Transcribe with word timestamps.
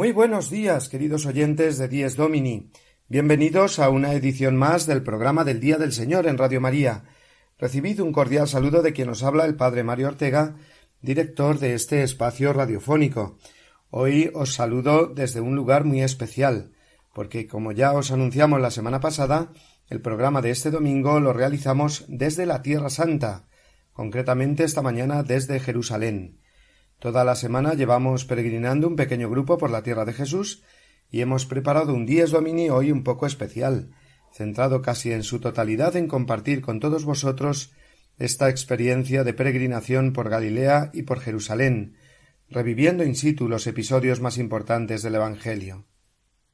Muy 0.00 0.12
buenos 0.12 0.48
días, 0.48 0.88
queridos 0.88 1.26
oyentes 1.26 1.76
de 1.76 1.86
Dies 1.86 2.16
Domini. 2.16 2.70
Bienvenidos 3.08 3.78
a 3.78 3.90
una 3.90 4.14
edición 4.14 4.56
más 4.56 4.86
del 4.86 5.02
programa 5.02 5.44
del 5.44 5.60
Día 5.60 5.76
del 5.76 5.92
Señor 5.92 6.26
en 6.26 6.38
Radio 6.38 6.58
María. 6.58 7.04
Recibid 7.58 8.00
un 8.00 8.10
cordial 8.10 8.48
saludo 8.48 8.80
de 8.80 8.94
quien 8.94 9.10
os 9.10 9.22
habla 9.22 9.44
el 9.44 9.56
Padre 9.56 9.84
Mario 9.84 10.08
Ortega, 10.08 10.56
director 11.02 11.58
de 11.58 11.74
este 11.74 12.02
espacio 12.02 12.54
radiofónico. 12.54 13.36
Hoy 13.90 14.30
os 14.32 14.54
saludo 14.54 15.06
desde 15.06 15.42
un 15.42 15.54
lugar 15.54 15.84
muy 15.84 16.00
especial, 16.00 16.72
porque 17.12 17.46
como 17.46 17.70
ya 17.72 17.92
os 17.92 18.10
anunciamos 18.10 18.58
la 18.58 18.70
semana 18.70 19.00
pasada, 19.00 19.52
el 19.90 20.00
programa 20.00 20.40
de 20.40 20.50
este 20.50 20.70
domingo 20.70 21.20
lo 21.20 21.34
realizamos 21.34 22.06
desde 22.08 22.46
la 22.46 22.62
Tierra 22.62 22.88
Santa, 22.88 23.48
concretamente 23.92 24.64
esta 24.64 24.80
mañana 24.80 25.22
desde 25.24 25.60
Jerusalén. 25.60 26.39
Toda 27.00 27.24
la 27.24 27.34
semana 27.34 27.72
llevamos 27.72 28.26
peregrinando 28.26 28.86
un 28.86 28.94
pequeño 28.94 29.30
grupo 29.30 29.56
por 29.56 29.70
la 29.70 29.82
tierra 29.82 30.04
de 30.04 30.12
Jesús 30.12 30.62
y 31.10 31.22
hemos 31.22 31.46
preparado 31.46 31.94
un 31.94 32.04
Dies 32.04 32.30
Domini 32.30 32.68
hoy 32.68 32.92
un 32.92 33.04
poco 33.04 33.24
especial, 33.26 33.90
centrado 34.34 34.82
casi 34.82 35.10
en 35.10 35.22
su 35.22 35.40
totalidad 35.40 35.96
en 35.96 36.08
compartir 36.08 36.60
con 36.60 36.78
todos 36.78 37.06
vosotros 37.06 37.72
esta 38.18 38.50
experiencia 38.50 39.24
de 39.24 39.32
peregrinación 39.32 40.12
por 40.12 40.28
Galilea 40.28 40.90
y 40.92 41.04
por 41.04 41.20
Jerusalén, 41.20 41.96
reviviendo 42.50 43.02
in 43.02 43.16
situ 43.16 43.48
los 43.48 43.66
episodios 43.66 44.20
más 44.20 44.36
importantes 44.36 45.02
del 45.02 45.14
Evangelio. 45.14 45.86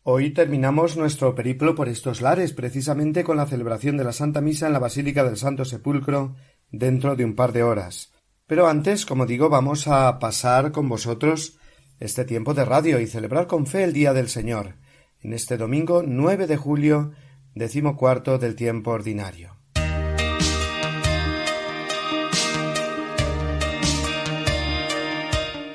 Hoy 0.04 0.30
terminamos 0.30 0.96
nuestro 0.96 1.34
periplo 1.34 1.74
por 1.74 1.88
estos 1.88 2.20
lares 2.20 2.52
precisamente 2.52 3.24
con 3.24 3.36
la 3.36 3.46
celebración 3.46 3.96
de 3.96 4.04
la 4.04 4.12
Santa 4.12 4.40
Misa 4.40 4.68
en 4.68 4.74
la 4.74 4.78
Basílica 4.78 5.24
del 5.24 5.38
Santo 5.38 5.64
Sepulcro 5.64 6.36
dentro 6.70 7.16
de 7.16 7.24
un 7.24 7.34
par 7.34 7.52
de 7.52 7.64
horas. 7.64 8.15
Pero 8.46 8.68
antes, 8.68 9.06
como 9.06 9.26
digo, 9.26 9.48
vamos 9.48 9.88
a 9.88 10.20
pasar 10.20 10.70
con 10.70 10.88
vosotros 10.88 11.58
este 11.98 12.24
tiempo 12.24 12.54
de 12.54 12.64
radio 12.64 13.00
y 13.00 13.08
celebrar 13.08 13.48
con 13.48 13.66
fe 13.66 13.82
el 13.82 13.92
Día 13.92 14.12
del 14.12 14.28
Señor, 14.28 14.76
en 15.20 15.32
este 15.32 15.56
domingo 15.56 16.04
9 16.06 16.46
de 16.46 16.56
julio, 16.56 17.10
decimocuarto 17.56 18.38
del 18.38 18.54
tiempo 18.54 18.92
ordinario. 18.92 19.56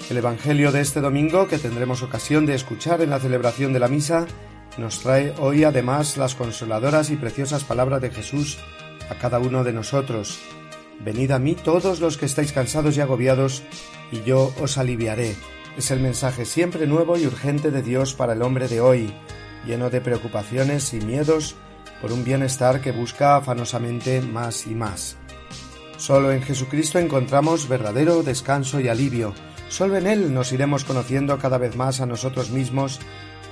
El 0.10 0.18
Evangelio 0.18 0.72
de 0.72 0.80
este 0.80 1.02
domingo, 1.02 1.50
que 1.50 1.58
tendremos 1.58 2.04
ocasión 2.04 2.46
de 2.46 2.56
escuchar 2.56 3.02
en 3.02 3.10
la 3.10 3.20
celebración 3.20 3.74
de 3.74 3.80
la 3.80 3.90
misa, 3.90 4.28
nos 4.78 5.02
trae 5.02 5.34
hoy 5.40 5.66
además 5.66 6.16
las 6.16 6.36
consoladoras 6.36 7.10
y 7.10 7.18
preciosas 7.18 7.66
palabras 7.66 8.02
de 8.02 8.12
Jesús 8.12 8.60
a 9.10 9.16
cada 9.16 9.40
uno 9.40 9.66
de 9.66 9.74
nosotros, 9.74 10.40
Venid 11.04 11.32
a 11.32 11.40
mí 11.40 11.56
todos 11.56 12.00
los 12.00 12.18
que 12.18 12.28
estáis 12.28 12.52
cansados 12.52 12.96
y 12.96 13.02
agobiados, 13.02 13.64
y 14.12 14.22
yo 14.22 14.54
os 14.62 14.78
aliviaré. 14.78 15.36
Es 15.78 15.90
el 15.90 16.00
mensaje 16.00 16.46
siempre 16.46 16.86
nuevo 16.86 17.18
y 17.18 17.26
urgente 17.26 17.72
de 17.72 17.82
Dios 17.82 18.14
para 18.14 18.34
el 18.34 18.42
hombre 18.44 18.68
de 18.68 18.82
hoy, 18.82 19.12
lleno 19.66 19.90
de 19.90 20.02
preocupaciones 20.02 20.94
y 20.94 21.02
miedos 21.02 21.56
por 22.02 22.12
un 22.12 22.24
bienestar 22.24 22.82
que 22.82 22.92
busca 22.92 23.36
afanosamente 23.36 24.22
más 24.22 24.68
y 24.68 24.76
más. 24.76 25.18
Solo 25.98 26.32
en 26.32 26.42
Jesucristo 26.42 27.00
encontramos 27.00 27.68
verdadero 27.68 28.22
descanso 28.22 28.80
y 28.80 28.88
alivio. 28.88 29.34
Solo 29.70 29.98
en 29.98 30.08
Él 30.08 30.34
nos 30.34 30.52
iremos 30.52 30.84
conociendo 30.84 31.38
cada 31.38 31.58
vez 31.58 31.76
más 31.76 32.02
a 32.02 32.06
nosotros 32.06 32.50
mismos 32.52 33.00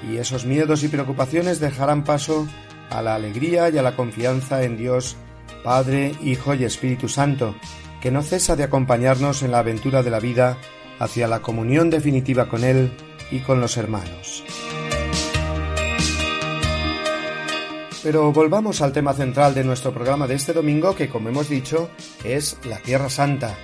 y 0.07 0.17
esos 0.17 0.45
miedos 0.45 0.83
y 0.83 0.87
preocupaciones 0.87 1.59
dejarán 1.59 2.03
paso 2.03 2.47
a 2.89 3.01
la 3.01 3.15
alegría 3.15 3.69
y 3.69 3.77
a 3.77 3.83
la 3.83 3.95
confianza 3.95 4.63
en 4.63 4.77
Dios 4.77 5.15
Padre, 5.63 6.13
Hijo 6.23 6.53
y 6.53 6.63
Espíritu 6.63 7.07
Santo, 7.09 7.55
que 8.01 8.11
no 8.11 8.21
cesa 8.21 8.55
de 8.55 8.63
acompañarnos 8.63 9.43
en 9.43 9.51
la 9.51 9.59
aventura 9.59 10.03
de 10.03 10.09
la 10.09 10.19
vida 10.19 10.57
hacia 10.99 11.27
la 11.27 11.41
comunión 11.41 11.89
definitiva 11.89 12.49
con 12.49 12.63
Él 12.63 12.91
y 13.31 13.39
con 13.39 13.61
los 13.61 13.77
hermanos. 13.77 14.43
Pero 18.01 18.31
volvamos 18.31 18.81
al 18.81 18.93
tema 18.93 19.13
central 19.13 19.53
de 19.53 19.63
nuestro 19.63 19.93
programa 19.93 20.25
de 20.25 20.35
este 20.35 20.53
domingo, 20.53 20.95
que 20.95 21.09
como 21.09 21.29
hemos 21.29 21.49
dicho 21.49 21.89
es 22.23 22.57
la 22.63 22.77
Tierra 22.77 23.09
Santa, 23.09 23.57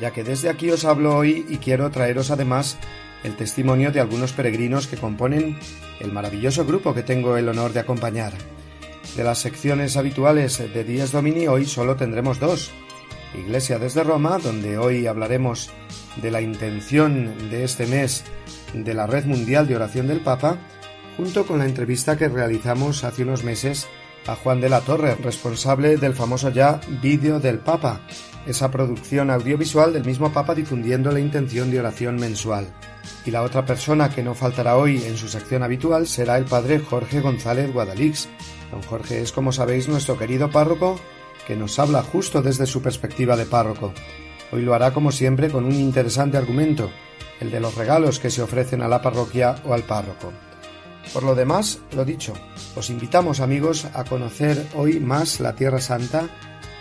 ya 0.00 0.12
que 0.12 0.22
desde 0.22 0.48
aquí 0.48 0.70
os 0.70 0.84
hablo 0.84 1.16
hoy 1.16 1.44
y 1.48 1.56
quiero 1.56 1.90
traeros 1.90 2.30
además 2.30 2.78
el 3.24 3.36
testimonio 3.36 3.90
de 3.90 4.00
algunos 4.00 4.32
peregrinos 4.32 4.86
que 4.86 4.96
componen 4.96 5.58
el 5.98 6.12
maravilloso 6.12 6.64
grupo 6.64 6.94
que 6.94 7.02
tengo 7.02 7.36
el 7.36 7.48
honor 7.48 7.72
de 7.72 7.80
acompañar. 7.80 8.32
De 9.16 9.24
las 9.24 9.40
secciones 9.40 9.96
habituales 9.96 10.58
de 10.58 10.84
Días 10.84 11.12
Domini 11.12 11.48
hoy 11.48 11.66
solo 11.66 11.96
tendremos 11.96 12.38
dos. 12.38 12.70
Iglesia 13.34 13.78
desde 13.78 14.04
Roma, 14.04 14.38
donde 14.38 14.78
hoy 14.78 15.06
hablaremos 15.06 15.70
de 16.22 16.30
la 16.30 16.40
intención 16.40 17.50
de 17.50 17.64
este 17.64 17.86
mes 17.86 18.24
de 18.72 18.94
la 18.94 19.06
Red 19.06 19.24
Mundial 19.26 19.66
de 19.66 19.76
Oración 19.76 20.06
del 20.06 20.20
Papa, 20.20 20.58
junto 21.16 21.44
con 21.44 21.58
la 21.58 21.66
entrevista 21.66 22.16
que 22.16 22.28
realizamos 22.28 23.04
hace 23.04 23.24
unos 23.24 23.42
meses 23.44 23.88
a 24.26 24.36
Juan 24.36 24.60
de 24.60 24.68
la 24.68 24.80
Torre, 24.80 25.16
responsable 25.16 25.96
del 25.96 26.14
famoso 26.14 26.50
ya 26.50 26.80
Vídeo 27.02 27.40
del 27.40 27.58
Papa, 27.58 28.00
esa 28.46 28.70
producción 28.70 29.30
audiovisual 29.30 29.92
del 29.92 30.04
mismo 30.04 30.32
Papa 30.32 30.54
difundiendo 30.54 31.10
la 31.10 31.20
intención 31.20 31.70
de 31.70 31.80
oración 31.80 32.16
mensual. 32.16 32.68
Y 33.26 33.30
la 33.30 33.42
otra 33.42 33.66
persona 33.66 34.08
que 34.08 34.22
no 34.22 34.34
faltará 34.34 34.76
hoy 34.76 35.02
en 35.04 35.16
su 35.16 35.28
sección 35.28 35.62
habitual 35.62 36.06
será 36.06 36.38
el 36.38 36.44
padre 36.44 36.78
Jorge 36.78 37.20
González 37.20 37.72
Guadalix, 37.72 38.28
Don 38.70 38.82
Jorge 38.82 39.22
es, 39.22 39.32
como 39.32 39.52
sabéis, 39.52 39.88
nuestro 39.88 40.18
querido 40.18 40.50
párroco 40.50 40.98
que 41.46 41.56
nos 41.56 41.78
habla 41.78 42.02
justo 42.02 42.42
desde 42.42 42.66
su 42.66 42.82
perspectiva 42.82 43.36
de 43.36 43.46
párroco. 43.46 43.92
Hoy 44.52 44.62
lo 44.62 44.74
hará, 44.74 44.92
como 44.92 45.12
siempre, 45.12 45.50
con 45.50 45.64
un 45.64 45.74
interesante 45.74 46.36
argumento, 46.36 46.90
el 47.40 47.50
de 47.50 47.60
los 47.60 47.74
regalos 47.74 48.18
que 48.18 48.30
se 48.30 48.42
ofrecen 48.42 48.82
a 48.82 48.88
la 48.88 49.02
parroquia 49.02 49.56
o 49.64 49.74
al 49.74 49.82
párroco. 49.82 50.32
Por 51.12 51.24
lo 51.24 51.34
demás, 51.34 51.80
lo 51.96 52.04
dicho, 52.04 52.34
os 52.76 52.90
invitamos 52.90 53.40
amigos 53.40 53.86
a 53.94 54.04
conocer 54.04 54.64
hoy 54.74 55.00
más 55.00 55.40
la 55.40 55.54
Tierra 55.54 55.80
Santa, 55.80 56.28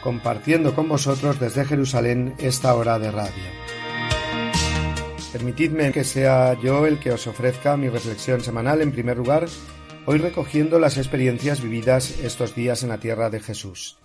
compartiendo 0.03 0.75
con 0.75 0.87
vosotros 0.87 1.39
desde 1.39 1.65
Jerusalén 1.65 2.35
esta 2.37 2.75
hora 2.75 2.99
de 2.99 3.11
radio. 3.11 3.43
Permitidme 5.31 5.91
que 5.91 6.03
sea 6.03 6.53
yo 6.61 6.85
el 6.85 6.99
que 6.99 7.11
os 7.11 7.27
ofrezca 7.27 7.77
mi 7.77 7.89
reflexión 7.89 8.41
semanal 8.41 8.81
en 8.81 8.91
primer 8.91 9.17
lugar 9.17 9.47
hoy 10.05 10.17
recogiendo 10.17 10.79
las 10.79 10.97
experiencias 10.97 11.61
vividas 11.61 12.19
estos 12.19 12.55
días 12.55 12.83
en 12.83 12.89
la 12.89 12.99
tierra 12.99 13.29
de 13.29 13.39
Jesús. 13.39 13.97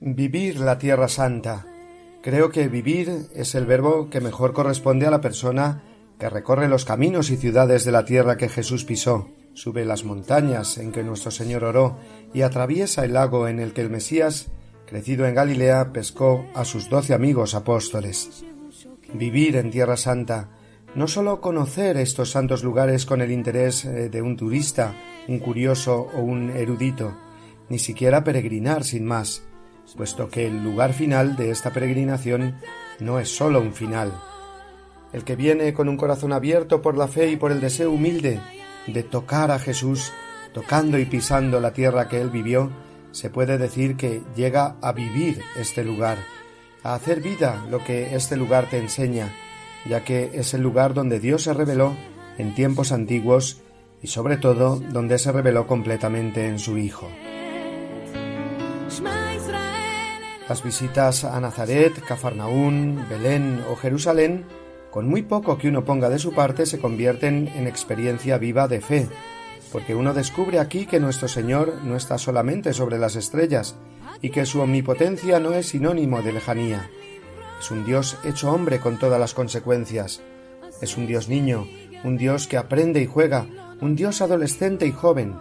Vivir 0.00 0.58
la 0.58 0.78
Tierra 0.78 1.08
Santa. 1.08 1.66
Creo 2.22 2.50
que 2.50 2.68
vivir 2.68 3.28
es 3.34 3.54
el 3.54 3.66
verbo 3.66 4.10
que 4.10 4.20
mejor 4.20 4.52
corresponde 4.52 5.06
a 5.06 5.10
la 5.10 5.20
persona 5.20 5.82
que 6.18 6.28
recorre 6.28 6.68
los 6.68 6.84
caminos 6.84 7.30
y 7.30 7.36
ciudades 7.36 7.84
de 7.84 7.92
la 7.92 8.04
tierra 8.04 8.36
que 8.36 8.48
Jesús 8.48 8.84
pisó 8.84 9.28
sube 9.58 9.84
las 9.84 10.04
montañas 10.04 10.78
en 10.78 10.92
que 10.92 11.02
nuestro 11.02 11.32
Señor 11.32 11.64
oró 11.64 11.98
y 12.32 12.42
atraviesa 12.42 13.04
el 13.04 13.14
lago 13.14 13.48
en 13.48 13.58
el 13.58 13.72
que 13.72 13.80
el 13.80 13.90
Mesías, 13.90 14.52
crecido 14.86 15.26
en 15.26 15.34
Galilea, 15.34 15.92
pescó 15.92 16.46
a 16.54 16.64
sus 16.64 16.88
doce 16.88 17.12
amigos 17.12 17.56
apóstoles. 17.56 18.44
Vivir 19.12 19.56
en 19.56 19.72
Tierra 19.72 19.96
Santa, 19.96 20.50
no 20.94 21.08
sólo 21.08 21.40
conocer 21.40 21.96
estos 21.96 22.30
santos 22.30 22.62
lugares 22.62 23.04
con 23.04 23.20
el 23.20 23.32
interés 23.32 23.84
eh, 23.84 24.08
de 24.08 24.22
un 24.22 24.36
turista, 24.36 24.94
un 25.26 25.40
curioso 25.40 26.08
o 26.14 26.20
un 26.20 26.50
erudito, 26.50 27.16
ni 27.68 27.80
siquiera 27.80 28.22
peregrinar 28.22 28.84
sin 28.84 29.04
más, 29.04 29.42
puesto 29.96 30.28
que 30.28 30.46
el 30.46 30.62
lugar 30.62 30.92
final 30.92 31.34
de 31.34 31.50
esta 31.50 31.72
peregrinación 31.72 32.54
no 33.00 33.18
es 33.18 33.36
sólo 33.36 33.60
un 33.60 33.74
final. 33.74 34.12
El 35.12 35.24
que 35.24 35.34
viene 35.34 35.74
con 35.74 35.88
un 35.88 35.96
corazón 35.96 36.32
abierto 36.32 36.80
por 36.80 36.96
la 36.96 37.08
fe 37.08 37.30
y 37.30 37.36
por 37.36 37.50
el 37.50 37.60
deseo 37.60 37.90
humilde 37.90 38.40
de 38.88 39.02
tocar 39.02 39.50
a 39.50 39.58
Jesús, 39.58 40.12
tocando 40.52 40.98
y 40.98 41.04
pisando 41.04 41.60
la 41.60 41.72
tierra 41.72 42.08
que 42.08 42.20
él 42.20 42.30
vivió, 42.30 42.70
se 43.12 43.30
puede 43.30 43.58
decir 43.58 43.96
que 43.96 44.22
llega 44.36 44.76
a 44.82 44.92
vivir 44.92 45.40
este 45.56 45.84
lugar, 45.84 46.18
a 46.82 46.94
hacer 46.94 47.20
vida 47.20 47.64
lo 47.70 47.82
que 47.84 48.14
este 48.14 48.36
lugar 48.36 48.68
te 48.68 48.78
enseña, 48.78 49.32
ya 49.86 50.04
que 50.04 50.30
es 50.34 50.54
el 50.54 50.62
lugar 50.62 50.94
donde 50.94 51.20
Dios 51.20 51.42
se 51.42 51.54
reveló 51.54 51.96
en 52.38 52.54
tiempos 52.54 52.92
antiguos 52.92 53.60
y 54.02 54.08
sobre 54.08 54.36
todo 54.36 54.76
donde 54.76 55.18
se 55.18 55.32
reveló 55.32 55.66
completamente 55.66 56.46
en 56.46 56.58
su 56.58 56.78
Hijo. 56.78 57.08
Las 60.48 60.62
visitas 60.62 61.24
a 61.24 61.38
Nazaret, 61.40 61.92
Cafarnaún, 62.06 63.04
Belén 63.10 63.62
o 63.70 63.76
Jerusalén, 63.76 64.46
con 64.90 65.08
muy 65.08 65.22
poco 65.22 65.58
que 65.58 65.68
uno 65.68 65.84
ponga 65.84 66.08
de 66.08 66.18
su 66.18 66.32
parte, 66.32 66.66
se 66.66 66.78
convierten 66.78 67.48
en 67.54 67.66
experiencia 67.66 68.38
viva 68.38 68.68
de 68.68 68.80
fe, 68.80 69.08
porque 69.70 69.94
uno 69.94 70.14
descubre 70.14 70.58
aquí 70.58 70.86
que 70.86 71.00
nuestro 71.00 71.28
Señor 71.28 71.82
no 71.84 71.96
está 71.96 72.18
solamente 72.18 72.72
sobre 72.72 72.98
las 72.98 73.16
estrellas 73.16 73.76
y 74.22 74.30
que 74.30 74.46
su 74.46 74.60
omnipotencia 74.60 75.40
no 75.40 75.52
es 75.52 75.68
sinónimo 75.68 76.22
de 76.22 76.32
lejanía. 76.32 76.90
Es 77.60 77.70
un 77.70 77.84
Dios 77.84 78.16
hecho 78.24 78.52
hombre 78.52 78.80
con 78.80 78.98
todas 78.98 79.20
las 79.20 79.34
consecuencias. 79.34 80.22
Es 80.80 80.96
un 80.96 81.06
Dios 81.06 81.28
niño, 81.28 81.66
un 82.04 82.16
Dios 82.16 82.46
que 82.46 82.56
aprende 82.56 83.02
y 83.02 83.06
juega, 83.06 83.46
un 83.80 83.96
Dios 83.96 84.22
adolescente 84.22 84.86
y 84.86 84.92
joven, 84.92 85.34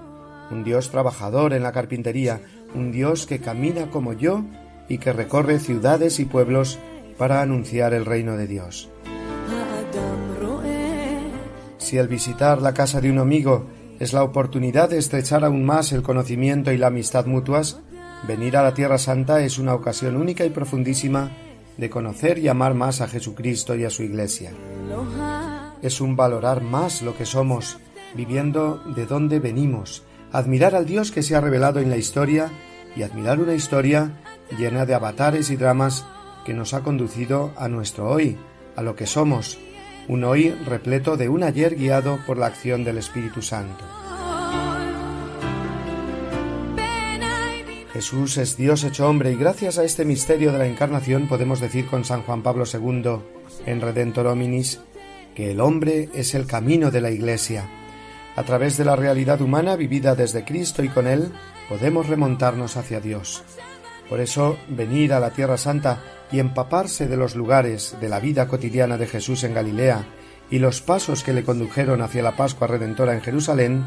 un 0.52 0.64
Dios 0.64 0.90
trabajador 0.90 1.54
en 1.54 1.64
la 1.64 1.72
carpintería, 1.72 2.42
un 2.74 2.92
Dios 2.92 3.28
que 3.28 3.40
camina 3.40 3.90
como 3.92 4.14
yo 4.14 4.44
y 4.90 4.98
que 4.98 5.14
recorre 5.14 5.60
ciudades 5.60 6.20
y 6.20 6.26
pueblos 6.26 6.80
para 7.18 7.42
anunciar 7.42 7.94
el 7.94 8.06
reino 8.06 8.38
de 8.38 8.48
Dios. 8.48 8.90
Si 11.88 11.98
al 11.98 12.10
visitar 12.10 12.62
la 12.62 12.74
casa 12.74 13.00
de 13.00 13.10
un 13.10 13.18
amigo 13.18 13.66
es 14.00 14.12
la 14.12 14.24
oportunidad 14.24 14.90
de 14.90 14.98
estrechar 14.98 15.46
aún 15.46 15.64
más 15.64 15.94
el 15.94 16.04
conocimiento 16.04 16.74
y 16.74 16.78
la 16.78 16.88
amistad 16.88 17.26
mutuas, 17.26 17.80
venir 18.28 18.58
a 18.58 18.62
la 18.62 18.74
Tierra 18.74 18.98
Santa 18.98 19.42
es 19.42 19.58
una 19.58 19.74
ocasión 19.74 20.18
única 20.18 20.44
y 20.44 20.50
profundísima 20.50 21.32
de 21.78 21.90
conocer 21.90 22.40
y 22.40 22.50
amar 22.50 22.74
más 22.74 23.00
a 23.00 23.08
Jesucristo 23.08 23.74
y 23.74 23.86
a 23.86 23.90
su 23.90 24.04
Iglesia. 24.04 24.52
Es 25.82 26.02
un 26.02 26.18
valorar 26.18 26.62
más 26.62 27.02
lo 27.02 27.16
que 27.16 27.26
somos, 27.26 27.78
viviendo 28.16 28.84
de 28.94 29.06
dónde 29.06 29.40
venimos, 29.40 30.04
admirar 30.34 30.76
al 30.76 30.86
Dios 30.86 31.12
que 31.12 31.24
se 31.24 31.38
ha 31.38 31.42
revelado 31.42 31.80
en 31.80 31.90
la 31.90 31.96
historia 31.96 32.52
y 32.98 33.04
admirar 33.04 33.40
una 33.40 33.54
historia 33.54 34.12
llena 34.58 34.86
de 34.86 34.94
avatares 34.94 35.52
y 35.52 35.56
dramas 35.56 36.06
que 36.46 36.54
nos 36.54 36.74
ha 36.74 36.82
conducido 36.82 37.54
a 37.56 37.70
nuestro 37.70 38.10
hoy, 38.10 38.38
a 38.76 38.82
lo 38.82 38.96
que 38.96 39.06
somos, 39.06 39.58
un 40.08 40.24
hoy 40.24 40.52
repleto 40.66 41.18
de 41.18 41.30
un 41.30 41.44
ayer 41.44 41.76
guiado 41.76 42.20
por 42.26 42.38
la 42.38 42.48
acción 42.48 42.84
del 42.84 42.98
Espíritu 42.98 43.42
Santo. 43.42 43.84
Jesús 47.94 48.38
es 48.38 48.58
Dios 48.58 48.84
hecho 48.84 49.10
hombre 49.10 49.32
y 49.32 49.36
gracias 49.36 49.78
a 49.78 49.84
este 49.84 50.06
misterio 50.06 50.52
de 50.52 50.60
la 50.60 50.68
encarnación 50.68 51.28
podemos 51.28 51.60
decir 51.60 51.88
con 51.88 52.06
San 52.06 52.22
Juan 52.22 52.44
Pablo 52.44 52.64
II 52.72 53.22
en 53.66 53.82
Redentor 53.82 54.28
Hominis 54.28 54.80
que 55.36 55.52
el 55.52 55.60
hombre 55.60 56.10
es 56.14 56.36
el 56.36 56.46
camino 56.46 56.92
de 56.92 57.02
la 57.02 57.10
Iglesia. 57.10 57.68
A 58.36 58.44
través 58.44 58.78
de 58.78 58.86
la 58.86 58.96
realidad 58.96 59.42
humana 59.42 59.76
vivida 59.76 60.16
desde 60.16 60.46
Cristo 60.46 60.84
y 60.84 60.90
con 60.90 61.08
Él 61.08 61.32
podemos 61.70 62.08
remontarnos 62.08 62.78
hacia 62.78 63.00
Dios. 63.00 63.44
Por 64.10 64.20
eso, 64.20 64.58
venir 64.70 65.12
a 65.12 65.20
la 65.20 65.32
Tierra 65.32 65.58
Santa 65.58 66.02
y 66.32 66.40
empaparse 66.40 67.08
de 67.08 67.18
los 67.18 67.36
lugares 67.36 67.96
de 68.02 68.10
la 68.10 68.20
vida 68.20 68.48
cotidiana 68.48 68.98
de 68.98 69.08
Jesús 69.08 69.44
en 69.44 69.54
Galilea 69.54 70.06
y 70.50 70.60
los 70.60 70.82
pasos 70.82 71.24
que 71.24 71.34
le 71.34 71.44
condujeron 71.44 72.02
hacia 72.02 72.24
la 72.24 72.36
Pascua 72.36 72.68
Redentora 72.68 73.14
en 73.14 73.22
Jerusalén, 73.22 73.86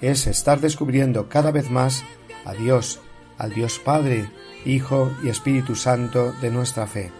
es 0.00 0.26
estar 0.26 0.60
descubriendo 0.60 1.28
cada 1.28 1.50
vez 1.50 1.70
más 1.70 2.02
a 2.44 2.54
Dios, 2.54 3.00
al 3.36 3.52
Dios 3.52 3.78
Padre, 3.78 4.30
Hijo 4.64 5.10
y 5.22 5.28
Espíritu 5.28 5.74
Santo 5.74 6.32
de 6.40 6.50
nuestra 6.50 6.86
fe. 6.86 7.12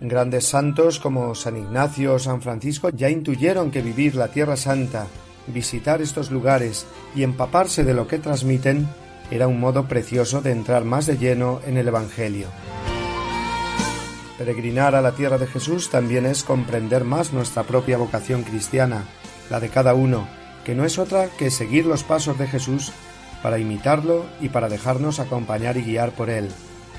Grandes 0.00 0.46
santos 0.46 0.98
como 0.98 1.34
San 1.34 1.56
Ignacio 1.56 2.14
o 2.14 2.18
San 2.18 2.40
Francisco 2.40 2.88
ya 2.90 3.10
intuyeron 3.10 3.70
que 3.70 3.82
vivir 3.82 4.14
la 4.14 4.28
Tierra 4.28 4.56
Santa 4.56 5.06
visitar 5.46 6.00
estos 6.00 6.30
lugares 6.30 6.86
y 7.14 7.22
empaparse 7.22 7.84
de 7.84 7.94
lo 7.94 8.06
que 8.06 8.18
transmiten 8.18 8.88
era 9.30 9.46
un 9.46 9.60
modo 9.60 9.86
precioso 9.86 10.40
de 10.40 10.52
entrar 10.52 10.84
más 10.84 11.06
de 11.06 11.18
lleno 11.18 11.60
en 11.66 11.76
el 11.76 11.88
Evangelio. 11.88 12.48
Peregrinar 14.38 14.94
a 14.94 15.02
la 15.02 15.12
tierra 15.12 15.38
de 15.38 15.46
Jesús 15.46 15.90
también 15.90 16.26
es 16.26 16.44
comprender 16.44 17.04
más 17.04 17.32
nuestra 17.32 17.62
propia 17.62 17.98
vocación 17.98 18.42
cristiana, 18.42 19.04
la 19.50 19.60
de 19.60 19.68
cada 19.68 19.94
uno, 19.94 20.26
que 20.64 20.74
no 20.74 20.84
es 20.84 20.98
otra 20.98 21.28
que 21.38 21.50
seguir 21.50 21.86
los 21.86 22.04
pasos 22.04 22.38
de 22.38 22.46
Jesús 22.46 22.92
para 23.42 23.58
imitarlo 23.58 24.26
y 24.40 24.48
para 24.48 24.68
dejarnos 24.68 25.20
acompañar 25.20 25.76
y 25.76 25.82
guiar 25.82 26.12
por 26.12 26.30
él, 26.30 26.48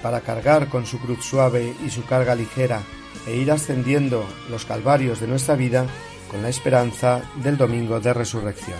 para 0.01 0.21
cargar 0.21 0.67
con 0.67 0.85
su 0.85 0.99
cruz 0.99 1.25
suave 1.25 1.73
y 1.85 1.89
su 1.89 2.05
carga 2.05 2.35
ligera 2.35 2.81
e 3.27 3.35
ir 3.35 3.51
ascendiendo 3.51 4.25
los 4.49 4.65
calvarios 4.65 5.19
de 5.19 5.27
nuestra 5.27 5.55
vida 5.55 5.85
con 6.29 6.41
la 6.41 6.49
esperanza 6.49 7.21
del 7.43 7.57
domingo 7.57 7.99
de 7.99 8.13
resurrección. 8.13 8.79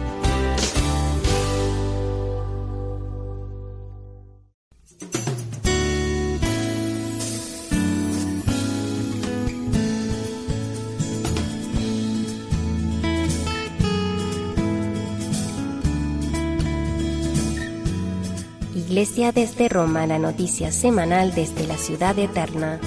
Desde 19.29 19.69
Roma, 19.69 20.07
la 20.07 20.17
noticia 20.17 20.71
semanal 20.71 21.33
desde 21.35 21.67
la 21.67 21.77
ciudad 21.77 22.17
eterna. 22.17 22.79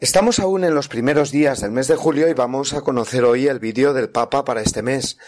Estamos 0.00 0.38
aún 0.38 0.64
en 0.64 0.74
los 0.74 0.88
primeros 0.88 1.30
días 1.30 1.60
del 1.60 1.70
mes 1.70 1.86
de 1.86 1.96
julio 1.96 2.28
y 2.28 2.32
vamos 2.32 2.72
a 2.72 2.80
conocer 2.80 3.24
hoy 3.24 3.46
el 3.46 3.60
vídeo 3.60 3.92
del 3.92 4.08
Papa 4.08 4.42
para 4.46 4.62
este 4.62 4.82
mes. 4.82 5.18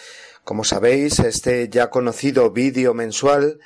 Como 0.42 0.64
sabéis, 0.64 1.20
este 1.20 1.68
ya 1.68 1.90
conocido 1.90 2.50
vídeo 2.50 2.94
mensual 2.94 3.60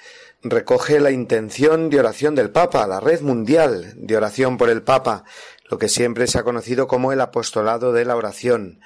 recoge 0.50 1.00
la 1.00 1.10
intención 1.10 1.90
de 1.90 2.00
oración 2.00 2.34
del 2.34 2.50
Papa, 2.50 2.86
la 2.86 3.00
red 3.00 3.20
mundial 3.20 3.94
de 3.96 4.16
oración 4.16 4.58
por 4.58 4.70
el 4.70 4.82
Papa, 4.82 5.24
lo 5.70 5.78
que 5.78 5.88
siempre 5.88 6.26
se 6.26 6.38
ha 6.38 6.44
conocido 6.44 6.86
como 6.86 7.12
el 7.12 7.20
apostolado 7.20 7.92
de 7.92 8.04
la 8.04 8.16
oración. 8.16 8.80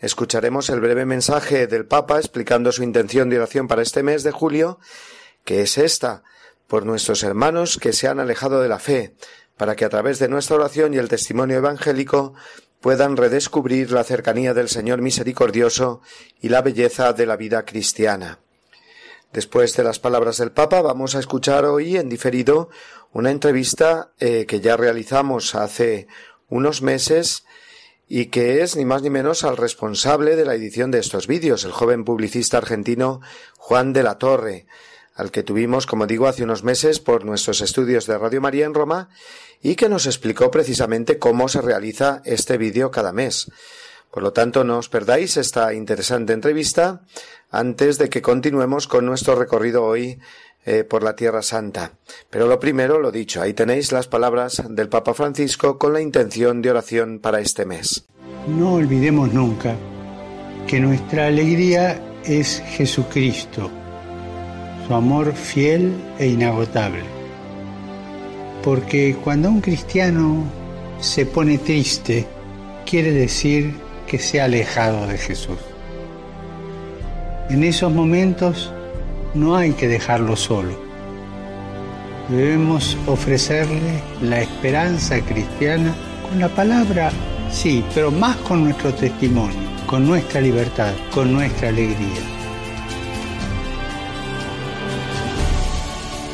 Escucharemos 0.00 0.70
el 0.70 0.80
breve 0.80 1.04
mensaje 1.04 1.66
del 1.66 1.86
Papa 1.86 2.18
explicando 2.18 2.70
su 2.72 2.82
intención 2.82 3.28
de 3.30 3.38
oración 3.38 3.66
para 3.66 3.82
este 3.82 4.02
mes 4.02 4.22
de 4.22 4.30
julio, 4.30 4.78
que 5.44 5.62
es 5.62 5.78
esta, 5.78 6.22
por 6.66 6.86
nuestros 6.86 7.22
hermanos 7.22 7.78
que 7.78 7.92
se 7.92 8.06
han 8.06 8.20
alejado 8.20 8.60
de 8.60 8.68
la 8.68 8.78
fe, 8.78 9.14
para 9.56 9.74
que 9.74 9.84
a 9.84 9.88
través 9.88 10.18
de 10.18 10.28
nuestra 10.28 10.56
oración 10.56 10.94
y 10.94 10.98
el 10.98 11.08
testimonio 11.08 11.56
evangélico 11.56 12.34
puedan 12.80 13.16
redescubrir 13.16 13.90
la 13.90 14.04
cercanía 14.04 14.54
del 14.54 14.68
Señor 14.68 15.02
misericordioso 15.02 16.00
y 16.40 16.48
la 16.48 16.62
belleza 16.62 17.12
de 17.12 17.26
la 17.26 17.36
vida 17.36 17.64
cristiana. 17.64 18.38
Después 19.32 19.76
de 19.76 19.84
las 19.84 19.98
palabras 19.98 20.38
del 20.38 20.52
Papa, 20.52 20.80
vamos 20.80 21.14
a 21.14 21.18
escuchar 21.18 21.66
hoy 21.66 21.98
en 21.98 22.08
diferido 22.08 22.70
una 23.12 23.30
entrevista 23.30 24.12
eh, 24.18 24.46
que 24.46 24.60
ya 24.60 24.76
realizamos 24.76 25.54
hace 25.54 26.08
unos 26.48 26.80
meses 26.80 27.44
y 28.08 28.26
que 28.26 28.62
es 28.62 28.74
ni 28.74 28.86
más 28.86 29.02
ni 29.02 29.10
menos 29.10 29.44
al 29.44 29.58
responsable 29.58 30.34
de 30.34 30.46
la 30.46 30.54
edición 30.54 30.90
de 30.90 30.98
estos 31.00 31.26
vídeos, 31.26 31.64
el 31.64 31.72
joven 31.72 32.06
publicista 32.06 32.56
argentino 32.56 33.20
Juan 33.58 33.92
de 33.92 34.02
la 34.02 34.16
Torre, 34.16 34.66
al 35.14 35.30
que 35.30 35.42
tuvimos, 35.42 35.84
como 35.84 36.06
digo, 36.06 36.26
hace 36.26 36.44
unos 36.44 36.64
meses 36.64 36.98
por 36.98 37.26
nuestros 37.26 37.60
estudios 37.60 38.06
de 38.06 38.16
Radio 38.16 38.40
María 38.40 38.64
en 38.64 38.72
Roma 38.72 39.10
y 39.60 39.74
que 39.74 39.90
nos 39.90 40.06
explicó 40.06 40.50
precisamente 40.50 41.18
cómo 41.18 41.48
se 41.48 41.60
realiza 41.60 42.22
este 42.24 42.56
vídeo 42.56 42.90
cada 42.90 43.12
mes. 43.12 43.50
Por 44.10 44.22
lo 44.22 44.32
tanto, 44.32 44.64
no 44.64 44.78
os 44.78 44.88
perdáis 44.88 45.36
esta 45.36 45.74
interesante 45.74 46.32
entrevista 46.32 47.02
antes 47.50 47.98
de 47.98 48.08
que 48.08 48.22
continuemos 48.22 48.86
con 48.86 49.06
nuestro 49.06 49.34
recorrido 49.34 49.84
hoy 49.84 50.18
eh, 50.64 50.84
por 50.84 51.02
la 51.02 51.16
Tierra 51.16 51.42
Santa. 51.42 51.92
Pero 52.28 52.46
lo 52.46 52.60
primero, 52.60 52.98
lo 52.98 53.10
dicho, 53.10 53.40
ahí 53.40 53.54
tenéis 53.54 53.92
las 53.92 54.06
palabras 54.06 54.62
del 54.68 54.88
Papa 54.88 55.14
Francisco 55.14 55.78
con 55.78 55.92
la 55.92 56.00
intención 56.00 56.60
de 56.60 56.70
oración 56.70 57.20
para 57.20 57.40
este 57.40 57.64
mes. 57.64 58.04
No 58.46 58.74
olvidemos 58.74 59.32
nunca 59.32 59.76
que 60.66 60.80
nuestra 60.80 61.28
alegría 61.28 62.02
es 62.24 62.62
Jesucristo, 62.66 63.70
su 64.86 64.94
amor 64.94 65.32
fiel 65.32 65.94
e 66.18 66.26
inagotable. 66.26 67.04
Porque 68.62 69.16
cuando 69.24 69.48
un 69.48 69.62
cristiano 69.62 70.44
se 71.00 71.24
pone 71.24 71.58
triste, 71.58 72.26
quiere 72.84 73.12
decir 73.12 73.74
que 74.06 74.18
se 74.18 74.40
ha 74.40 74.44
alejado 74.44 75.06
de 75.06 75.16
Jesús. 75.16 75.58
En 77.50 77.64
esos 77.64 77.90
momentos 77.90 78.70
no 79.32 79.56
hay 79.56 79.72
que 79.72 79.88
dejarlo 79.88 80.36
solo. 80.36 80.78
Debemos 82.28 82.94
ofrecerle 83.06 84.02
la 84.20 84.42
esperanza 84.42 85.18
cristiana 85.20 85.94
con 86.28 86.40
la 86.40 86.48
palabra, 86.48 87.10
sí, 87.50 87.82
pero 87.94 88.10
más 88.10 88.36
con 88.36 88.64
nuestro 88.64 88.92
testimonio, 88.92 89.56
con 89.86 90.06
nuestra 90.06 90.42
libertad, 90.42 90.92
con 91.14 91.32
nuestra 91.32 91.70
alegría. 91.70 92.20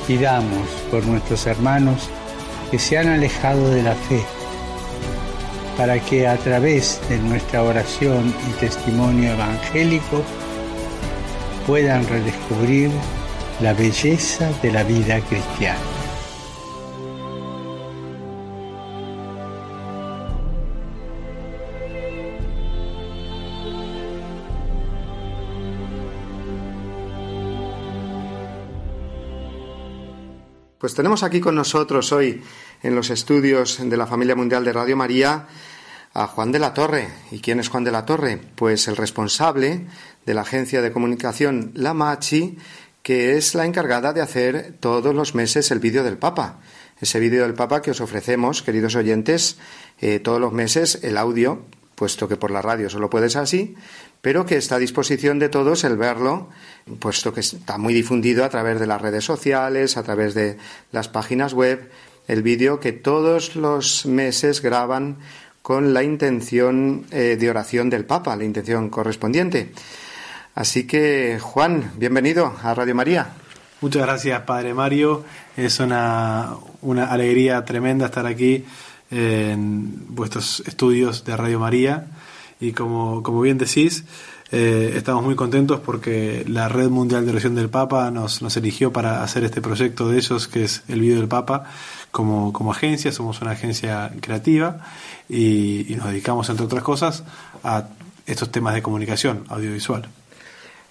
Pidamos 0.09 0.69
por 0.91 1.07
nuestros 1.07 1.47
hermanos 1.47 2.09
que 2.73 2.79
se 2.81 2.99
han 2.99 3.07
alejado 3.07 3.71
de 3.71 3.85
la 3.85 3.95
fe, 3.95 4.21
para 5.77 6.01
que 6.01 6.27
a 6.27 6.37
través 6.39 7.01
de 7.09 7.19
nuestra 7.21 7.63
oración 7.63 8.35
y 8.51 8.53
testimonio 8.59 9.31
evangélico 9.35 10.25
puedan 11.67 12.07
redescubrir 12.07 12.91
la 13.61 13.73
belleza 13.73 14.51
de 14.63 14.73
la 14.73 14.83
vida 14.83 15.21
cristiana. 15.21 15.81
Pues 30.79 30.95
tenemos 30.95 31.23
aquí 31.23 31.41
con 31.41 31.55
nosotros 31.55 32.13
hoy 32.13 32.43
en 32.83 32.95
los 32.95 33.09
estudios 33.09 33.79
de 33.83 33.97
la 33.97 34.07
familia 34.07 34.37
mundial 34.37 34.67
de 34.67 34.73
Radio 34.75 34.99
María 34.99 35.47
a 36.15 36.29
Juan 36.29 36.53
de 36.53 36.61
la 36.61 36.73
Torre. 36.73 37.09
¿Y 37.33 37.41
quién 37.41 37.59
es 37.59 37.69
Juan 37.69 37.85
de 37.85 37.91
la 37.91 38.07
Torre? 38.07 38.39
Pues 38.55 38.87
el 38.87 38.97
responsable 38.97 39.87
de 40.25 40.35
la 40.35 40.43
agencia 40.43 40.81
de 40.81 40.93
comunicación 40.93 41.73
La 41.75 41.93
Machi, 41.93 42.57
que 43.03 43.37
es 43.37 43.55
la 43.55 43.67
encargada 43.67 44.13
de 44.13 44.23
hacer 44.23 44.75
todos 44.79 45.15
los 45.15 45.35
meses 45.35 45.71
el 45.73 45.81
vídeo 45.81 46.05
del 46.05 46.17
Papa. 46.17 46.61
Ese 47.01 47.19
vídeo 47.19 47.43
del 47.43 47.55
Papa 47.55 47.83
que 47.83 47.91
os 47.91 48.01
ofrecemos, 48.01 48.63
queridos 48.63 48.95
oyentes, 48.95 49.59
eh, 50.01 50.21
todos 50.21 50.41
los 50.41 50.53
meses 50.53 51.01
el 51.03 51.19
audio, 51.19 51.65
puesto 51.97 52.29
que 52.29 52.37
por 52.37 52.53
la 52.53 52.63
radio 52.63 52.89
solo 52.89 53.11
puedes 53.11 53.35
así, 53.35 53.75
pero 54.23 54.47
que 54.47 54.57
está 54.57 54.77
a 54.77 54.79
disposición 54.79 55.41
de 55.41 55.49
todos 55.49 55.83
el 55.83 55.97
verlo, 55.97 56.49
puesto 57.01 57.35
que 57.35 57.41
está 57.41 57.77
muy 57.77 57.93
difundido 57.93 58.45
a 58.45 58.49
través 58.49 58.79
de 58.79 58.87
las 58.87 59.03
redes 59.03 59.25
sociales, 59.25 59.97
a 59.97 60.05
través 60.05 60.35
de 60.35 60.57
las 60.93 61.09
páginas 61.09 61.53
web, 61.53 61.91
el 62.27 62.43
vídeo 62.43 62.81
que 62.81 62.93
todos 62.93 63.55
los 63.55 64.07
meses 64.07 64.63
graban 64.63 65.19
con 65.65 65.95
la 65.95 66.03
intención 66.03 67.07
eh, 67.11 67.39
de 67.41 67.49
oración 67.49 67.89
del 67.89 68.05
Papa, 68.05 68.37
la 68.37 68.45
intención 68.45 68.91
correspondiente. 68.91 69.73
Así 70.55 70.87
que, 70.87 71.39
Juan, 71.41 71.91
bienvenido 71.97 72.55
a 72.63 72.75
Radio 72.75 72.95
María. 72.95 73.29
Muchas 73.81 74.03
gracias, 74.03 74.43
Padre 74.43 74.75
Mario. 74.75 75.25
Es 75.57 75.81
una, 75.81 76.51
una 76.83 77.07
alegría 77.07 77.65
tremenda 77.65 78.05
estar 78.05 78.27
aquí 78.27 78.67
en 79.11 80.15
vuestros 80.15 80.63
estudios 80.67 81.25
de 81.25 81.35
Radio 81.35 81.59
María. 81.59 82.09
Y 82.61 82.73
como, 82.73 83.23
como 83.23 83.41
bien 83.41 83.57
decís, 83.57 84.05
eh, 84.53 84.93
estamos 84.97 85.25
muy 85.25 85.35
contentos 85.35 85.81
porque 85.81 86.45
la 86.47 86.69
Red 86.69 86.91
Mundial 86.91 87.25
de 87.25 87.31
Oración 87.31 87.55
del 87.55 87.71
Papa 87.71 88.11
nos, 88.11 88.43
nos 88.43 88.55
eligió 88.59 88.93
para 88.93 89.23
hacer 89.23 89.45
este 89.45 89.63
proyecto 89.63 90.11
de 90.11 90.19
ellos, 90.19 90.47
que 90.47 90.65
es 90.65 90.83
el 90.89 91.01
Video 91.01 91.17
del 91.17 91.29
Papa, 91.29 91.65
como, 92.15 92.53
como 92.53 92.71
agencia. 92.71 93.11
Somos 93.11 93.43
una 93.43 93.51
agencia 93.51 94.13
creativa 94.21 94.79
y, 95.29 95.93
y 95.93 95.97
nos 95.97 96.07
dedicamos, 96.07 96.49
entre 96.49 96.65
otras 96.65 96.85
cosas, 96.85 97.25
a 97.65 97.89
estos 98.25 98.53
temas 98.53 98.73
de 98.75 98.83
comunicación 98.83 99.45
audiovisual. 99.49 100.09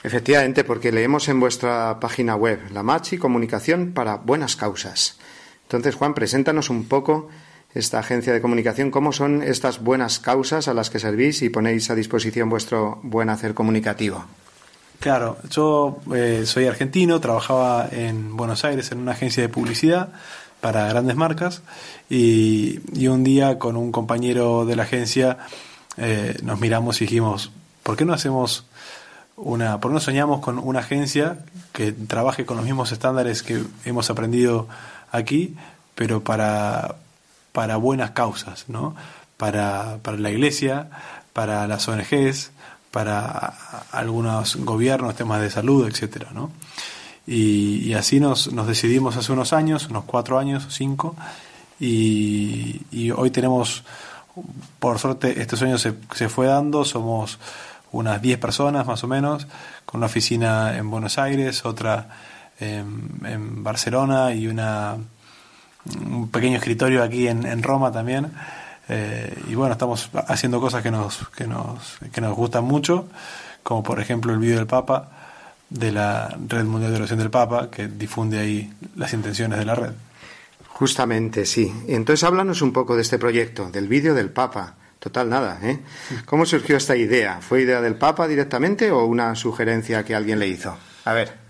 Efectivamente, 0.03 0.65
porque 0.65 0.91
leemos 0.91 1.29
en 1.29 1.39
vuestra 1.39 1.97
página 2.01 2.35
web 2.35 2.59
La 2.73 2.83
Machi 2.83 3.17
Comunicación 3.17 3.93
para 3.93 4.17
Buenas 4.17 4.57
Causas. 4.57 5.17
Entonces, 5.63 5.95
Juan, 5.95 6.13
preséntanos 6.13 6.69
un 6.69 6.89
poco 6.89 7.29
esta 7.73 7.99
agencia 7.99 8.33
de 8.33 8.41
comunicación, 8.41 8.91
cómo 8.91 9.13
son 9.13 9.41
estas 9.41 9.81
buenas 9.81 10.19
causas 10.19 10.67
a 10.67 10.73
las 10.73 10.89
que 10.89 10.99
servís 10.99 11.41
y 11.41 11.49
ponéis 11.49 11.89
a 11.89 11.95
disposición 11.95 12.49
vuestro 12.49 12.99
buen 13.01 13.29
hacer 13.29 13.53
comunicativo. 13.53 14.25
Claro, 14.99 15.37
yo 15.49 15.99
eh, 16.13 16.43
soy 16.45 16.65
argentino, 16.65 17.19
trabajaba 17.21 17.87
en 17.89 18.35
Buenos 18.35 18.65
Aires 18.65 18.91
en 18.91 18.99
una 18.99 19.13
agencia 19.13 19.41
de 19.41 19.49
publicidad 19.49 20.13
para 20.63 20.87
grandes 20.87 21.17
marcas 21.17 21.61
y, 22.09 22.79
un 23.07 23.25
día 23.25 23.59
con 23.59 23.75
un 23.75 23.91
compañero 23.91 24.65
de 24.65 24.77
la 24.77 24.83
agencia 24.83 25.39
eh, 25.97 26.37
nos 26.41 26.61
miramos 26.61 27.01
y 27.01 27.03
dijimos, 27.03 27.51
¿por 27.83 27.97
qué 27.97 28.05
no 28.05 28.13
hacemos 28.13 28.65
una, 29.35 29.81
por 29.81 29.91
qué 29.91 29.95
no 29.95 29.99
soñamos 29.99 30.39
con 30.39 30.59
una 30.59 30.79
agencia 30.79 31.39
que 31.73 31.91
trabaje 31.91 32.45
con 32.45 32.55
los 32.55 32.65
mismos 32.65 32.93
estándares 32.93 33.43
que 33.43 33.61
hemos 33.83 34.09
aprendido 34.09 34.69
aquí, 35.11 35.57
pero 35.95 36.23
para, 36.23 36.95
para 37.51 37.75
buenas 37.75 38.11
causas, 38.11 38.63
¿no? 38.69 38.95
Para, 39.35 39.97
para 40.01 40.17
la 40.17 40.31
iglesia, 40.31 40.89
para 41.33 41.67
las 41.67 41.89
ONGs, 41.89 42.51
para 42.89 43.53
algunos 43.91 44.55
gobiernos, 44.55 45.15
temas 45.15 45.41
de 45.41 45.49
salud, 45.49 45.89
etcétera, 45.89 46.29
¿no? 46.33 46.51
Y, 47.25 47.89
y, 47.89 47.93
así 47.93 48.19
nos, 48.19 48.51
nos 48.51 48.67
decidimos 48.67 49.15
hace 49.15 49.31
unos 49.31 49.53
años, 49.53 49.87
unos 49.89 50.03
cuatro 50.03 50.39
años, 50.39 50.67
cinco, 50.69 51.15
y, 51.79 53.11
hoy 53.15 53.31
tenemos, 53.31 53.83
por 54.79 54.99
suerte, 54.99 55.41
este 55.41 55.57
sueño 55.57 55.77
se, 55.77 55.93
se 56.13 56.29
fue 56.29 56.47
dando, 56.47 56.85
somos 56.85 57.39
unas 57.91 58.21
10 58.21 58.39
personas 58.39 58.85
más 58.87 59.03
o 59.03 59.07
menos, 59.07 59.47
con 59.85 59.99
una 59.99 60.07
oficina 60.07 60.77
en 60.77 60.89
Buenos 60.89 61.17
Aires, 61.17 61.65
otra 61.65 62.07
en, 62.59 63.63
Barcelona 63.63 64.33
y 64.33 64.47
una, 64.47 64.95
un 66.05 66.29
pequeño 66.29 66.57
escritorio 66.57 67.03
aquí 67.03 67.27
en, 67.27 67.45
en 67.45 67.63
Roma 67.63 67.91
también. 67.91 68.31
Eh, 68.89 69.43
y 69.49 69.55
bueno, 69.55 69.73
estamos 69.73 70.09
haciendo 70.27 70.59
cosas 70.59 70.83
que 70.83 70.91
nos, 70.91 71.27
que, 71.29 71.47
nos, 71.47 71.97
que 72.11 72.21
nos 72.21 72.35
gustan 72.35 72.63
mucho, 72.63 73.07
como 73.61 73.83
por 73.83 73.99
ejemplo 73.99 74.33
el 74.33 74.39
vídeo 74.39 74.57
del 74.57 74.67
Papa, 74.67 75.09
de 75.73 75.91
la 75.91 76.37
Red 76.47 76.65
Mundial 76.65 76.91
de 76.91 76.97
Oración 76.97 77.19
del 77.19 77.31
Papa, 77.31 77.69
que 77.69 77.87
difunde 77.87 78.39
ahí 78.39 78.71
las 78.95 79.11
intenciones 79.13 79.57
de 79.57 79.65
la 79.65 79.75
red. 79.75 79.91
Justamente, 80.67 81.45
sí. 81.45 81.73
Entonces 81.87 82.23
háblanos 82.23 82.61
un 82.61 82.71
poco 82.71 82.95
de 82.95 83.01
este 83.01 83.17
proyecto, 83.17 83.69
del 83.71 83.87
vídeo 83.87 84.13
del 84.13 84.29
Papa. 84.29 84.75
Total, 84.99 85.29
nada. 85.29 85.59
¿eh? 85.63 85.79
¿Cómo 86.25 86.45
surgió 86.45 86.77
esta 86.77 86.95
idea? 86.95 87.39
¿Fue 87.41 87.61
idea 87.63 87.81
del 87.81 87.95
Papa 87.95 88.27
directamente 88.27 88.91
o 88.91 89.05
una 89.05 89.35
sugerencia 89.35 90.05
que 90.05 90.15
alguien 90.15 90.39
le 90.39 90.47
hizo? 90.47 90.77
A 91.05 91.13
ver. 91.13 91.42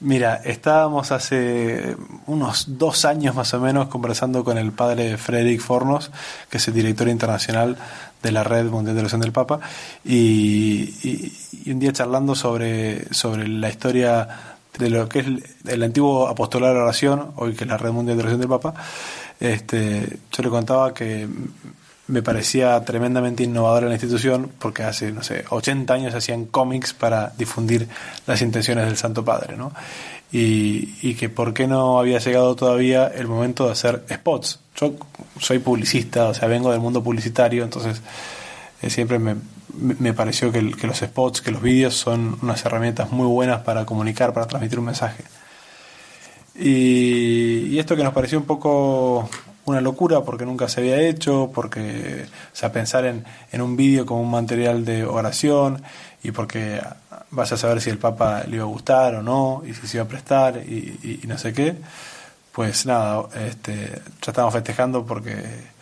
Mira, 0.00 0.42
estábamos 0.44 1.10
hace 1.10 1.96
unos 2.26 2.78
dos 2.78 3.06
años 3.06 3.34
más 3.34 3.54
o 3.54 3.60
menos 3.60 3.88
conversando 3.88 4.44
con 4.44 4.58
el 4.58 4.72
padre 4.72 5.16
Frederick 5.16 5.60
Fornos, 5.60 6.10
que 6.50 6.58
es 6.58 6.68
el 6.68 6.74
director 6.74 7.08
internacional 7.08 7.78
de 8.22 8.32
la 8.32 8.44
Red 8.44 8.66
Mundial 8.66 8.94
de 8.94 9.00
Oración 9.00 9.22
del 9.22 9.32
Papa, 9.32 9.58
y, 10.04 11.32
y, 11.62 11.70
un 11.70 11.78
día 11.78 11.94
charlando 11.94 12.34
sobre, 12.34 13.12
sobre 13.14 13.48
la 13.48 13.70
historia 13.70 14.28
de 14.78 14.90
lo 14.90 15.08
que 15.08 15.20
es 15.20 15.26
el, 15.66 15.82
antiguo 15.82 16.28
apostolado 16.28 16.74
de 16.74 16.80
oración, 16.80 17.32
hoy 17.36 17.54
que 17.54 17.64
es 17.64 17.70
la 17.70 17.78
Red 17.78 17.92
Mundial 17.92 18.18
de 18.18 18.22
Oración 18.22 18.40
del 18.40 18.50
Papa, 18.50 18.74
este, 19.40 20.18
yo 20.30 20.42
le 20.42 20.50
contaba 20.50 20.92
que 20.92 21.26
me 22.08 22.22
parecía 22.22 22.82
tremendamente 22.84 23.42
innovadora 23.42 23.88
la 23.88 23.94
institución 23.94 24.50
porque 24.58 24.84
hace, 24.84 25.10
no 25.10 25.22
sé, 25.22 25.44
80 25.48 25.92
años 25.92 26.14
hacían 26.14 26.46
cómics 26.46 26.94
para 26.94 27.32
difundir 27.36 27.88
las 28.26 28.42
intenciones 28.42 28.86
del 28.86 28.96
Santo 28.96 29.24
Padre, 29.24 29.56
¿no? 29.56 29.72
Y, 30.30 30.94
y 31.02 31.14
que 31.14 31.28
por 31.28 31.54
qué 31.54 31.66
no 31.66 31.98
había 31.98 32.18
llegado 32.18 32.54
todavía 32.54 33.06
el 33.08 33.26
momento 33.26 33.66
de 33.66 33.72
hacer 33.72 34.04
spots. 34.12 34.60
Yo 34.76 34.94
soy 35.40 35.58
publicista, 35.58 36.28
o 36.28 36.34
sea, 36.34 36.48
vengo 36.48 36.70
del 36.70 36.80
mundo 36.80 37.02
publicitario, 37.02 37.64
entonces 37.64 38.00
eh, 38.82 38.90
siempre 38.90 39.18
me, 39.18 39.36
me 39.76 40.12
pareció 40.12 40.52
que, 40.52 40.72
que, 40.72 40.86
los 40.86 40.98
spots, 40.98 41.40
que 41.40 41.50
los 41.50 41.62
vídeos 41.62 41.96
son 41.96 42.38
unas 42.42 42.64
herramientas 42.64 43.10
muy 43.10 43.26
buenas 43.26 43.62
para 43.62 43.84
comunicar, 43.84 44.32
para 44.32 44.46
transmitir 44.46 44.78
un 44.78 44.86
mensaje. 44.86 45.24
Y, 46.54 47.66
y 47.68 47.78
esto 47.78 47.96
que 47.96 48.04
nos 48.04 48.14
pareció 48.14 48.38
un 48.38 48.44
poco 48.44 49.28
una 49.66 49.80
locura 49.80 50.22
porque 50.22 50.46
nunca 50.46 50.68
se 50.68 50.80
había 50.80 51.00
hecho, 51.00 51.50
porque, 51.54 52.26
o 52.52 52.56
sea, 52.56 52.72
pensar 52.72 53.04
en, 53.04 53.24
en 53.52 53.60
un 53.60 53.76
vídeo 53.76 54.06
como 54.06 54.22
un 54.22 54.30
material 54.30 54.84
de 54.84 55.04
oración 55.04 55.82
y 56.22 56.30
porque 56.30 56.80
vas 57.30 57.52
a 57.52 57.56
saber 57.56 57.80
si 57.80 57.90
el 57.90 57.98
Papa 57.98 58.44
le 58.46 58.56
iba 58.56 58.64
a 58.64 58.68
gustar 58.68 59.16
o 59.16 59.22
no, 59.22 59.62
y 59.66 59.74
si 59.74 59.86
se 59.86 59.96
iba 59.98 60.04
a 60.04 60.08
prestar 60.08 60.56
y, 60.56 61.20
y, 61.22 61.26
no 61.26 61.36
sé 61.36 61.52
qué, 61.52 61.76
pues 62.52 62.86
nada, 62.86 63.24
este, 63.46 64.00
ya 64.22 64.30
estamos 64.32 64.52
festejando 64.52 65.04
porque 65.04 65.76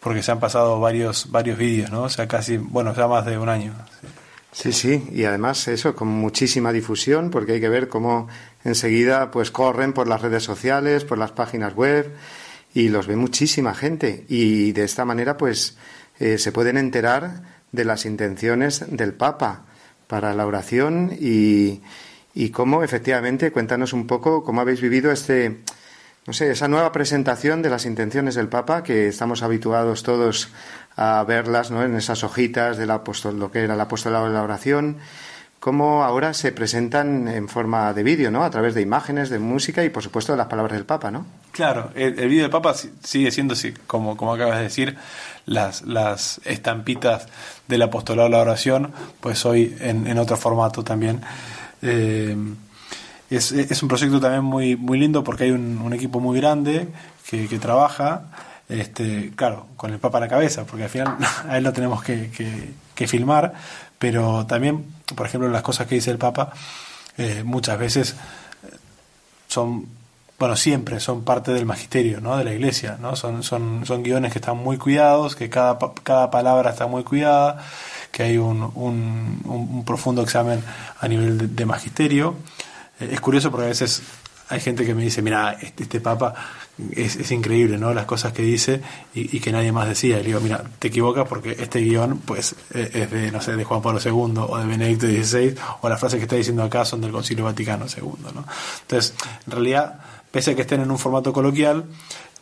porque 0.00 0.20
se 0.20 0.32
han 0.32 0.40
pasado 0.40 0.80
varios 0.80 1.30
varios 1.30 1.56
vídeos, 1.56 1.90
¿no? 1.92 2.02
O 2.02 2.08
sea, 2.08 2.26
casi, 2.26 2.56
bueno, 2.56 2.92
ya 2.92 3.06
más 3.06 3.24
de 3.24 3.38
un 3.38 3.48
año. 3.48 3.72
Sí. 4.52 4.72
sí, 4.72 4.72
sí, 4.72 5.08
y 5.12 5.24
además 5.24 5.68
eso 5.68 5.94
con 5.94 6.08
muchísima 6.08 6.72
difusión, 6.72 7.30
porque 7.30 7.52
hay 7.52 7.60
que 7.60 7.68
ver 7.68 7.88
cómo 7.88 8.26
enseguida 8.64 9.30
pues 9.30 9.50
corren 9.50 9.92
por 9.92 10.08
las 10.08 10.20
redes 10.22 10.42
sociales, 10.42 11.04
por 11.04 11.18
las 11.18 11.30
páginas 11.30 11.74
web, 11.74 12.12
y 12.74 12.88
los 12.88 13.06
ve 13.06 13.16
muchísima 13.16 13.74
gente 13.74 14.24
y 14.28 14.72
de 14.72 14.84
esta 14.84 15.04
manera 15.04 15.36
pues 15.36 15.76
eh, 16.18 16.38
se 16.38 16.52
pueden 16.52 16.76
enterar 16.76 17.42
de 17.72 17.84
las 17.84 18.04
intenciones 18.04 18.84
del 18.88 19.14
Papa 19.14 19.64
para 20.06 20.34
la 20.34 20.46
oración 20.46 21.16
y, 21.18 21.82
y 22.34 22.50
cómo 22.50 22.82
efectivamente 22.82 23.50
cuéntanos 23.50 23.92
un 23.92 24.06
poco 24.06 24.44
cómo 24.44 24.60
habéis 24.60 24.80
vivido 24.80 25.10
este 25.10 25.60
no 26.26 26.32
sé 26.32 26.50
esa 26.50 26.68
nueva 26.68 26.92
presentación 26.92 27.62
de 27.62 27.70
las 27.70 27.84
intenciones 27.84 28.34
del 28.34 28.48
Papa 28.48 28.82
que 28.82 29.08
estamos 29.08 29.42
habituados 29.42 30.02
todos 30.02 30.50
a 30.96 31.24
verlas 31.24 31.70
¿no? 31.70 31.82
en 31.82 31.96
esas 31.96 32.24
hojitas 32.24 32.76
del 32.76 32.90
apóstol 32.90 33.38
lo 33.38 33.50
que 33.50 33.60
era 33.60 33.74
el 33.74 33.80
apostolado 33.80 34.26
de 34.26 34.34
la 34.34 34.42
oración 34.42 34.98
cómo 35.62 36.02
ahora 36.02 36.34
se 36.34 36.50
presentan 36.50 37.28
en 37.28 37.48
forma 37.48 37.92
de 37.92 38.02
vídeo, 38.02 38.32
¿no? 38.32 38.42
A 38.42 38.50
través 38.50 38.74
de 38.74 38.82
imágenes, 38.82 39.30
de 39.30 39.38
música 39.38 39.84
y, 39.84 39.90
por 39.90 40.02
supuesto, 40.02 40.32
de 40.32 40.38
las 40.38 40.48
palabras 40.48 40.72
del 40.72 40.84
Papa, 40.84 41.12
¿no? 41.12 41.24
Claro, 41.52 41.92
el, 41.94 42.14
vídeo 42.14 42.42
del 42.42 42.50
Papa 42.50 42.74
sigue 42.74 43.30
siendo, 43.30 43.54
como, 43.86 44.16
como 44.16 44.34
acabas 44.34 44.56
de 44.56 44.64
decir, 44.64 44.96
las, 45.46 45.82
las 45.82 46.40
estampitas 46.44 47.28
del 47.68 47.80
apostolado 47.82 48.28
de 48.28 48.32
la 48.32 48.40
oración, 48.40 48.90
pues 49.20 49.46
hoy 49.46 49.76
en, 49.78 50.18
otro 50.18 50.36
formato 50.36 50.82
también. 50.82 51.20
Eh, 51.80 52.36
es, 53.30 53.52
es, 53.52 53.82
un 53.84 53.88
proyecto 53.88 54.18
también 54.18 54.42
muy, 54.42 54.74
muy 54.74 54.98
lindo 54.98 55.22
porque 55.22 55.44
hay 55.44 55.52
un, 55.52 55.92
equipo 55.92 56.18
muy 56.18 56.40
grande 56.40 56.88
que, 57.30 57.46
que 57.46 57.60
trabaja 57.60 58.24
este, 58.68 59.30
claro, 59.36 59.68
con 59.76 59.92
el 59.92 60.00
Papa 60.00 60.18
a 60.18 60.22
la 60.22 60.28
cabeza, 60.28 60.64
porque 60.64 60.82
al 60.82 60.90
final 60.90 61.18
a 61.48 61.56
él 61.56 61.62
lo 61.62 61.72
tenemos 61.72 62.02
que, 62.02 62.32
que 62.96 63.06
filmar, 63.06 63.54
pero 64.02 64.44
también, 64.46 64.84
por 65.14 65.26
ejemplo, 65.26 65.48
las 65.48 65.62
cosas 65.62 65.86
que 65.86 65.94
dice 65.94 66.10
el 66.10 66.18
Papa 66.18 66.52
eh, 67.18 67.44
muchas 67.44 67.78
veces 67.78 68.16
eh, 68.64 68.76
son, 69.46 69.86
bueno, 70.40 70.56
siempre 70.56 70.98
son 70.98 71.22
parte 71.22 71.52
del 71.52 71.66
magisterio, 71.66 72.20
¿no? 72.20 72.36
De 72.36 72.42
la 72.42 72.52
Iglesia, 72.52 72.98
¿no? 73.00 73.14
Son, 73.14 73.44
son, 73.44 73.86
son 73.86 74.02
guiones 74.02 74.32
que 74.32 74.40
están 74.40 74.56
muy 74.56 74.76
cuidados, 74.76 75.36
que 75.36 75.48
cada, 75.48 75.78
cada 76.02 76.32
palabra 76.32 76.70
está 76.70 76.88
muy 76.88 77.04
cuidada, 77.04 77.64
que 78.10 78.24
hay 78.24 78.38
un, 78.38 78.72
un, 78.74 79.40
un 79.44 79.84
profundo 79.84 80.22
examen 80.22 80.64
a 80.98 81.06
nivel 81.06 81.54
de, 81.54 81.64
magisterio. 81.64 82.34
Eh, 82.98 83.10
es 83.12 83.20
curioso 83.20 83.52
porque 83.52 83.66
a 83.66 83.68
veces 83.68 84.02
hay 84.48 84.60
gente 84.60 84.84
que 84.84 84.94
me 84.94 85.02
dice, 85.02 85.22
mira, 85.22 85.56
este, 85.60 85.84
este 85.84 86.00
Papa 86.00 86.34
es, 86.94 87.30
increíble, 87.30 87.78
¿no? 87.78 87.94
Las 87.94 88.06
cosas 88.06 88.32
que 88.32 88.42
dice 88.42 88.80
y, 89.14 89.40
que 89.40 89.52
nadie 89.52 89.72
más 89.72 89.88
decía. 89.88 90.16
Y 90.18 90.22
le 90.22 90.28
digo, 90.28 90.40
mira, 90.40 90.64
te 90.78 90.88
equivocas 90.88 91.28
porque 91.28 91.56
este 91.58 91.80
guion, 91.80 92.18
pues, 92.18 92.54
e, 92.74 92.90
es 92.94 93.10
de, 93.10 93.30
no 93.30 93.40
sé, 93.40 93.56
de 93.56 93.64
Juan 93.64 93.82
Pablo 93.82 94.00
II 94.04 94.34
o 94.48 94.58
de 94.58 94.66
Benedicto 94.66 95.06
XVI, 95.06 95.54
o 95.80 95.88
las 95.88 96.00
frases 96.00 96.18
que 96.18 96.24
está 96.24 96.36
diciendo 96.36 96.62
acá 96.62 96.84
son 96.84 97.00
del 97.00 97.12
Concilio 97.12 97.44
Vaticano 97.44 97.86
II, 97.86 98.32
¿no? 98.34 98.44
Entonces, 98.82 99.14
en 99.46 99.52
realidad, 99.52 100.00
pese 100.30 100.52
a 100.52 100.54
que 100.54 100.62
estén 100.62 100.80
en 100.80 100.90
un 100.90 100.98
formato 100.98 101.32
coloquial, 101.32 101.84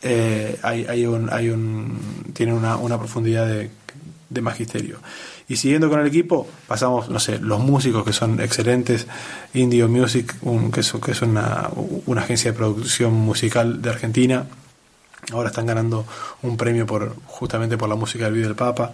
eh, 0.01 0.59
hay, 0.63 0.85
hay, 0.85 1.05
un, 1.05 1.31
hay 1.31 1.49
un, 1.49 2.31
tienen 2.33 2.55
una, 2.55 2.97
profundidad 2.97 3.47
de 3.47 4.41
magisterio. 4.41 4.99
Y 5.47 5.57
siguiendo 5.57 5.89
con 5.89 5.99
el 5.99 6.07
equipo, 6.07 6.47
pasamos, 6.67 7.09
no 7.09 7.19
sé, 7.19 7.39
los 7.39 7.59
músicos 7.59 8.05
que 8.05 8.13
son 8.13 8.39
excelentes, 8.39 9.07
Indio 9.53 9.89
Music, 9.89 10.35
que 10.73 10.79
es, 10.79 10.93
que 11.03 11.11
es 11.11 11.21
una, 11.21 11.69
una 12.05 12.21
agencia 12.21 12.51
de 12.51 12.57
producción 12.57 13.13
musical 13.13 13.81
de 13.81 13.89
Argentina, 13.89 14.45
ahora 15.31 15.49
están 15.49 15.65
ganando 15.65 16.05
un 16.41 16.57
premio 16.57 16.85
por 16.85 17.15
justamente 17.25 17.77
por 17.77 17.89
la 17.89 17.95
música 17.95 18.25
del 18.25 18.33
video 18.33 18.47
del 18.47 18.55
Papa. 18.55 18.93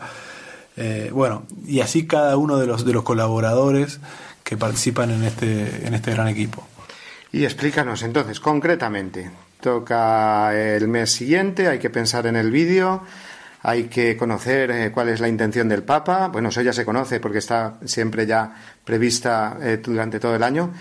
Eh, 0.76 1.10
bueno, 1.14 1.44
y 1.66 1.80
así 1.80 2.06
cada 2.06 2.38
uno 2.38 2.58
de 2.58 2.68
los 2.68 2.86
de 2.86 2.94
los 2.94 3.04
colaboradores 3.04 4.00
que 4.44 4.58
participan 4.58 5.10
en 5.12 5.24
este 5.24 5.88
en 5.88 5.94
este 5.94 6.12
gran 6.12 6.28
equipo. 6.28 6.68
Y 7.32 7.46
explícanos 7.46 8.04
entonces 8.04 8.40
concretamente. 8.40 9.32
Toca 9.60 10.56
el 10.56 10.88
mes 10.88 11.12
siguiente, 11.12 11.68
hay 11.68 11.80
que 11.80 11.90
pensar 11.90 12.28
en 12.28 12.36
el 12.36 12.52
vídeo 12.52 13.02
hay 13.64 13.86
que 13.86 14.16
conocer 14.16 14.72
eh, 14.72 14.92
cuál 14.92 15.10
es 15.10 15.20
la 15.20 15.28
intención 15.28 15.68
del 15.68 15.84
Papa. 15.84 16.28
Bueno, 16.28 16.50
eso 16.50 16.62
ya 16.62 16.74
se 16.74 16.86
conoce 16.86 17.20
porque 17.20 17.40
está 17.40 17.76
siempre 17.86 18.26
ya 18.26 18.54
prevista 18.84 19.58
eh, 19.62 19.78
durante 19.84 20.20
todo 20.20 20.36
el 20.36 20.44
año. 20.44 20.72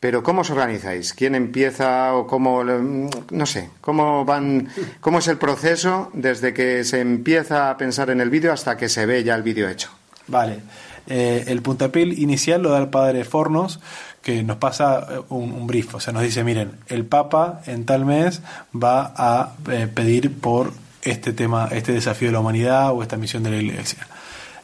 Pero 0.00 0.22
¿cómo 0.22 0.42
os 0.42 0.50
organizáis? 0.50 1.14
¿Quién 1.14 1.34
empieza 1.34 2.14
o 2.14 2.26
cómo, 2.26 2.62
mm, 2.62 3.08
no 3.30 3.46
sé, 3.46 3.70
cómo 3.80 4.24
van, 4.24 4.68
cómo 5.00 5.20
es 5.20 5.28
el 5.28 5.38
proceso 5.38 6.10
desde 6.12 6.52
que 6.52 6.84
se 6.84 7.00
empieza 7.00 7.70
a 7.70 7.76
pensar 7.78 8.10
en 8.10 8.20
el 8.20 8.28
vídeo 8.28 8.52
hasta 8.52 8.76
que 8.76 8.90
se 8.90 9.06
ve 9.06 9.24
ya 9.24 9.34
el 9.34 9.42
vídeo 9.42 9.68
hecho? 9.68 9.90
Vale. 10.26 10.60
Eh, 11.06 11.44
el 11.46 11.62
puntapié 11.62 12.02
inicial 12.02 12.62
lo 12.62 12.70
da 12.70 12.78
el 12.78 12.88
padre 12.88 13.24
Fornos, 13.24 13.80
que 14.20 14.42
nos 14.42 14.56
pasa 14.56 15.06
un, 15.28 15.52
un, 15.52 15.66
brief, 15.66 15.94
o 15.94 16.00
sea, 16.00 16.12
nos 16.12 16.22
dice, 16.22 16.44
miren, 16.44 16.72
el 16.88 17.04
Papa 17.04 17.60
en 17.66 17.84
tal 17.84 18.04
mes 18.04 18.42
va 18.74 19.12
a 19.16 19.54
pedir 19.94 20.38
por 20.38 20.72
este 21.04 21.32
tema, 21.32 21.68
este 21.70 21.92
desafío 21.92 22.28
de 22.28 22.32
la 22.32 22.40
humanidad 22.40 22.92
o 22.92 23.02
esta 23.02 23.16
misión 23.16 23.42
de 23.42 23.50
la 23.50 23.56
Iglesia. 23.56 24.06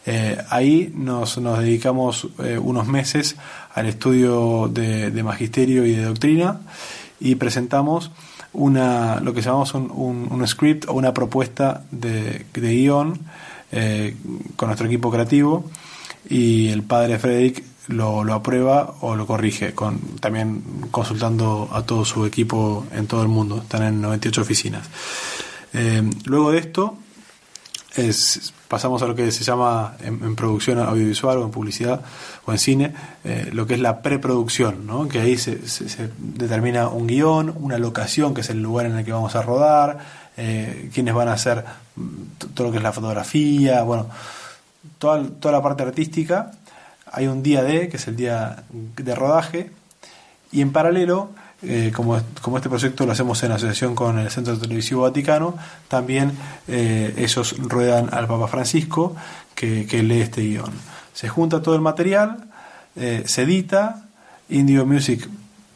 Eh, 0.07 0.39
ahí 0.49 0.93
nos, 0.97 1.39
nos 1.39 1.59
dedicamos 1.59 2.29
eh, 2.43 2.59
unos 2.59 2.87
meses 2.87 3.37
al 3.75 3.87
estudio 3.87 4.69
de, 4.69 5.23
magisterio 5.23 5.85
y 5.85 5.95
de 5.95 6.05
doctrina 6.05 6.61
y 7.21 7.35
presentamos 7.35 8.11
una, 8.53 9.21
lo 9.21 9.35
que 9.35 9.43
llamamos 9.43 9.75
un, 9.75 9.91
un, 10.31 10.49
script 10.49 10.89
o 10.89 10.95
una 10.95 11.13
propuesta 11.13 11.85
de, 11.91 12.47
de 12.53 12.75
guion 12.75 13.21
eh, 13.73 14.17
con 14.57 14.69
nuestro 14.69 14.87
equipo 14.87 15.11
creativo 15.11 15.71
y 16.29 16.69
el 16.69 16.83
padre 16.83 17.19
Frederick 17.19 17.63
lo, 17.89 18.25
lo, 18.25 18.35
aprueba 18.35 18.95
o 19.01 19.17
lo 19.17 19.27
corrige, 19.27 19.75
con, 19.75 19.99
también 20.21 20.63
consultando 20.91 21.69
a 21.73 21.83
todo 21.83 22.05
su 22.05 22.25
equipo 22.25 22.87
en 22.93 23.07
todo 23.07 23.23
el 23.23 23.29
mundo, 23.29 23.59
están 23.59 23.83
en 23.83 24.01
98 24.01 24.41
oficinas. 24.41 24.89
Eh, 25.73 26.03
luego 26.25 26.53
de 26.53 26.59
esto, 26.59 26.99
es, 27.97 28.53
pasamos 28.69 29.03
a 29.03 29.07
lo 29.07 29.15
que 29.15 29.31
se 29.33 29.45
llama 29.45 29.97
en, 30.01 30.37
producción 30.37 30.79
audiovisual 30.79 31.39
o 31.39 31.45
en 31.45 31.51
publicidad 31.51 32.03
o 32.47 32.53
en 32.53 32.59
cine, 32.59 32.95
eh, 33.25 33.51
lo 33.53 33.67
que 33.67 33.75
es 33.75 33.81
la 33.81 34.03
preproducción, 34.03 34.87
¿no? 34.87 35.09
que 35.09 35.21
ahí 35.21 35.37
se, 35.37 35.59
determina 36.19 36.89
un 36.89 37.07
guion, 37.07 37.55
una 37.59 37.79
locación, 37.79 38.35
que 38.35 38.43
es 38.43 38.51
el 38.51 38.63
lugar 38.63 38.87
en 38.87 38.97
el 38.97 39.05
que 39.05 39.13
vamos 39.13 39.35
a 39.35 39.43
rodar, 39.43 39.99
eh, 40.37 40.91
quiénes 40.95 41.15
van 41.15 41.29
a 41.29 41.33
hacer 41.33 41.65
todo 42.55 42.69
lo 42.69 42.71
que 42.71 42.79
es 42.79 42.83
la 42.83 42.93
fotografía, 42.93 43.83
bueno, 43.83 44.07
toda, 44.99 45.23
toda 45.41 45.53
la 45.53 45.63
parte 45.63 45.83
artística. 45.83 46.53
Hay 47.13 47.27
un 47.27 47.43
día 47.43 47.63
D, 47.63 47.89
que 47.89 47.97
es 47.97 48.07
el 48.07 48.17
día 48.17 48.63
de 48.71 49.15
rodaje, 49.17 49.71
y 50.53 50.63
en 50.63 50.73
paralelo 50.73 51.31
eh, 51.63 51.93
como, 51.95 52.19
como, 52.41 52.57
este 52.57 52.71
proyecto 52.71 53.05
lo 53.05 53.13
hacemos 53.13 53.43
en 53.43 53.53
asociación 53.53 53.95
con 53.95 54.19
el 54.19 54.31
Centro 54.31 54.59
Televisivo 54.59 55.03
Vaticano, 55.03 55.57
también 55.89 56.33
eh, 56.69 57.15
ellos 57.19 57.57
ruedan 57.59 58.09
al 58.13 58.27
Papa 58.27 58.49
Francisco 58.49 59.15
que, 59.55 60.03
lee 60.03 60.23
este 60.23 60.41
guion. 60.41 60.73
Se 61.13 61.29
junta 61.29 61.61
todo 61.61 61.75
el 61.75 61.83
material, 61.83 62.49
eh, 62.97 63.25
se 63.27 63.43
edita, 63.43 64.07
Indio 64.49 64.87
Music 64.87 65.29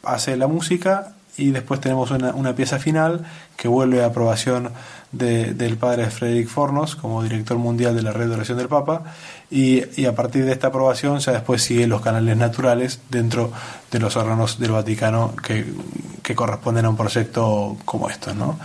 hace 0.03 0.35
la 0.37 0.47
música 0.47 1.13
y 1.37 1.51
después 1.51 1.81
tenemos 1.81 2.09
una, 2.11 2.55
pieza 2.55 2.79
final 2.79 3.25
que 3.55 3.67
vuelve 3.67 4.03
a 4.03 4.07
aprobación 4.07 4.71
del 5.11 5.77
padre 5.77 6.09
Frederick 6.09 6.47
Fornos 6.47 6.95
como 6.95 7.23
director 7.23 7.57
mundial 7.57 7.95
de 7.95 8.01
la 8.01 8.11
red 8.11 8.27
de 8.27 8.35
oración 8.35 8.57
del 8.57 8.67
Papa 8.67 9.03
y, 9.49 10.05
a 10.05 10.15
partir 10.15 10.45
de 10.45 10.51
esta 10.51 10.67
aprobación 10.67 11.19
ya 11.19 11.31
después 11.31 11.61
siguen 11.61 11.89
los 11.89 12.01
canales 12.01 12.35
naturales 12.35 12.99
dentro 13.09 13.51
de 13.91 13.99
los 13.99 14.15
órganos 14.17 14.59
del 14.59 14.71
Vaticano 14.71 15.33
que, 15.35 15.65
corresponden 16.35 16.85
a 16.85 16.89
un 16.89 16.97
proyecto 16.97 17.77
como 17.85 18.09
esto. 18.09 18.33
¿no? 18.33 18.59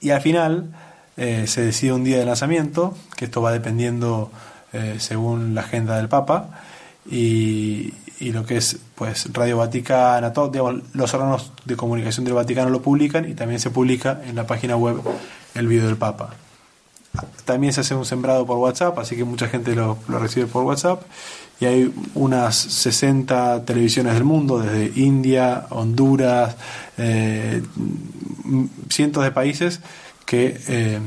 Y 0.00 0.10
al 0.10 0.20
final 0.20 0.74
eh, 1.16 1.46
se 1.46 1.62
decide 1.62 1.92
un 1.92 2.04
día 2.04 2.18
de 2.18 2.26
lanzamiento, 2.26 2.94
que 3.16 3.24
esto 3.24 3.40
va 3.40 3.52
dependiendo 3.52 4.30
eh, 4.72 4.96
según 4.98 5.54
la 5.54 5.62
agenda 5.62 5.96
del 5.96 6.08
Papa, 6.08 6.50
y, 7.10 7.94
y 8.20 8.32
lo 8.32 8.44
que 8.44 8.58
es 8.58 8.78
pues 8.94 9.32
Radio 9.32 9.58
Vaticana, 9.58 10.32
todo, 10.32 10.80
los 10.92 11.14
órganos 11.14 11.52
de 11.64 11.76
comunicación 11.76 12.24
del 12.24 12.34
Vaticano 12.34 12.70
lo 12.70 12.82
publican 12.82 13.28
y 13.28 13.34
también 13.34 13.60
se 13.60 13.70
publica 13.70 14.20
en 14.24 14.36
la 14.36 14.46
página 14.46 14.76
web 14.76 15.00
el 15.54 15.66
video 15.66 15.86
del 15.86 15.96
Papa. 15.96 16.30
También 17.44 17.72
se 17.72 17.82
hace 17.82 17.94
un 17.94 18.04
sembrado 18.04 18.46
por 18.46 18.58
WhatsApp, 18.58 18.98
así 18.98 19.16
que 19.16 19.24
mucha 19.24 19.48
gente 19.48 19.74
lo, 19.74 19.98
recibe 20.08 20.46
por 20.46 20.64
WhatsApp. 20.64 21.02
Y 21.60 21.66
hay 21.66 21.94
unas 22.14 22.56
60 22.56 23.64
televisiones 23.64 24.14
del 24.14 24.24
mundo, 24.24 24.58
desde 24.58 25.00
India, 25.00 25.66
Honduras, 25.70 26.56
eh, 26.98 27.62
cientos 28.88 29.22
de 29.22 29.30
países 29.30 29.80
que, 30.26 30.60
eh, 30.68 30.98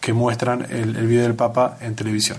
que 0.00 0.12
muestran 0.12 0.62
el, 0.70 0.96
el 0.96 1.06
video 1.06 1.24
del 1.24 1.34
Papa 1.34 1.78
en 1.80 1.96
televisión. 1.96 2.38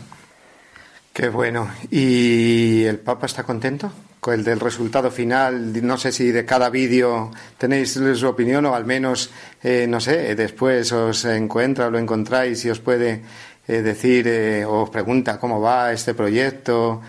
Qué 1.12 1.30
bueno. 1.30 1.70
¿Y 1.92 2.84
el 2.84 3.00
Papa 3.00 3.26
está 3.26 3.44
contento 3.44 3.92
con 3.92 4.07
el 4.32 4.44
del 4.44 4.60
resultado 4.60 5.12
final? 5.12 5.74
No 5.86 5.98
sé 5.98 6.12
si 6.12 6.32
de 6.32 6.46
cada 6.46 6.70
vídeo 6.70 7.32
tenéis 7.58 7.94
su 7.94 8.28
opinión 8.28 8.66
o 8.66 8.76
al 8.76 8.86
menos, 8.86 9.32
eh, 9.64 9.86
no 9.88 10.00
sé, 10.00 10.36
después 10.36 10.92
os 10.92 11.26
encuentra 11.26 11.88
o 11.88 11.92
lo 11.92 12.00
encontráis 12.00 12.64
y 12.66 12.70
os 12.70 12.80
puede 12.80 13.22
eh, 13.68 13.82
decir 13.82 14.28
eh, 14.28 14.66
o 14.66 14.84
os 14.84 14.90
pregunta 14.90 15.40
cómo 15.40 15.62
va 15.62 15.92
este 15.92 16.14
proyecto, 16.14 17.02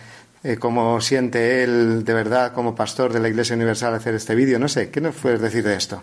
cómo 0.61 1.01
siente 1.01 1.65
él 1.65 2.05
de 2.05 2.15
verdad 2.15 2.53
como 2.53 2.75
pastor 2.75 3.13
de 3.13 3.21
la 3.21 3.29
Iglesia 3.29 3.57
Universal 3.57 3.95
hacer 3.95 4.15
este 4.15 4.35
vídeo. 4.35 4.59
No 4.59 4.69
sé, 4.69 4.91
¿qué 4.91 5.01
nos 5.01 5.17
puedes 5.17 5.41
decir 5.41 5.65
de 5.65 5.75
esto? 5.75 6.03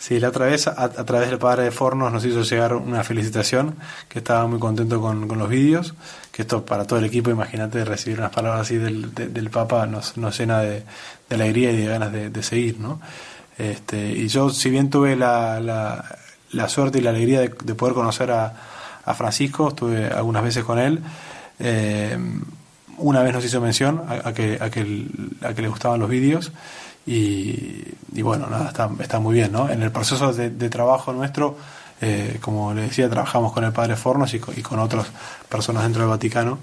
Sí, 0.00 0.18
la 0.18 0.30
otra 0.30 0.46
vez 0.46 0.66
a, 0.66 0.88
través 1.04 1.28
del 1.28 1.38
padre 1.38 1.64
de 1.64 1.70
Fornos 1.70 2.10
nos 2.10 2.24
hizo 2.24 2.40
llegar 2.40 2.72
una 2.72 3.04
felicitación, 3.04 3.76
que 4.08 4.20
estaba 4.20 4.46
muy 4.46 4.58
contento 4.58 4.98
con, 4.98 5.28
los 5.28 5.46
vídeos, 5.46 5.92
que 6.32 6.40
esto 6.40 6.64
para 6.64 6.86
todo 6.86 6.98
el 6.98 7.04
equipo, 7.04 7.28
imagínate, 7.28 7.84
recibir 7.84 8.18
unas 8.18 8.30
palabras 8.30 8.62
así 8.62 8.78
del, 8.78 9.14
del 9.14 9.50
Papa 9.50 9.84
nos, 9.84 10.16
nos 10.16 10.38
llena 10.38 10.60
de, 10.60 10.84
alegría 11.28 11.70
y 11.72 11.76
de 11.76 11.86
ganas 11.86 12.12
de, 12.12 12.42
seguir, 12.42 12.80
¿no? 12.80 12.98
Este, 13.58 14.10
y 14.12 14.26
yo, 14.28 14.48
si 14.48 14.70
bien 14.70 14.88
tuve 14.88 15.16
la, 15.16 15.60
la, 15.60 16.68
suerte 16.70 16.96
y 16.96 17.02
la 17.02 17.10
alegría 17.10 17.40
de, 17.40 17.50
poder 17.50 17.94
conocer 17.94 18.30
a, 18.30 18.54
a, 19.04 19.12
Francisco, 19.12 19.68
estuve 19.68 20.06
algunas 20.06 20.42
veces 20.42 20.64
con 20.64 20.78
él, 20.78 21.00
eh, 21.58 22.16
una 22.96 23.22
vez 23.22 23.34
nos 23.34 23.44
hizo 23.44 23.60
mención 23.60 24.02
a, 24.08 24.32
que, 24.32 24.56
a, 24.58 24.70
que, 24.70 25.06
a 25.42 25.52
que 25.52 25.60
le 25.60 25.68
gustaban 25.68 26.00
los 26.00 26.08
vídeos, 26.08 26.52
y, 27.06 28.22
bueno, 28.22 28.46
nada, 28.48 28.68
está, 28.68 28.90
está, 29.00 29.18
muy 29.18 29.34
bien, 29.34 29.52
¿no? 29.52 29.68
En 29.68 29.82
el 29.82 29.90
proceso 29.90 30.32
de, 30.32 30.68
trabajo 30.68 31.12
nuestro, 31.12 31.56
eh, 32.00 32.38
como 32.40 32.72
le 32.74 32.82
decía, 32.82 33.08
trabajamos 33.08 33.52
con 33.52 33.64
el 33.64 33.72
padre 33.72 33.96
Fornos 33.96 34.32
y 34.34 34.38
con, 34.38 34.78
otras 34.78 35.06
personas 35.48 35.82
dentro 35.82 36.02
del 36.02 36.10
Vaticano, 36.10 36.58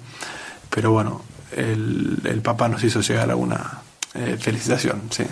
pero 0.69 0.91
bueno, 0.91 1.21
el, 1.51 2.19
el 2.23 2.41
Papa 2.41 2.67
nos 2.67 2.83
hizo 2.83 3.01
llegar 3.01 3.29
alguna 3.29 3.81
eh, 4.13 4.37
felicitación, 4.39 5.03
sí. 5.09 5.25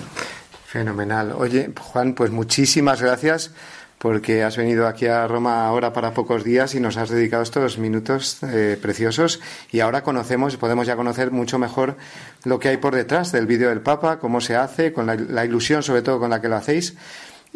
Fenomenal. 0.67 1.33
Oye, 1.37 1.71
Juan, 1.79 2.13
pues 2.13 2.31
muchísimas 2.31 3.01
gracias 3.01 3.51
porque 3.97 4.43
has 4.43 4.57
venido 4.57 4.87
aquí 4.87 5.07
a 5.07 5.27
Roma 5.27 5.65
ahora 5.65 5.93
para 5.93 6.13
pocos 6.13 6.43
días 6.43 6.75
y 6.75 6.79
nos 6.79 6.97
has 6.97 7.09
dedicado 7.09 7.43
estos 7.43 7.77
minutos 7.77 8.39
eh, 8.43 8.77
preciosos. 8.81 9.39
Y 9.71 9.79
ahora 9.79 10.03
conocemos 10.03 10.53
y 10.53 10.57
podemos 10.57 10.85
ya 10.87 10.95
conocer 10.95 11.31
mucho 11.31 11.57
mejor 11.57 11.95
lo 12.43 12.59
que 12.59 12.69
hay 12.69 12.77
por 12.77 12.95
detrás 12.95 13.31
del 13.31 13.47
vídeo 13.47 13.69
del 13.69 13.81
Papa, 13.81 14.19
cómo 14.19 14.41
se 14.41 14.55
hace, 14.55 14.93
con 14.93 15.05
la, 15.05 15.45
ilusión 15.45 15.81
sobre 15.81 16.01
todo 16.01 16.19
con 16.19 16.29
la 16.29 16.41
que 16.41 16.49
lo 16.49 16.55
hacéis. 16.55 16.95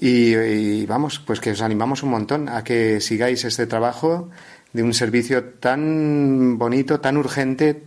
Y, 0.02 0.86
vamos, 0.86 1.20
pues 1.20 1.42
que 1.42 1.52
os 1.52 1.62
animamos 1.62 2.04
un 2.04 2.10
montón 2.10 2.48
a 2.48 2.64
que 2.64 3.02
sigáis 3.02 3.44
este 3.44 3.68
trabajo 3.68 4.30
de 4.72 4.82
un 4.84 4.94
servicio 4.94 5.44
tan 5.44 6.58
bonito, 6.58 7.02
tan 7.02 7.18
urgente, 7.18 7.84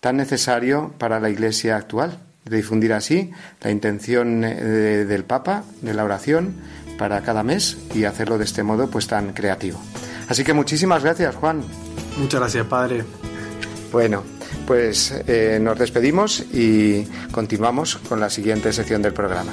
tan 0.00 0.16
necesario 0.16 0.94
para 0.96 1.20
la 1.20 1.28
Iglesia 1.28 1.76
actual, 1.76 2.18
de 2.44 2.56
difundir 2.56 2.94
así 2.94 3.30
la 3.60 3.70
intención 3.70 4.42
eh, 4.42 4.54
del 5.06 5.24
Papa, 5.24 5.64
de 5.82 5.92
la 5.92 6.04
oración, 6.04 6.54
para 6.98 7.22
cada 7.22 7.42
mes 7.42 7.76
y 7.94 8.04
hacerlo 8.04 8.38
de 8.38 8.44
este 8.44 8.62
modo 8.62 8.88
pues 8.88 9.06
tan 9.06 9.32
creativo. 9.32 9.80
Así 10.28 10.44
que 10.44 10.52
muchísimas 10.52 11.02
gracias, 11.02 11.34
Juan. 11.36 11.62
Muchas 12.18 12.40
gracias, 12.40 12.66
padre. 12.66 13.04
Bueno, 13.92 14.22
pues 14.66 15.14
eh, 15.26 15.58
nos 15.60 15.78
despedimos 15.78 16.40
y 16.52 17.04
continuamos 17.30 17.96
con 17.96 18.20
la 18.20 18.30
siguiente 18.30 18.72
sección 18.72 19.02
del 19.02 19.12
programa. 19.12 19.52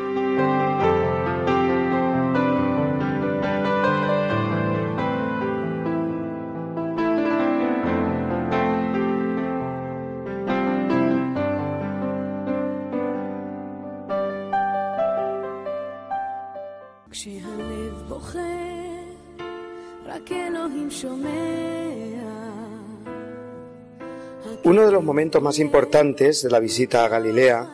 Los 25.01 25.07
momentos 25.07 25.41
más 25.41 25.57
importantes 25.57 26.43
de 26.43 26.51
la 26.51 26.59
visita 26.59 27.03
a 27.03 27.07
Galilea 27.07 27.67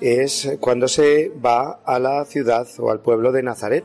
es 0.00 0.56
cuando 0.60 0.88
se 0.88 1.30
va 1.44 1.80
a 1.84 1.98
la 1.98 2.24
ciudad 2.24 2.66
o 2.78 2.90
al 2.90 3.00
pueblo 3.00 3.32
de 3.32 3.42
Nazaret, 3.42 3.84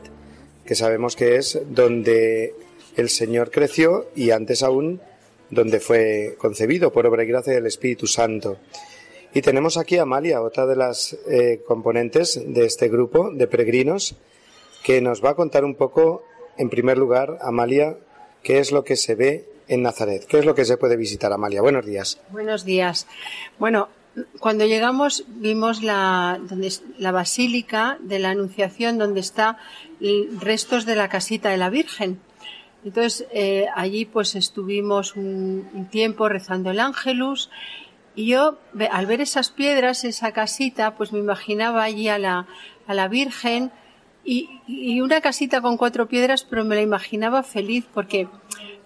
que 0.64 0.74
sabemos 0.74 1.14
que 1.14 1.36
es 1.36 1.60
donde 1.68 2.54
el 2.96 3.10
Señor 3.10 3.50
creció 3.50 4.06
y 4.16 4.30
antes 4.30 4.62
aún 4.62 4.98
donde 5.50 5.78
fue 5.78 6.36
concebido 6.38 6.90
por 6.90 7.06
obra 7.06 7.22
y 7.22 7.26
gracia 7.26 7.52
del 7.52 7.66
Espíritu 7.66 8.06
Santo. 8.06 8.56
Y 9.34 9.42
tenemos 9.42 9.76
aquí 9.76 9.98
a 9.98 10.02
Amalia, 10.02 10.40
otra 10.40 10.64
de 10.64 10.76
las 10.76 11.18
eh, 11.28 11.60
componentes 11.66 12.40
de 12.46 12.64
este 12.64 12.88
grupo 12.88 13.30
de 13.30 13.46
peregrinos, 13.46 14.16
que 14.84 15.02
nos 15.02 15.22
va 15.22 15.30
a 15.30 15.36
contar 15.36 15.66
un 15.66 15.74
poco, 15.74 16.22
en 16.56 16.70
primer 16.70 16.96
lugar, 16.96 17.40
Amalia, 17.42 17.98
qué 18.42 18.58
es 18.58 18.72
lo 18.72 18.84
que 18.84 18.96
se 18.96 19.16
ve 19.16 19.44
en 19.70 19.82
Nazaret. 19.82 20.26
¿Qué 20.26 20.40
es 20.40 20.44
lo 20.44 20.54
que 20.54 20.64
se 20.64 20.76
puede 20.76 20.96
visitar, 20.96 21.32
Amalia? 21.32 21.62
Buenos 21.62 21.86
días. 21.86 22.20
Buenos 22.30 22.64
días. 22.64 23.06
Bueno, 23.58 23.88
cuando 24.40 24.66
llegamos 24.66 25.24
vimos 25.28 25.82
la, 25.82 26.40
donde, 26.42 26.72
la 26.98 27.12
basílica 27.12 27.96
de 28.00 28.18
la 28.18 28.30
Anunciación, 28.30 28.98
donde 28.98 29.20
está 29.20 29.58
restos 30.40 30.86
de 30.86 30.96
la 30.96 31.08
casita 31.08 31.50
de 31.50 31.56
la 31.56 31.70
Virgen. 31.70 32.20
Entonces 32.84 33.28
eh, 33.32 33.66
allí 33.76 34.06
pues 34.06 34.34
estuvimos 34.34 35.14
un, 35.14 35.86
tiempo 35.90 36.28
rezando 36.28 36.72
el 36.72 36.80
ángelus 36.80 37.48
y 38.16 38.26
yo 38.26 38.58
al 38.90 39.06
ver 39.06 39.20
esas 39.20 39.50
piedras, 39.50 40.02
esa 40.02 40.32
casita, 40.32 40.96
pues 40.96 41.12
me 41.12 41.20
imaginaba 41.20 41.84
allí 41.84 42.08
a 42.08 42.18
la, 42.18 42.48
a 42.88 42.94
la 42.94 43.06
Virgen 43.06 43.70
y, 44.24 44.48
y 44.66 45.00
una 45.00 45.20
casita 45.20 45.60
con 45.60 45.76
cuatro 45.76 46.08
piedras, 46.08 46.42
pero 46.42 46.64
me 46.64 46.74
la 46.74 46.82
imaginaba 46.82 47.44
feliz 47.44 47.86
porque 47.94 48.26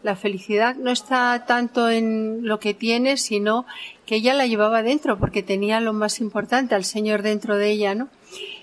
la 0.05 0.17
felicidad 0.17 0.77
no 0.77 0.91
está 0.91 1.47
tanto 1.47 1.89
en 1.89 2.47
lo 2.47 2.61
que 2.61 2.75
tiene, 2.75 3.17
sino 3.17 3.65
que 4.05 4.17
ella 4.17 4.35
la 4.35 4.47
llevaba 4.47 4.83
dentro, 4.83 5.19
porque 5.19 5.43
tenía 5.43 5.81
lo 5.81 5.95
más 5.95 6.21
importante, 6.21 6.75
al 6.75 6.85
Señor 6.85 7.23
dentro 7.23 7.57
de 7.57 7.71
ella, 7.71 7.95
¿no? 7.95 8.11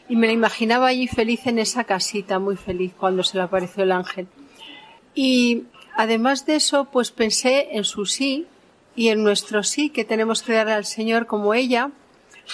Y 0.08 0.18
me 0.18 0.28
la 0.28 0.34
imaginaba 0.34 0.88
allí 0.88 1.08
feliz 1.08 1.48
en 1.48 1.58
esa 1.58 1.84
casita, 1.86 2.38
muy 2.38 2.58
feliz, 2.58 2.94
cuando 2.96 3.24
se 3.24 3.38
le 3.38 3.44
apareció 3.44 3.84
el 3.84 3.92
ángel. 3.92 4.28
Y 5.16 5.64
además 5.98 6.46
de 6.46 6.58
eso, 6.58 6.86
pues 6.86 7.10
pensé 7.10 7.70
en 7.72 7.86
su 7.86 8.06
sí 8.06 8.46
y 8.96 9.08
en 9.08 9.24
nuestro 9.24 9.64
sí 9.64 9.90
que 9.90 10.06
tenemos 10.06 10.44
que 10.44 10.54
darle 10.54 10.74
al 10.74 10.86
Señor 10.86 11.26
como 11.26 11.56
ella, 11.56 11.90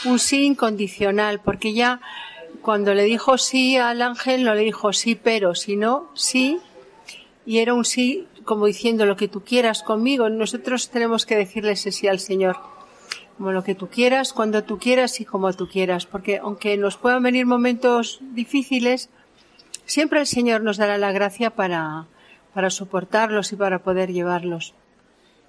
un 0.06 0.18
sí 0.18 0.46
incondicional, 0.46 1.42
porque 1.42 1.74
ya 1.74 2.00
cuando 2.62 2.94
le 2.94 3.04
dijo 3.04 3.38
sí 3.38 3.76
al 3.76 4.02
ángel 4.02 4.44
no 4.46 4.56
le 4.56 4.62
dijo 4.62 4.94
sí 4.94 5.16
pero, 5.16 5.56
sino 5.56 6.10
sí, 6.14 6.60
y 7.46 7.58
era 7.60 7.74
un 7.74 7.84
sí 7.84 8.28
como 8.48 8.66
diciendo 8.66 9.06
lo 9.06 9.16
que 9.16 9.28
tú 9.28 9.44
quieras 9.44 9.84
conmigo. 9.84 10.28
Nosotros 10.30 10.90
tenemos 10.90 11.28
que 11.28 11.36
decirle 11.36 11.74
ese 11.74 11.92
sí 11.92 12.08
al 12.08 12.20
Señor. 12.20 12.56
Como 13.38 13.52
lo 13.52 13.64
que 13.64 13.76
tú 13.76 13.88
quieras, 13.90 14.34
cuando 14.34 14.64
tú 14.64 14.80
quieras 14.80 15.22
y 15.22 15.26
como 15.26 15.54
tú 15.54 15.68
quieras. 15.68 16.08
Porque 16.08 16.38
aunque 16.38 16.76
nos 16.78 16.98
puedan 16.98 17.22
venir 17.22 17.46
momentos 17.46 18.20
difíciles, 18.34 19.10
siempre 19.86 20.20
el 20.20 20.26
Señor 20.26 20.62
nos 20.64 20.78
dará 20.78 20.98
la 20.98 21.12
gracia 21.12 21.52
para, 21.52 22.08
para 22.56 22.72
soportarlos 22.72 23.52
y 23.52 23.58
para 23.58 23.84
poder 23.84 24.12
llevarlos. 24.12 24.74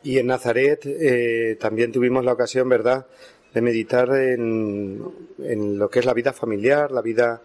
Y 0.02 0.18
en 0.18 0.26
Nazaret 0.26 0.84
eh, 0.84 1.56
también 1.58 1.92
tuvimos 1.92 2.24
la 2.24 2.32
ocasión, 2.32 2.68
¿verdad?, 2.68 3.06
de 3.54 3.62
meditar 3.62 4.10
en, 4.10 5.02
en, 5.38 5.78
lo 5.78 5.88
que 5.88 6.00
es 6.00 6.04
la 6.04 6.12
vida 6.12 6.34
familiar, 6.34 6.90
la 6.90 7.00
vida 7.00 7.40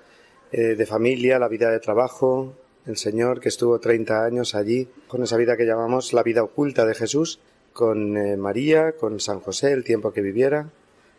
eh, 0.52 0.76
de 0.76 0.86
familia, 0.86 1.40
la 1.40 1.48
vida 1.48 1.72
de 1.72 1.80
trabajo, 1.80 2.56
el 2.86 2.98
Señor 2.98 3.40
que 3.40 3.50
estuvo 3.50 3.80
30 3.80 4.26
años 4.26 4.54
allí, 4.54 4.88
con 5.14 5.22
esa 5.22 5.38
vida 5.38 5.56
que 5.56 5.68
llamamos 5.68 6.12
la 6.12 6.24
vida 6.24 6.42
oculta 6.42 6.88
de 6.88 6.96
Jesús, 6.96 7.40
con 7.72 8.18
eh, 8.18 8.36
María, 8.36 8.94
con 8.94 9.20
San 9.20 9.42
José, 9.42 9.72
el 9.72 9.84
tiempo 9.84 10.12
que 10.12 10.22
viviera. 10.22 10.72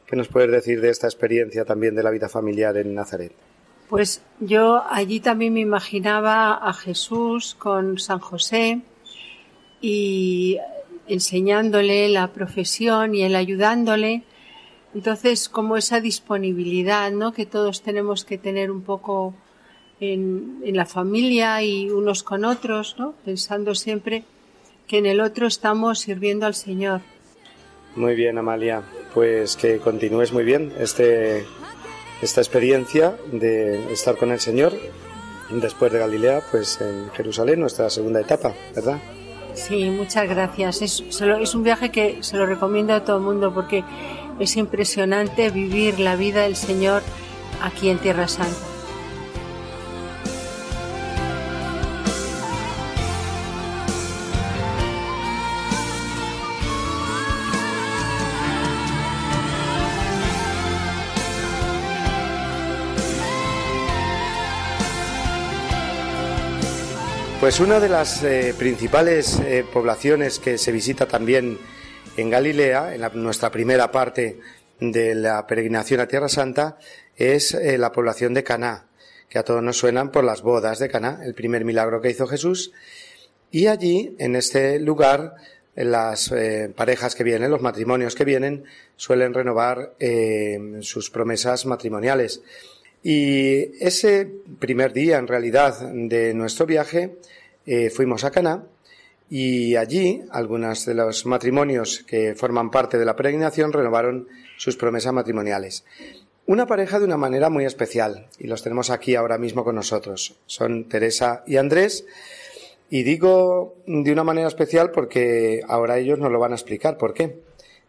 ¿Qué 0.04 0.16
nos 0.16 0.26
puedes 0.26 0.50
decir 0.50 0.80
de 0.80 0.90
esta 0.90 1.06
experiencia 1.06 1.64
también 1.64 1.94
de 1.94 2.02
la 2.02 2.10
vida 2.10 2.28
familiar 2.28 2.76
en 2.76 2.92
Nazaret? 2.92 3.30
Pues 3.88 4.20
yo 4.40 4.82
allí 4.90 5.20
también 5.20 5.54
me 5.54 5.60
imaginaba 5.60 6.54
a 6.54 6.72
Jesús 6.72 7.54
con 7.54 8.00
San 8.00 8.18
José 8.18 8.80
y 9.80 10.58
enseñándole 11.06 12.08
la 12.08 12.32
profesión 12.32 13.14
y 13.14 13.22
él 13.22 13.36
ayudándole. 13.36 14.24
Entonces, 14.92 15.48
como 15.48 15.76
esa 15.76 16.00
disponibilidad, 16.00 17.12
¿no? 17.12 17.32
Que 17.32 17.46
todos 17.46 17.80
tenemos 17.82 18.24
que 18.24 18.38
tener 18.38 18.72
un 18.72 18.82
poco 18.82 19.34
en, 20.12 20.60
la 20.64 20.86
familia 20.86 21.62
y 21.62 21.90
unos 21.90 22.22
con 22.22 22.44
otros, 22.44 22.96
¿no? 22.98 23.14
pensando 23.24 23.74
siempre 23.74 24.24
que 24.86 24.98
en 24.98 25.06
el 25.06 25.20
otro 25.20 25.46
estamos 25.46 26.00
sirviendo 26.00 26.46
al 26.46 26.54
Señor. 26.54 27.00
Muy 27.96 28.14
bien, 28.14 28.38
Amalia. 28.38 28.82
Pues 29.14 29.56
que 29.56 29.78
continúes 29.78 30.32
muy 30.32 30.44
bien 30.44 30.72
este, 30.78 31.44
esta 32.20 32.40
experiencia 32.40 33.16
de 33.32 33.92
estar 33.92 34.16
con 34.16 34.32
el 34.32 34.40
Señor 34.40 34.72
después 35.50 35.92
de 35.92 36.00
Galilea, 36.00 36.42
pues 36.50 36.80
en 36.80 37.10
Jerusalén, 37.10 37.60
nuestra 37.60 37.88
segunda 37.90 38.20
etapa, 38.20 38.52
¿verdad? 38.74 38.98
Sí, 39.54 39.88
muchas 39.90 40.28
gracias. 40.28 40.82
Es, 40.82 41.04
es 41.20 41.54
un 41.54 41.62
viaje 41.62 41.90
que 41.90 42.18
se 42.22 42.36
lo 42.36 42.46
recomiendo 42.46 42.92
a 42.92 43.04
todo 43.04 43.18
el 43.18 43.22
mundo 43.22 43.54
porque 43.54 43.84
es 44.40 44.56
impresionante 44.56 45.50
vivir 45.50 46.00
la 46.00 46.16
vida 46.16 46.42
del 46.42 46.56
Señor 46.56 47.02
aquí 47.62 47.88
en 47.88 47.98
Tierra 47.98 48.26
Santa. 48.26 48.73
Pues 67.44 67.60
una 67.60 67.78
de 67.78 67.90
las 67.90 68.24
eh, 68.24 68.54
principales 68.58 69.38
eh, 69.40 69.66
poblaciones 69.70 70.38
que 70.38 70.56
se 70.56 70.72
visita 70.72 71.06
también 71.06 71.58
en 72.16 72.30
Galilea, 72.30 72.94
en 72.94 73.22
nuestra 73.22 73.50
primera 73.50 73.92
parte 73.92 74.40
de 74.80 75.14
la 75.14 75.46
peregrinación 75.46 76.00
a 76.00 76.08
Tierra 76.08 76.30
Santa, 76.30 76.78
es 77.16 77.52
eh, 77.52 77.76
la 77.76 77.92
población 77.92 78.32
de 78.32 78.44
Caná, 78.44 78.86
que 79.28 79.38
a 79.38 79.42
todos 79.42 79.62
nos 79.62 79.76
suenan 79.76 80.10
por 80.10 80.24
las 80.24 80.40
bodas 80.40 80.78
de 80.78 80.88
Caná, 80.88 81.20
el 81.22 81.34
primer 81.34 81.66
milagro 81.66 82.00
que 82.00 82.08
hizo 82.08 82.26
Jesús. 82.26 82.72
Y 83.50 83.66
allí, 83.66 84.16
en 84.18 84.36
este 84.36 84.80
lugar, 84.80 85.34
las 85.74 86.32
parejas 86.74 87.14
que 87.14 87.24
vienen, 87.24 87.50
los 87.50 87.60
matrimonios 87.60 88.14
que 88.14 88.24
vienen, 88.24 88.64
suelen 88.96 89.34
renovar 89.34 89.92
sus 90.80 91.10
promesas 91.10 91.66
matrimoniales. 91.66 92.40
Y 93.06 93.84
ese 93.84 94.26
primer 94.58 94.94
día, 94.94 95.18
en 95.18 95.28
realidad, 95.28 95.78
de 95.92 96.32
nuestro 96.32 96.64
viaje, 96.64 97.18
eh, 97.66 97.90
fuimos 97.90 98.24
a 98.24 98.30
Caná 98.30 98.64
y 99.28 99.76
allí 99.76 100.22
algunos 100.30 100.86
de 100.86 100.94
los 100.94 101.26
matrimonios 101.26 102.02
que 102.06 102.34
forman 102.34 102.70
parte 102.70 102.96
de 102.96 103.04
la 103.04 103.14
peregrinación 103.14 103.74
renovaron 103.74 104.26
sus 104.56 104.76
promesas 104.76 105.12
matrimoniales. 105.12 105.84
Una 106.46 106.66
pareja 106.66 106.98
de 106.98 107.04
una 107.04 107.18
manera 107.18 107.50
muy 107.50 107.66
especial 107.66 108.28
y 108.38 108.46
los 108.46 108.62
tenemos 108.62 108.88
aquí 108.88 109.16
ahora 109.16 109.36
mismo 109.36 109.64
con 109.64 109.74
nosotros. 109.74 110.36
Son 110.46 110.88
Teresa 110.88 111.42
y 111.46 111.58
Andrés. 111.58 112.06
Y 112.88 113.02
digo 113.02 113.74
de 113.86 114.12
una 114.12 114.24
manera 114.24 114.48
especial 114.48 114.90
porque 114.92 115.62
ahora 115.68 115.98
ellos 115.98 116.18
nos 116.18 116.32
lo 116.32 116.38
van 116.38 116.52
a 116.52 116.56
explicar. 116.56 116.96
¿Por 116.96 117.12
qué? 117.12 117.38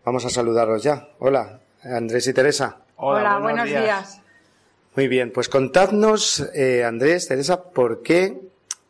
Vamos 0.03 0.25
a 0.25 0.29
saludarlos 0.29 0.83
ya. 0.83 1.07
Hola, 1.19 1.61
Andrés 1.83 2.27
y 2.27 2.33
Teresa. 2.33 2.79
Hola, 2.97 3.39
buenos, 3.39 3.65
días. 3.65 4.21
Muy 4.95 5.09
bien, 5.09 5.31
pues 5.31 5.49
contadnos, 5.49 6.39
eh, 6.55 6.85
Andrés, 6.85 7.27
Teresa, 7.27 7.63
por 7.63 8.01
qué, 8.01 8.39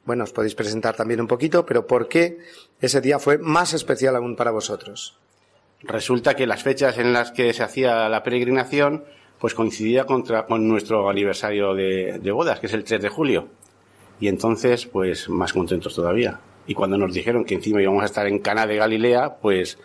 bueno, 0.06 0.24
os 0.24 0.32
podéis 0.34 0.54
presentar 0.54 0.96
también 0.96 1.20
un 1.20 1.26
poquito, 1.26 1.66
pero 1.66 1.88
por 1.88 2.08
qué 2.08 2.38
ese 2.80 3.02
día 3.02 3.18
fue 3.18 3.40
más 3.40 3.74
especial 3.74 4.16
aún 4.16 4.36
para 4.36 4.52
vosotros. 4.52 5.18
Resulta 5.82 6.36
que 6.36 6.46
las 6.46 6.62
fechas 6.62 7.00
en 7.00 7.12
las 7.12 7.32
que 7.32 7.52
se 7.54 7.64
hacía 7.64 8.08
la 8.08 8.22
peregrinación, 8.22 9.04
pues 9.40 9.56
coincidía 9.56 10.06
contra, 10.06 10.46
con 10.46 10.68
nuestro 10.68 11.10
aniversario 11.10 11.74
de, 11.74 12.32
bodas, 12.32 12.60
que 12.60 12.68
es 12.68 12.74
el 12.74 12.84
3 12.84 13.02
de 13.02 13.10
julio. 13.10 13.48
Y 14.20 14.28
entonces, 14.28 14.86
pues 14.86 15.28
más 15.28 15.54
contentos 15.54 15.96
todavía. 15.96 16.40
Y 16.68 16.76
cuando 16.76 17.00
nos 17.00 17.16
dijeron 17.16 17.46
que 17.46 17.56
encima 17.56 17.82
íbamos 17.82 18.04
a 18.04 18.08
estar 18.08 18.28
en 18.28 18.40
Cana 18.40 18.68
de 18.68 18.76
Galilea, 18.76 19.38
pues, 19.42 19.80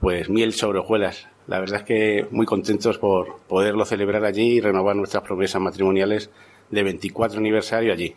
pues 0.00 0.28
miel 0.28 0.54
sobre 0.54 0.80
hojuelas. 0.80 1.28
La 1.46 1.60
verdad 1.60 1.80
es 1.80 1.84
que 1.84 2.26
muy 2.30 2.46
contentos 2.46 2.98
por 2.98 3.40
poderlo 3.48 3.84
celebrar 3.84 4.24
allí 4.24 4.54
y 4.54 4.60
renovar 4.60 4.96
nuestras 4.96 5.22
promesas 5.22 5.60
matrimoniales 5.60 6.30
de 6.70 6.82
24 6.82 7.38
aniversario 7.38 7.92
allí. 7.92 8.14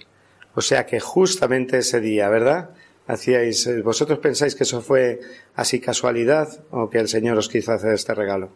O 0.54 0.62
sea 0.62 0.86
que 0.86 1.00
justamente 1.00 1.80
ese 1.80 2.00
día, 2.00 2.30
¿verdad? 2.30 2.70
Hacíais, 3.08 3.68
eh, 3.68 3.82
¿vosotros 3.82 4.20
pensáis 4.20 4.56
que 4.56 4.64
eso 4.64 4.82
fue 4.82 5.20
así 5.56 5.80
casualidad 5.80 6.48
o 6.72 6.90
que 6.90 7.00
el 7.00 7.08
Señor 7.08 7.38
os 7.38 7.50
quiso 7.50 7.72
hacer 7.72 7.94
este 7.94 8.16
regalo? 8.16 8.50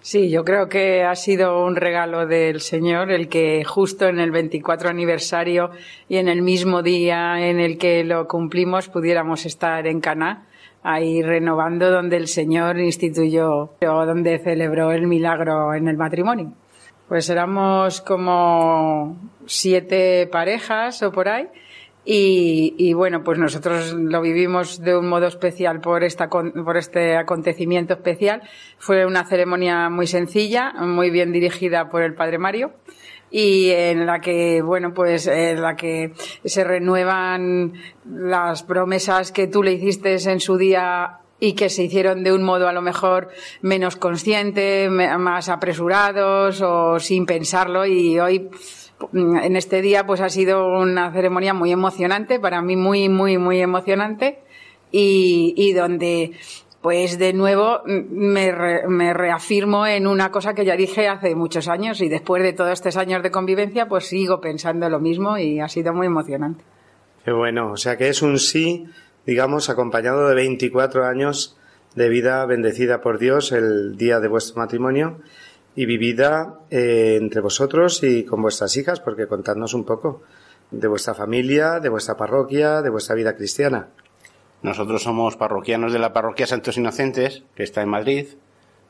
Sí, 0.00 0.30
yo 0.30 0.44
creo 0.44 0.68
que 0.68 1.02
ha 1.02 1.16
sido 1.16 1.64
un 1.64 1.74
regalo 1.74 2.26
del 2.26 2.60
Señor 2.60 3.10
el 3.10 3.28
que 3.28 3.64
justo 3.64 4.06
en 4.06 4.20
el 4.20 4.30
24 4.30 4.88
aniversario 4.88 5.70
y 6.08 6.18
en 6.18 6.28
el 6.28 6.40
mismo 6.40 6.82
día 6.82 7.46
en 7.46 7.58
el 7.58 7.78
que 7.78 8.04
lo 8.04 8.28
cumplimos 8.28 8.88
pudiéramos 8.88 9.44
estar 9.44 9.86
en 9.86 10.00
Caná 10.00 10.46
ahí 10.82 11.22
renovando 11.22 11.90
donde 11.90 12.16
el 12.16 12.28
Señor 12.28 12.78
instituyó 12.78 13.76
o 13.80 14.06
donde 14.06 14.38
celebró 14.38 14.92
el 14.92 15.06
milagro 15.06 15.74
en 15.74 15.88
el 15.88 15.96
matrimonio. 15.96 16.52
Pues 17.08 17.30
éramos 17.30 18.00
como 18.00 19.16
siete 19.46 20.28
parejas 20.30 21.02
o 21.02 21.12
por 21.12 21.28
ahí. 21.28 21.48
Y, 22.10 22.94
bueno, 22.94 23.22
pues 23.22 23.38
nosotros 23.38 23.92
lo 23.92 24.22
vivimos 24.22 24.80
de 24.80 24.96
un 24.96 25.10
modo 25.10 25.26
especial 25.26 25.82
por, 25.82 26.04
esta, 26.04 26.30
por 26.30 26.78
este 26.78 27.16
acontecimiento 27.16 27.92
especial. 27.92 28.40
Fue 28.78 29.04
una 29.04 29.26
ceremonia 29.26 29.90
muy 29.90 30.06
sencilla, 30.06 30.72
muy 30.72 31.10
bien 31.10 31.32
dirigida 31.32 31.90
por 31.90 32.02
el 32.02 32.14
Padre 32.14 32.38
Mario 32.38 32.72
y 33.30 33.70
en 33.70 34.06
la 34.06 34.20
que, 34.20 34.62
bueno, 34.62 34.94
pues 34.94 35.26
en 35.26 35.60
la 35.60 35.76
que 35.76 36.12
se 36.44 36.64
renuevan 36.64 37.74
las 38.04 38.62
promesas 38.62 39.32
que 39.32 39.46
tú 39.46 39.62
le 39.62 39.72
hiciste 39.72 40.14
en 40.14 40.40
su 40.40 40.56
día 40.56 41.20
y 41.40 41.52
que 41.52 41.68
se 41.68 41.84
hicieron 41.84 42.24
de 42.24 42.32
un 42.32 42.42
modo 42.42 42.68
a 42.68 42.72
lo 42.72 42.82
mejor 42.82 43.28
menos 43.60 43.96
consciente, 43.96 44.88
más 44.90 45.48
apresurados 45.48 46.60
o 46.62 46.98
sin 46.98 47.26
pensarlo. 47.26 47.86
Y 47.86 48.18
hoy 48.18 48.50
en 49.12 49.56
este 49.56 49.82
día 49.82 50.06
pues 50.06 50.20
ha 50.20 50.30
sido 50.30 50.66
una 50.66 51.12
ceremonia 51.12 51.54
muy 51.54 51.70
emocionante, 51.70 52.40
para 52.40 52.60
mí 52.62 52.76
muy, 52.76 53.08
muy, 53.08 53.38
muy 53.38 53.60
emocionante. 53.60 54.40
Y, 54.90 55.52
y 55.54 55.74
donde 55.74 56.32
pues 56.88 57.18
de 57.18 57.34
nuevo 57.34 57.82
me, 57.84 58.50
me, 58.88 59.12
reafirmo 59.12 59.86
en 59.86 60.06
una 60.06 60.30
cosa 60.30 60.54
que 60.54 60.64
ya 60.64 60.74
dije 60.74 61.06
hace 61.06 61.34
muchos 61.34 61.68
años 61.68 62.00
y 62.00 62.08
después 62.08 62.42
de 62.42 62.54
todos 62.54 62.72
estos 62.72 62.96
años 62.96 63.22
de 63.22 63.30
convivencia 63.30 63.88
pues 63.88 64.06
sigo 64.06 64.40
pensando 64.40 64.88
lo 64.88 64.98
mismo 64.98 65.36
y 65.36 65.60
ha 65.60 65.68
sido 65.68 65.92
muy 65.92 66.06
emocionante. 66.06 66.64
Qué 67.26 67.32
bueno, 67.32 67.72
o 67.72 67.76
sea 67.76 67.98
que 67.98 68.08
es 68.08 68.22
un 68.22 68.38
sí, 68.38 68.86
digamos, 69.26 69.68
acompañado 69.68 70.30
de 70.30 70.34
24 70.34 71.04
años 71.04 71.58
de 71.94 72.08
vida 72.08 72.46
bendecida 72.46 73.02
por 73.02 73.18
Dios 73.18 73.52
el 73.52 73.98
día 73.98 74.18
de 74.18 74.28
vuestro 74.28 74.56
matrimonio 74.56 75.18
y 75.76 75.84
vivida 75.84 76.54
eh, 76.70 77.18
entre 77.20 77.42
vosotros 77.42 78.02
y 78.02 78.24
con 78.24 78.40
vuestras 78.40 78.74
hijas, 78.78 79.00
porque 79.00 79.26
contadnos 79.26 79.74
un 79.74 79.84
poco 79.84 80.22
de 80.70 80.88
vuestra 80.88 81.12
familia, 81.12 81.80
de 81.80 81.90
vuestra 81.90 82.16
parroquia, 82.16 82.80
de 82.80 82.88
vuestra 82.88 83.14
vida 83.14 83.36
cristiana. 83.36 83.88
Nosotros 84.62 85.02
somos 85.02 85.36
parroquianos 85.36 85.92
de 85.92 85.98
la 85.98 86.12
parroquia 86.12 86.46
Santos 86.46 86.76
Inocentes, 86.76 87.44
que 87.54 87.62
está 87.62 87.82
en 87.82 87.88
Madrid, 87.88 88.26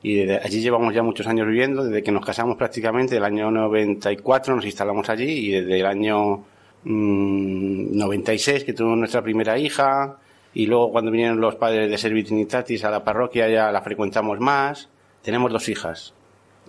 y 0.02 0.30
allí 0.30 0.60
llevamos 0.60 0.94
ya 0.94 1.02
muchos 1.02 1.26
años 1.26 1.46
viviendo, 1.46 1.84
desde 1.84 2.02
que 2.02 2.12
nos 2.12 2.24
casamos 2.24 2.56
prácticamente, 2.56 3.16
el 3.16 3.24
año 3.24 3.50
94 3.50 4.56
nos 4.56 4.64
instalamos 4.64 5.10
allí, 5.10 5.48
y 5.48 5.50
desde 5.50 5.80
el 5.80 5.86
año 5.86 6.44
96 6.84 8.62
mm, 8.62 8.66
que 8.66 8.72
tuvimos 8.72 8.98
nuestra 8.98 9.22
primera 9.22 9.58
hija, 9.58 10.18
y 10.54 10.66
luego 10.66 10.90
cuando 10.90 11.10
vinieron 11.10 11.40
los 11.40 11.56
padres 11.56 11.90
de 11.90 11.98
Servitinitatis 11.98 12.84
a 12.84 12.90
la 12.90 13.04
parroquia 13.04 13.48
ya 13.48 13.70
la 13.70 13.82
frecuentamos 13.82 14.40
más. 14.40 14.88
Tenemos 15.22 15.52
dos 15.52 15.68
hijas, 15.68 16.14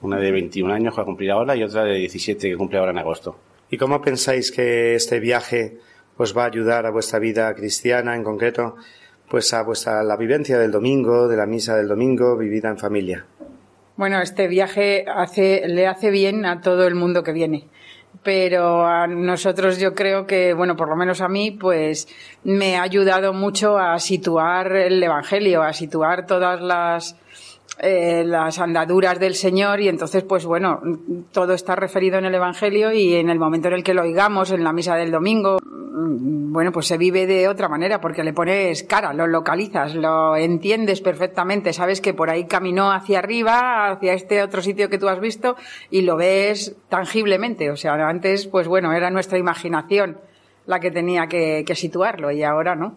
una 0.02 0.18
de 0.18 0.32
21 0.32 0.74
años 0.74 0.94
que 0.94 0.98
va 0.98 1.04
a 1.04 1.06
cumplir 1.06 1.32
ahora 1.32 1.56
y 1.56 1.64
otra 1.64 1.84
de 1.86 1.96
17 1.96 2.50
que 2.50 2.58
cumple 2.58 2.80
ahora 2.80 2.92
en 2.92 2.98
agosto. 2.98 3.38
¿Y 3.72 3.78
cómo 3.78 4.02
pensáis 4.02 4.52
que 4.52 4.96
este 4.96 5.20
viaje 5.20 5.78
os 6.20 6.36
va 6.38 6.44
a 6.44 6.48
ayudar 6.48 6.86
a 6.86 6.92
vuestra 6.92 7.18
vida 7.18 7.54
cristiana, 7.56 8.14
en 8.14 8.24
concreto, 8.24 8.76
pues 9.30 9.54
a 9.54 9.64
vuestra 9.64 10.04
la 10.04 10.18
vivencia 10.18 10.60
del 10.60 10.72
domingo, 10.72 11.30
de 11.30 11.38
la 11.38 11.46
misa 11.46 11.78
del 11.78 11.88
domingo, 11.88 12.38
vivida 12.38 12.70
en 12.70 12.78
familia? 12.78 13.26
Bueno, 13.96 14.22
este 14.22 14.48
viaje 14.48 15.06
le 15.66 15.88
hace 15.88 16.12
bien 16.12 16.46
a 16.46 16.60
todo 16.62 16.86
el 16.88 16.96
mundo 16.96 17.24
que 17.24 17.32
viene 17.32 17.70
pero 18.24 18.86
a 18.86 19.08
nosotros 19.08 19.80
yo 19.80 19.94
creo 19.94 20.28
que, 20.28 20.54
bueno, 20.54 20.76
por 20.76 20.90
lo 20.90 20.96
menos 20.96 21.22
a 21.22 21.30
mí, 21.30 21.52
pues 21.52 22.08
me 22.44 22.76
ha 22.76 22.82
ayudado 22.82 23.34
mucho 23.34 23.78
a 23.78 23.98
situar 24.00 24.76
el 24.76 25.02
Evangelio, 25.02 25.64
a 25.64 25.74
situar 25.74 26.26
todas 26.26 26.62
las, 26.62 27.16
eh, 27.82 28.24
las 28.26 28.60
andaduras 28.60 29.20
del 29.20 29.36
Señor 29.36 29.80
y 29.80 29.88
entonces, 29.88 30.24
pues 30.24 30.46
bueno, 30.46 30.82
todo 31.32 31.54
está 31.54 31.78
referido 31.78 32.18
en 32.18 32.26
el 32.26 32.36
Evangelio 32.36 32.92
y 32.92 33.16
en 33.16 33.30
el 33.30 33.40
momento 33.40 33.70
en 33.70 33.76
el 33.76 33.84
que 33.84 33.94
lo 33.94 34.02
oigamos 34.02 34.52
en 34.52 34.66
la 34.66 34.74
misa 34.74 34.96
del 34.96 35.12
domingo, 35.12 35.60
mm, 35.64 36.52
bueno, 36.52 36.74
pues 36.74 36.88
se 36.88 36.98
vive 36.98 37.26
de 37.26 37.48
otra 37.48 37.70
manera 37.70 38.02
porque 38.02 38.24
le 38.24 38.34
pones 38.34 38.84
cara, 38.84 39.14
lo 39.14 39.28
localizas, 39.28 39.96
lo 39.96 40.36
entiendes 40.36 41.00
perfectamente, 41.00 41.72
sabes 41.72 42.02
que 42.02 42.14
por 42.14 42.30
ahí 42.30 42.48
caminó 42.48 42.92
hacia 42.92 43.20
arriba, 43.20 43.92
hacia 43.92 44.14
este 44.14 44.44
otro 44.44 44.62
sitio 44.62 44.90
que 44.90 44.98
tú 44.98 45.08
has 45.08 45.22
visto 45.22 45.56
y 45.90 46.02
lo 46.02 46.18
ves 46.18 46.76
tangiblemente. 46.90 47.72
O 47.72 47.78
sea, 47.78 47.94
antes, 47.94 48.48
pues 48.48 48.68
bueno, 48.68 48.92
era 48.92 49.10
nuestra 49.10 49.38
imaginación 49.38 50.18
la 50.66 50.82
que 50.82 50.92
tenía 50.92 51.28
que, 51.28 51.64
que 51.66 51.76
situarlo 51.76 52.30
y 52.30 52.44
ahora 52.44 52.76
no. 52.76 52.96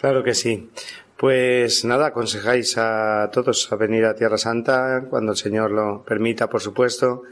Claro 0.00 0.22
que 0.22 0.34
sí. 0.34 0.68
Pues 1.18 1.84
nada, 1.84 2.06
aconsejáis 2.06 2.78
a 2.78 3.28
todos 3.32 3.72
a 3.72 3.74
venir 3.74 4.04
a 4.04 4.14
Tierra 4.14 4.38
Santa 4.38 5.04
cuando 5.10 5.32
el 5.32 5.36
Señor 5.36 5.72
lo 5.72 6.04
permita, 6.04 6.48
por 6.48 6.60
supuesto. 6.60 7.22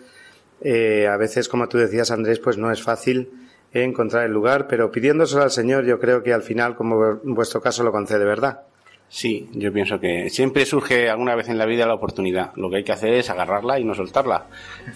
Eh, 0.61 1.07
a 1.07 1.16
veces, 1.16 1.49
como 1.49 1.68
tú 1.68 1.79
decías, 1.79 2.11
Andrés, 2.11 2.40
pues 2.40 2.59
no 2.59 2.72
es 2.72 2.83
fácil 2.83 3.31
encontrar 3.72 4.25
el 4.25 4.33
lugar, 4.33 4.66
pero 4.66 4.90
pidiéndoselo 4.90 5.44
al 5.44 5.53
Señor, 5.53 5.87
yo 5.87 6.01
creo 6.01 6.25
que 6.25 6.33
al 6.33 6.42
final, 6.42 6.75
como 6.75 7.20
en 7.25 7.35
vuestro 7.35 7.61
caso, 7.61 7.85
lo 7.85 7.92
concede, 7.92 8.25
¿verdad? 8.25 8.62
Sí, 9.09 9.49
yo 9.53 9.72
pienso 9.72 10.01
que 10.01 10.31
siempre 10.31 10.66
surge 10.66 11.09
alguna 11.09 11.37
vez 11.37 11.49
en 11.49 11.57
la 11.57 11.64
vida 11.64 11.87
la 11.87 11.94
oportunidad. 11.94 12.57
Lo 12.57 12.68
que 12.68 12.79
hay 12.79 12.85
que 12.85 12.90
hacer 12.90 13.14
es 13.14 13.31
agarrarla 13.31 13.79
y 13.79 13.85
no 13.85 13.94
soltarla. 13.94 14.46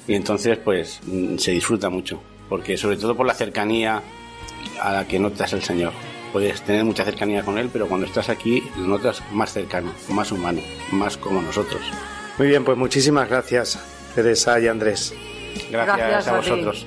Y 0.08 0.14
entonces, 0.16 0.58
pues, 0.58 1.00
mm, 1.06 1.36
se 1.36 1.52
disfruta 1.52 1.90
mucho. 1.90 2.20
Porque 2.48 2.76
sobre 2.76 2.96
todo 2.96 3.16
por 3.16 3.26
la 3.26 3.34
cercanía 3.34 4.02
a 4.80 4.92
la 4.92 5.06
que 5.06 5.20
notas 5.20 5.52
el 5.52 5.62
Señor 5.62 5.92
puedes 6.32 6.62
tener 6.62 6.84
mucha 6.84 7.04
cercanía 7.04 7.42
con 7.42 7.58
él, 7.58 7.70
pero 7.72 7.88
cuando 7.88 8.06
estás 8.06 8.28
aquí 8.28 8.62
lo 8.76 8.86
notas 8.86 9.22
más 9.32 9.52
cercano, 9.52 9.92
más 10.08 10.32
humano, 10.32 10.60
más 10.92 11.16
como 11.16 11.42
nosotros. 11.42 11.82
Muy 12.38 12.48
bien, 12.48 12.64
pues 12.64 12.78
muchísimas 12.78 13.28
gracias, 13.28 13.78
Teresa 14.14 14.58
y 14.60 14.68
Andrés. 14.68 15.14
Gracias, 15.70 16.28
a, 16.28 16.36
vosotros. 16.36 16.86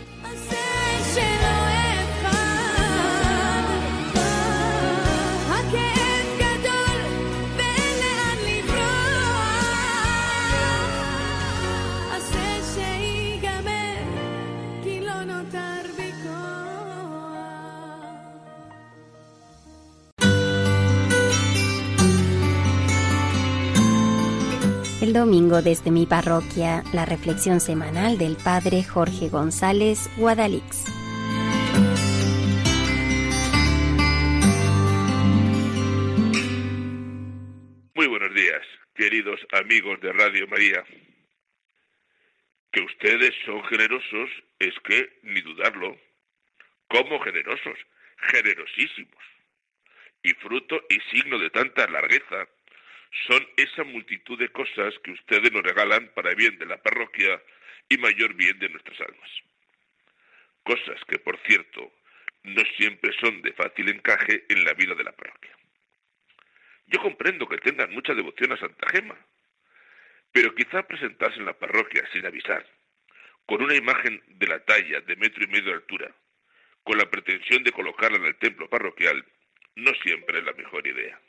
Domingo 25.14 25.62
desde 25.62 25.92
mi 25.92 26.08
parroquia, 26.08 26.84
la 26.92 27.06
reflexión 27.06 27.60
semanal 27.60 28.18
del 28.18 28.36
Padre 28.36 28.84
Jorge 28.84 29.30
González 29.30 30.10
Guadalix. 30.18 30.86
Muy 37.94 38.08
buenos 38.08 38.34
días, 38.34 38.62
queridos 38.96 39.40
amigos 39.52 40.02
de 40.02 40.12
Radio 40.14 40.48
María. 40.48 40.84
Que 42.72 42.82
ustedes 42.82 43.36
son 43.46 43.64
generosos 43.66 44.30
es 44.58 44.74
que, 44.84 45.20
ni 45.22 45.42
dudarlo, 45.42 45.96
como 46.88 47.20
generosos, 47.20 47.78
generosísimos, 48.32 49.24
y 50.24 50.32
fruto 50.36 50.82
y 50.90 51.00
signo 51.16 51.38
de 51.38 51.52
tanta 51.52 51.86
largueza 51.88 52.48
son 53.28 53.48
esa 53.58 53.84
multitud 53.84 54.38
de 54.40 54.50
cosas 54.50 54.94
que 55.04 55.12
ustedes 55.12 55.52
nos 55.52 55.64
regalan 55.64 56.10
para 56.16 56.34
bien 56.34 56.58
de 56.58 56.66
la 56.66 56.82
parroquia 56.82 57.42
y 57.90 57.98
mayor 57.98 58.34
bien 58.34 58.58
de 58.60 58.70
nuestras 58.70 59.00
almas. 59.02 59.30
Cosas 60.64 61.00
que, 61.08 61.20
por 61.20 61.40
cierto, 61.46 61.94
no 62.44 62.64
siempre 62.78 63.12
son 63.20 63.42
de 63.42 63.54
fácil 63.54 63.90
encaje 63.90 64.46
en 64.50 64.66
la 64.66 64.74
vida 64.74 64.96
de 64.96 65.04
la 65.04 65.12
parroquia. 65.12 65.56
Yo 66.88 67.00
comprendo 67.02 67.48
que 67.48 67.58
tengan 67.58 67.92
mucha 67.94 68.14
devoción 68.14 68.52
a 68.52 68.58
Santa 68.58 68.90
Gema, 68.90 69.18
pero 70.32 70.54
quizá 70.56 70.84
presentarse 70.84 71.40
en 71.40 71.46
la 71.46 71.58
parroquia 71.58 72.04
sin 72.12 72.26
avisar, 72.26 72.66
con 73.46 73.62
una 73.62 73.76
imagen 73.76 74.22
de 74.28 74.48
la 74.48 74.60
talla 74.66 75.02
de 75.02 75.16
metro 75.16 75.44
y 75.44 75.48
medio 75.48 75.66
de 75.66 75.74
altura, 75.74 76.14
con 76.84 76.98
la 76.98 77.10
pretensión 77.10 77.64
de 77.64 77.72
colocarla 77.72 78.18
en 78.18 78.26
el 78.26 78.36
templo 78.38 78.70
parroquial, 78.70 79.24
no 79.76 79.92
siempre 80.04 80.40
es 80.40 80.46
la 80.46 80.54
mejor 80.54 80.86
idea. 80.88 81.20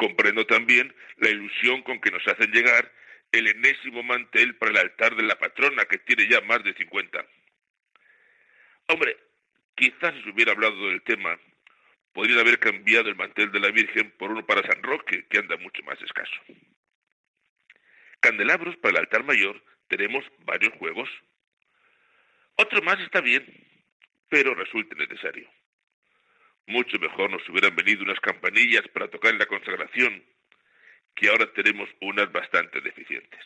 Comprendo 0.00 0.46
también 0.46 0.94
la 1.18 1.28
ilusión 1.28 1.82
con 1.82 2.00
que 2.00 2.10
nos 2.10 2.26
hacen 2.26 2.50
llegar 2.52 2.90
el 3.32 3.46
enésimo 3.48 4.02
mantel 4.02 4.56
para 4.56 4.70
el 4.70 4.78
altar 4.78 5.14
de 5.14 5.24
la 5.24 5.38
patrona 5.38 5.84
que 5.84 5.98
tiene 5.98 6.26
ya 6.26 6.40
más 6.40 6.64
de 6.64 6.72
50. 6.72 7.22
Hombre, 8.88 9.18
quizás 9.74 10.14
si 10.14 10.22
se 10.22 10.30
hubiera 10.30 10.52
hablado 10.52 10.88
del 10.88 11.02
tema, 11.02 11.38
podrían 12.14 12.38
haber 12.38 12.58
cambiado 12.58 13.10
el 13.10 13.14
mantel 13.14 13.52
de 13.52 13.60
la 13.60 13.70
Virgen 13.72 14.10
por 14.12 14.30
uno 14.30 14.46
para 14.46 14.66
San 14.66 14.82
Roque, 14.82 15.26
que 15.28 15.36
anda 15.36 15.58
mucho 15.58 15.82
más 15.82 16.00
escaso. 16.00 16.32
Candelabros 18.20 18.78
para 18.78 18.92
el 18.92 19.00
altar 19.00 19.22
mayor 19.24 19.62
tenemos 19.88 20.24
varios 20.46 20.72
juegos. 20.78 21.10
Otro 22.56 22.80
más 22.80 22.98
está 23.00 23.20
bien, 23.20 23.44
pero 24.30 24.54
resulta 24.54 24.96
necesario. 24.96 25.46
Mucho 26.70 27.00
mejor 27.00 27.28
nos 27.32 27.48
hubieran 27.48 27.74
venido 27.74 28.04
unas 28.04 28.20
campanillas 28.20 28.86
para 28.94 29.08
tocar 29.08 29.32
en 29.32 29.40
la 29.40 29.46
consagración, 29.46 30.24
que 31.16 31.28
ahora 31.28 31.52
tenemos 31.52 31.88
unas 32.00 32.30
bastante 32.30 32.80
deficientes. 32.80 33.44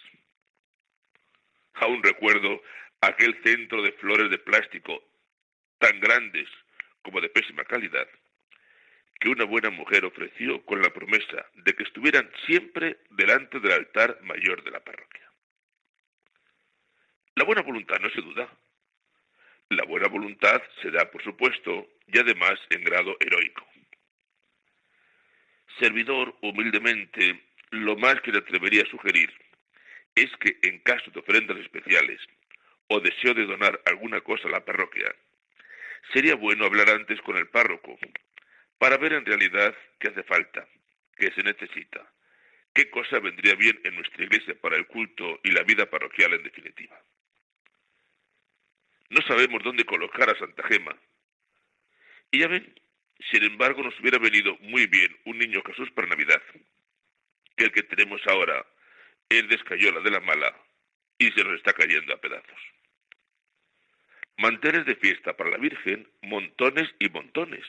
Aún 1.72 2.02
recuerdo 2.02 2.62
aquel 3.00 3.42
centro 3.42 3.80
de 3.80 3.92
flores 3.92 4.30
de 4.30 4.36
plástico 4.36 5.02
tan 5.78 5.98
grandes 6.00 6.46
como 7.00 7.22
de 7.22 7.30
pésima 7.30 7.64
calidad, 7.64 8.06
que 9.18 9.30
una 9.30 9.46
buena 9.46 9.70
mujer 9.70 10.04
ofreció 10.04 10.62
con 10.66 10.82
la 10.82 10.92
promesa 10.92 11.46
de 11.54 11.72
que 11.72 11.84
estuvieran 11.84 12.30
siempre 12.44 12.98
delante 13.08 13.58
del 13.58 13.72
altar 13.72 14.18
mayor 14.20 14.62
de 14.64 14.70
la 14.70 14.84
parroquia. 14.84 15.32
La 17.36 17.44
buena 17.44 17.62
voluntad 17.62 17.98
no 18.00 18.10
se 18.10 18.20
duda, 18.20 18.54
la 19.74 19.84
buena 19.84 20.08
voluntad 20.08 20.62
se 20.82 20.90
da, 20.90 21.10
por 21.10 21.22
supuesto, 21.22 21.88
y 22.06 22.18
además 22.18 22.58
en 22.70 22.84
grado 22.84 23.16
heroico. 23.20 23.66
Servidor, 25.78 26.36
humildemente, 26.42 27.40
lo 27.70 27.96
más 27.96 28.20
que 28.20 28.30
le 28.30 28.38
atrevería 28.38 28.82
a 28.82 28.90
sugerir 28.90 29.32
es 30.14 30.30
que 30.38 30.58
en 30.62 30.78
caso 30.80 31.10
de 31.10 31.20
ofrendas 31.20 31.58
especiales, 31.58 32.20
o 32.88 33.00
deseo 33.00 33.34
de 33.34 33.46
donar 33.46 33.80
alguna 33.86 34.20
cosa 34.20 34.48
a 34.48 34.52
la 34.52 34.64
parroquia, 34.64 35.12
sería 36.12 36.34
bueno 36.36 36.66
hablar 36.66 36.90
antes 36.90 37.20
con 37.22 37.36
el 37.36 37.48
párroco 37.48 37.98
para 38.78 38.98
ver 38.98 39.14
en 39.14 39.24
realidad 39.24 39.74
qué 39.98 40.08
hace 40.08 40.22
falta, 40.22 40.68
qué 41.16 41.32
se 41.32 41.42
necesita, 41.42 42.06
qué 42.74 42.90
cosa 42.90 43.18
vendría 43.18 43.54
bien 43.54 43.80
en 43.84 43.94
nuestra 43.94 44.24
iglesia 44.24 44.54
para 44.60 44.76
el 44.76 44.86
culto 44.86 45.40
y 45.42 45.50
la 45.50 45.62
vida 45.62 45.88
parroquial 45.88 46.34
en 46.34 46.42
definitiva. 46.42 47.00
No 49.14 49.22
sabemos 49.22 49.62
dónde 49.62 49.84
colocar 49.84 50.28
a 50.28 50.36
Santa 50.36 50.64
Gema. 50.64 50.96
Y 52.32 52.40
ya 52.40 52.48
ven, 52.48 52.74
sin 53.30 53.44
embargo 53.44 53.80
nos 53.80 53.98
hubiera 54.00 54.18
venido 54.18 54.56
muy 54.58 54.88
bien 54.88 55.16
un 55.24 55.38
niño 55.38 55.62
Jesús 55.64 55.88
para 55.92 56.08
Navidad, 56.08 56.42
que 57.56 57.66
el 57.66 57.70
que 57.70 57.84
tenemos 57.84 58.20
ahora 58.26 58.66
es 59.28 59.48
de 59.48 59.54
escayola 59.54 60.00
de 60.00 60.10
la 60.10 60.18
mala 60.18 60.52
y 61.16 61.30
se 61.30 61.44
nos 61.44 61.54
está 61.54 61.72
cayendo 61.72 62.12
a 62.12 62.20
pedazos. 62.20 62.58
Manteles 64.38 64.84
de 64.84 64.96
fiesta 64.96 65.36
para 65.36 65.50
la 65.50 65.58
Virgen, 65.58 66.08
montones 66.22 66.92
y 66.98 67.08
montones. 67.08 67.64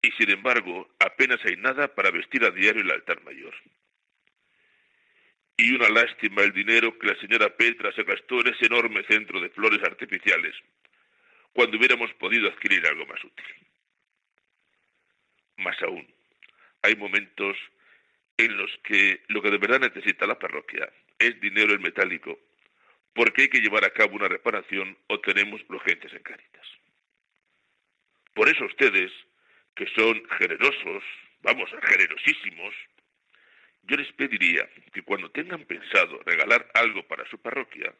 Y 0.00 0.12
sin 0.12 0.30
embargo, 0.30 0.94
apenas 1.00 1.44
hay 1.44 1.56
nada 1.56 1.92
para 1.92 2.12
vestir 2.12 2.44
a 2.44 2.52
diario 2.52 2.82
el 2.82 2.90
altar 2.92 3.20
mayor. 3.24 3.54
Y 5.60 5.72
una 5.72 5.90
lástima 5.90 6.40
el 6.40 6.54
dinero 6.54 6.98
que 6.98 7.08
la 7.08 7.20
señora 7.20 7.54
Petra 7.54 7.92
se 7.92 8.02
gastó 8.02 8.40
en 8.40 8.46
ese 8.46 8.64
enorme 8.64 9.04
centro 9.04 9.38
de 9.42 9.50
flores 9.50 9.82
artificiales, 9.82 10.54
cuando 11.52 11.76
hubiéramos 11.76 12.10
podido 12.14 12.48
adquirir 12.48 12.86
algo 12.86 13.04
más 13.04 13.22
útil. 13.22 13.44
Más 15.58 15.76
aún, 15.82 16.08
hay 16.80 16.96
momentos 16.96 17.58
en 18.38 18.56
los 18.56 18.70
que 18.84 19.20
lo 19.28 19.42
que 19.42 19.50
de 19.50 19.58
verdad 19.58 19.80
necesita 19.80 20.26
la 20.26 20.38
parroquia 20.38 20.90
es 21.18 21.38
dinero 21.42 21.74
en 21.74 21.82
metálico, 21.82 22.38
porque 23.12 23.42
hay 23.42 23.48
que 23.48 23.60
llevar 23.60 23.84
a 23.84 23.92
cabo 23.92 24.16
una 24.16 24.28
reparación 24.28 24.96
o 25.08 25.20
tenemos 25.20 25.60
urgencias 25.68 26.14
en 26.14 26.22
Cáritas. 26.22 26.66
Por 28.32 28.48
eso 28.48 28.64
ustedes, 28.64 29.12
que 29.74 29.86
son 29.94 30.22
generosos, 30.38 31.04
vamos, 31.42 31.68
generosísimos, 31.82 32.74
yo 33.90 33.96
les 33.96 34.12
pediría 34.12 34.70
que 34.92 35.02
cuando 35.02 35.32
tengan 35.32 35.64
pensado 35.64 36.22
regalar 36.24 36.70
algo 36.74 37.02
para 37.08 37.28
su 37.28 37.42
parroquia, 37.42 37.92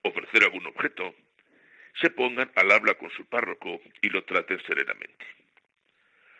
ofrecer 0.00 0.42
algún 0.42 0.66
objeto, 0.66 1.14
se 2.00 2.08
pongan 2.08 2.50
al 2.54 2.70
habla 2.72 2.94
con 2.94 3.10
su 3.10 3.26
párroco 3.26 3.78
y 4.00 4.08
lo 4.08 4.24
traten 4.24 4.58
serenamente. 4.64 5.26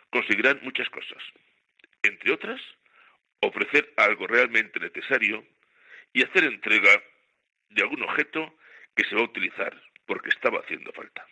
Conseguirán 0.09 0.61
muchas 0.63 0.89
cosas, 0.89 1.23
entre 2.03 2.33
otras, 2.33 2.59
ofrecer 3.41 3.93
algo 3.99 4.27
realmente 4.27 4.81
necesario 4.81 5.45
y 6.15 6.25
hacer 6.25 6.45
entrega 6.45 7.03
de 7.69 7.83
algún 7.83 8.03
objeto 8.05 8.57
que 8.97 9.05
se 9.05 9.15
va 9.15 9.21
a 9.21 9.25
utilizar 9.25 9.83
porque 10.07 10.31
estaba 10.31 10.61
haciendo 10.61 10.93
falta. 10.93 11.27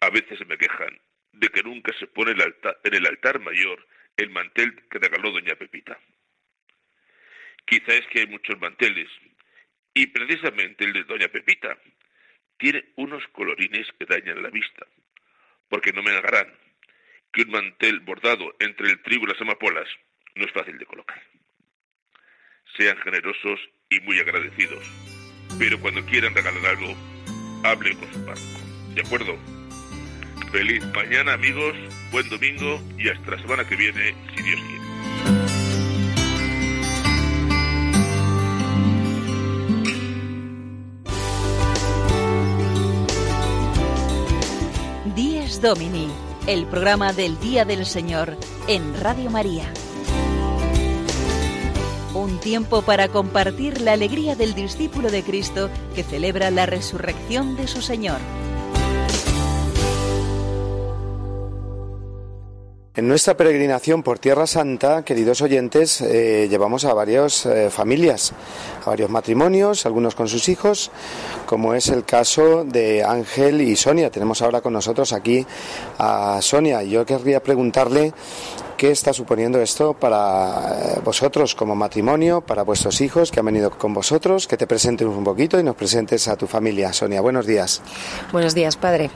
A 0.00 0.10
veces 0.10 0.46
me 0.46 0.58
quejan 0.58 1.00
de 1.32 1.48
que 1.48 1.62
nunca 1.62 1.90
se 1.98 2.06
pone 2.06 2.32
en 2.32 2.94
el 2.94 3.06
altar 3.06 3.40
mayor 3.40 3.86
el 4.18 4.30
mantel 4.30 4.74
que 4.90 4.98
regaló 4.98 5.30
doña 5.30 5.54
Pepita. 5.54 5.98
Quizá 7.64 7.94
es 7.94 8.06
que 8.08 8.20
hay 8.20 8.26
muchos 8.26 8.60
manteles 8.60 9.08
y 9.94 10.06
precisamente 10.08 10.84
el 10.84 10.92
de 10.92 11.04
doña 11.04 11.28
Pepita 11.28 11.78
tiene 12.58 12.84
unos 12.96 13.22
colorines 13.28 13.86
que 13.98 14.06
dañan 14.06 14.42
la 14.42 14.50
vista, 14.50 14.86
porque 15.68 15.92
no 15.92 16.02
me 16.02 16.10
negarán 16.10 16.52
que 17.32 17.42
un 17.42 17.50
mantel 17.50 18.00
bordado 18.00 18.54
entre 18.58 18.90
el 18.90 19.00
trigo 19.02 19.24
y 19.24 19.28
las 19.28 19.40
amapolas 19.40 19.88
no 20.34 20.44
es 20.44 20.52
fácil 20.52 20.76
de 20.78 20.86
colocar. 20.86 21.22
Sean 22.76 22.98
generosos 22.98 23.60
y 23.88 24.00
muy 24.00 24.18
agradecidos, 24.18 24.84
pero 25.58 25.80
cuando 25.80 26.04
quieran 26.06 26.34
regalar 26.34 26.66
algo, 26.66 26.96
hablen 27.64 27.96
con 27.98 28.12
su 28.12 28.26
párroco. 28.26 28.94
¿De 28.94 29.02
acuerdo? 29.02 29.57
Feliz 30.50 30.82
mañana 30.94 31.34
amigos, 31.34 31.74
buen 32.10 32.26
domingo 32.30 32.80
y 32.96 33.10
hasta 33.10 33.32
la 33.32 33.42
semana 33.42 33.68
que 33.68 33.76
viene, 33.76 34.14
si 34.34 34.42
Dios 34.42 34.60
quiere. 34.66 34.78
Días 45.14 45.60
Domini, 45.60 46.08
el 46.46 46.64
programa 46.66 47.12
del 47.12 47.38
Día 47.40 47.66
del 47.66 47.84
Señor 47.84 48.34
en 48.68 48.98
Radio 49.00 49.28
María. 49.28 49.70
Un 52.14 52.40
tiempo 52.40 52.80
para 52.80 53.08
compartir 53.08 53.82
la 53.82 53.92
alegría 53.92 54.34
del 54.34 54.54
discípulo 54.54 55.10
de 55.10 55.22
Cristo 55.22 55.68
que 55.94 56.02
celebra 56.02 56.50
la 56.50 56.64
resurrección 56.64 57.54
de 57.54 57.68
su 57.68 57.82
Señor. 57.82 58.18
En 62.94 63.06
nuestra 63.06 63.36
peregrinación 63.36 64.02
por 64.02 64.18
Tierra 64.18 64.46
Santa, 64.46 65.04
queridos 65.04 65.40
oyentes, 65.40 66.00
eh, 66.00 66.48
llevamos 66.50 66.84
a 66.84 66.94
varias 66.94 67.46
eh, 67.46 67.70
familias, 67.70 68.32
a 68.84 68.90
varios 68.90 69.08
matrimonios, 69.08 69.86
algunos 69.86 70.16
con 70.16 70.26
sus 70.26 70.48
hijos, 70.48 70.90
como 71.46 71.74
es 71.74 71.88
el 71.88 72.04
caso 72.04 72.64
de 72.64 73.04
Ángel 73.04 73.60
y 73.60 73.76
Sonia. 73.76 74.10
Tenemos 74.10 74.42
ahora 74.42 74.62
con 74.62 74.72
nosotros 74.72 75.12
aquí 75.12 75.46
a 75.98 76.40
Sonia. 76.42 76.82
Yo 76.82 77.06
querría 77.06 77.40
preguntarle 77.40 78.12
qué 78.76 78.90
está 78.90 79.12
suponiendo 79.12 79.60
esto 79.60 79.94
para 79.94 80.96
eh, 80.96 81.00
vosotros 81.04 81.54
como 81.54 81.76
matrimonio, 81.76 82.40
para 82.40 82.62
vuestros 82.62 83.00
hijos 83.00 83.30
que 83.30 83.40
han 83.40 83.46
venido 83.46 83.70
con 83.70 83.94
vosotros, 83.94 84.48
que 84.48 84.56
te 84.56 84.66
presentes 84.66 85.06
un 85.06 85.22
poquito 85.22 85.60
y 85.60 85.62
nos 85.62 85.76
presentes 85.76 86.26
a 86.26 86.36
tu 86.36 86.46
familia. 86.46 86.92
Sonia, 86.92 87.20
buenos 87.20 87.46
días. 87.46 87.80
Buenos 88.32 88.54
días, 88.54 88.76
padre. 88.76 89.10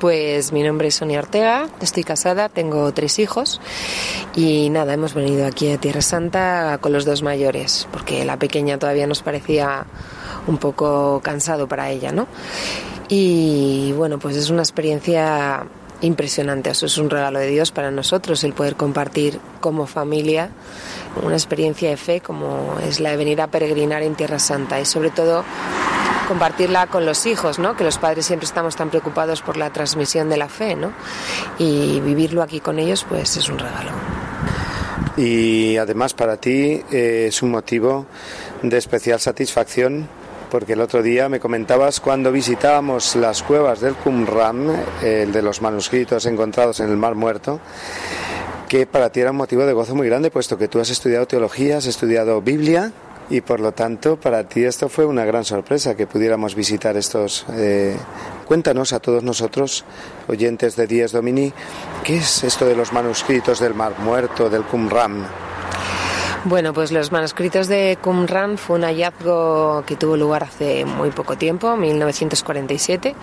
Pues 0.00 0.52
mi 0.52 0.62
nombre 0.62 0.88
es 0.88 0.94
Sonia 0.94 1.18
Ortega, 1.18 1.68
estoy 1.80 2.04
casada, 2.04 2.48
tengo 2.48 2.92
tres 2.92 3.18
hijos 3.18 3.60
y 4.36 4.70
nada, 4.70 4.94
hemos 4.94 5.12
venido 5.12 5.44
aquí 5.44 5.72
a 5.72 5.78
Tierra 5.78 6.02
Santa 6.02 6.78
con 6.80 6.92
los 6.92 7.04
dos 7.04 7.22
mayores, 7.22 7.88
porque 7.90 8.24
la 8.24 8.38
pequeña 8.38 8.78
todavía 8.78 9.08
nos 9.08 9.22
parecía 9.22 9.86
un 10.46 10.58
poco 10.58 11.20
cansado 11.24 11.66
para 11.66 11.90
ella, 11.90 12.12
¿no? 12.12 12.28
Y 13.08 13.92
bueno, 13.96 14.20
pues 14.20 14.36
es 14.36 14.50
una 14.50 14.62
experiencia 14.62 15.66
impresionante, 16.00 16.70
eso 16.70 16.86
es 16.86 16.98
un 16.98 17.10
regalo 17.10 17.38
de 17.38 17.48
Dios 17.48 17.72
para 17.72 17.90
nosotros, 17.90 18.44
el 18.44 18.52
poder 18.52 18.76
compartir 18.76 19.40
como 19.60 19.86
familia 19.86 20.50
una 21.22 21.34
experiencia 21.34 21.90
de 21.90 21.96
fe 21.96 22.20
como 22.20 22.76
es 22.86 23.00
la 23.00 23.10
de 23.10 23.16
venir 23.16 23.40
a 23.40 23.48
peregrinar 23.48 24.02
en 24.02 24.14
Tierra 24.14 24.38
Santa 24.38 24.80
y 24.80 24.84
sobre 24.84 25.10
todo 25.10 25.44
compartirla 26.28 26.86
con 26.88 27.06
los 27.06 27.24
hijos, 27.26 27.58
¿no? 27.58 27.74
Que 27.74 27.84
los 27.84 27.98
padres 27.98 28.26
siempre 28.26 28.44
estamos 28.44 28.76
tan 28.76 28.90
preocupados 28.90 29.40
por 29.40 29.56
la 29.56 29.70
transmisión 29.70 30.28
de 30.28 30.36
la 30.36 30.48
fe, 30.48 30.76
¿no? 30.76 30.92
Y 31.58 32.00
vivirlo 32.00 32.42
aquí 32.42 32.60
con 32.60 32.78
ellos, 32.78 33.06
pues 33.08 33.36
es 33.38 33.48
un 33.48 33.58
regalo. 33.58 33.90
Y 35.16 35.76
además 35.78 36.14
para 36.14 36.36
ti 36.36 36.82
eh, 36.92 37.26
es 37.28 37.42
un 37.42 37.50
motivo 37.50 38.06
de 38.62 38.76
especial 38.76 39.18
satisfacción 39.18 40.06
porque 40.50 40.72
el 40.72 40.80
otro 40.80 41.02
día 41.02 41.28
me 41.28 41.40
comentabas 41.40 42.00
cuando 42.00 42.32
visitábamos 42.32 43.16
las 43.16 43.42
cuevas 43.42 43.80
del 43.80 43.94
Qumran, 43.94 44.84
el 45.02 45.32
de 45.32 45.42
los 45.42 45.62
manuscritos 45.62 46.26
encontrados 46.26 46.80
en 46.80 46.90
el 46.90 46.96
Mar 46.96 47.14
Muerto, 47.14 47.60
que 48.68 48.86
para 48.86 49.10
ti 49.10 49.20
era 49.20 49.30
un 49.30 49.36
motivo 49.36 49.64
de 49.64 49.72
gozo 49.72 49.94
muy 49.94 50.06
grande, 50.08 50.30
puesto 50.30 50.58
que 50.58 50.68
tú 50.68 50.80
has 50.80 50.90
estudiado 50.90 51.26
teología, 51.26 51.78
has 51.78 51.86
estudiado 51.86 52.40
Biblia 52.42 52.92
y 53.30 53.40
por 53.40 53.60
lo 53.60 53.72
tanto 53.72 54.16
para 54.16 54.44
ti 54.44 54.64
esto 54.64 54.88
fue 54.88 55.04
una 55.04 55.24
gran 55.24 55.44
sorpresa 55.44 55.94
que 55.94 56.06
pudiéramos 56.06 56.54
visitar 56.54 56.96
estos. 56.96 57.44
Eh, 57.52 57.96
cuéntanos 58.46 58.92
a 58.92 59.00
todos 59.00 59.22
nosotros, 59.22 59.84
oyentes 60.28 60.76
de 60.76 60.86
Díaz 60.86 61.12
Domini, 61.12 61.52
¿qué 62.04 62.16
es 62.16 62.44
esto 62.44 62.66
de 62.66 62.76
los 62.76 62.92
manuscritos 62.92 63.60
del 63.60 63.74
Mar 63.74 63.98
Muerto, 63.98 64.48
del 64.48 64.62
Qumran? 64.64 65.47
Bueno, 66.44 66.72
pues 66.72 66.92
los 66.92 67.10
manuscritos 67.10 67.66
de 67.66 67.98
Qumran 68.00 68.58
fue 68.58 68.76
un 68.76 68.84
hallazgo 68.84 69.82
que 69.84 69.96
tuvo 69.96 70.16
lugar 70.16 70.44
hace 70.44 70.84
muy 70.84 71.10
poco 71.10 71.36
tiempo, 71.36 71.76
1947, 71.76 73.14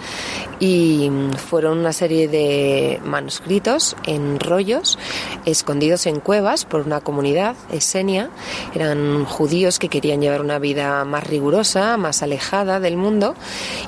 y 0.59 1.09
fueron 1.49 1.79
una 1.79 1.93
serie 1.93 2.27
de 2.27 2.99
manuscritos 3.05 3.95
en 4.05 4.39
rollos 4.39 4.99
escondidos 5.45 6.07
en 6.07 6.19
cuevas 6.19 6.65
por 6.65 6.81
una 6.81 6.99
comunidad 6.99 7.55
esenia. 7.71 8.29
Eran 8.75 9.23
judíos 9.23 9.79
que 9.79 9.87
querían 9.87 10.21
llevar 10.21 10.41
una 10.41 10.59
vida 10.59 11.05
más 11.05 11.25
rigurosa, 11.25 11.95
más 11.95 12.21
alejada 12.21 12.81
del 12.81 12.97
mundo 12.97 13.33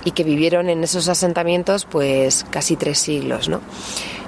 y 0.05 0.11
que 0.11 0.23
vivieron 0.23 0.69
en 0.69 0.84
esos 0.86 1.09
asentamientos 1.09 1.86
pues 1.86 2.45
casi 2.49 2.78
tres 2.78 2.97
siglos, 2.99 3.49
¿no? 3.49 3.59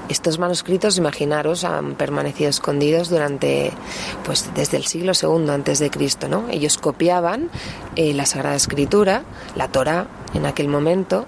Estos 0.10 0.40
manuscritos, 0.40 0.98
imaginaros, 0.98 1.64
han 1.64 1.94
permanecido 1.94 2.50
escondidos 2.50 3.10
durante, 3.10 3.72
pues 4.26 4.50
desde 4.56 4.78
el 4.78 4.86
siglo 4.86 5.14
II 5.14 5.50
antes 5.50 5.78
de 5.80 5.92
Cristo, 5.92 6.28
¿no? 6.28 6.50
Ellos 6.50 6.78
copiaban 6.78 7.50
eh, 7.96 8.14
la 8.14 8.26
Sagrada 8.26 8.56
Escritura, 8.56 9.24
la 9.56 9.68
Torá 9.68 10.08
en 10.34 10.46
aquel 10.46 10.68
momento, 10.68 11.26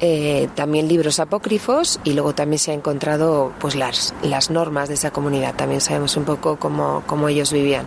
eh, 0.00 0.48
también 0.54 0.88
libros 0.88 1.20
apócrifos 1.20 2.00
y 2.04 2.14
luego 2.14 2.34
también 2.34 2.58
se 2.58 2.70
ha 2.70 2.74
encontrado 2.74 3.52
pues 3.58 3.74
las, 3.74 4.14
las 4.22 4.50
normas 4.50 4.88
de 4.88 4.94
esa 4.94 5.10
comunidad. 5.10 5.54
También 5.54 5.80
sabemos 5.80 6.16
un 6.16 6.24
poco 6.24 6.56
cómo, 6.56 7.02
cómo 7.06 7.28
ellos 7.28 7.52
vivían. 7.52 7.86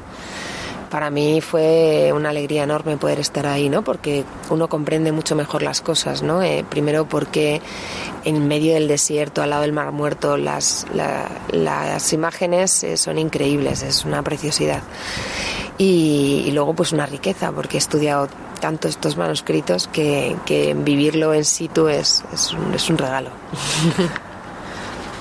Para 0.90 1.10
mí 1.10 1.42
fue 1.42 2.12
una 2.14 2.30
alegría 2.30 2.64
enorme 2.64 2.98
poder 2.98 3.20
estar 3.20 3.46
ahí, 3.48 3.70
¿no? 3.70 3.84
Porque 3.84 4.24
uno 4.50 4.68
comprende 4.68 5.12
mucho 5.12 5.36
mejor 5.36 5.62
las 5.62 5.82
cosas, 5.82 6.22
¿no? 6.22 6.42
Eh, 6.42 6.66
primero 6.68 7.08
porque 7.08 7.62
en 8.24 8.48
medio 8.48 8.74
del 8.74 8.88
desierto, 8.88 9.42
al 9.42 9.52
lado 9.52 9.64
del 9.64 9.74
Mar 9.74 9.92
Muerto, 9.92 10.38
las, 10.38 10.86
las 11.52 12.14
imágenes 12.14 12.84
eh, 12.84 12.98
son 12.98 13.18
increíbles, 13.18 13.84
es 13.84 14.06
una 14.06 14.22
preciosidad. 14.24 14.84
Y, 15.78 16.50
luego 16.54 16.74
pues 16.74 16.94
una 16.94 17.06
riqueza, 17.06 17.52
porque 17.52 17.78
he 17.78 17.80
estudiado 17.80 18.30
tanto 18.62 18.88
estos 18.88 19.18
manuscritos 19.18 19.88
que, 19.88 20.36
vivirlo 20.78 21.34
en 21.34 21.44
situ 21.44 21.88
es, 21.88 22.24
es 22.34 22.90
un 22.90 22.98
regalo. 22.98 23.30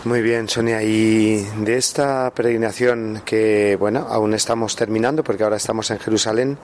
Muy 0.05 0.21
bien, 0.21 0.51
Sonia. 0.51 0.83
Y 0.83 1.47
de 1.65 1.79
esta 1.79 2.31
peregrinación 2.31 3.23
que, 3.25 3.75
bueno, 3.81 4.07
aún 4.11 4.35
estamos 4.35 4.77
terminando 4.77 5.25
porque 5.25 5.45
ahora 5.45 5.57
estamos 5.57 5.91
en 5.91 5.99
Jerusalén, 5.99 6.59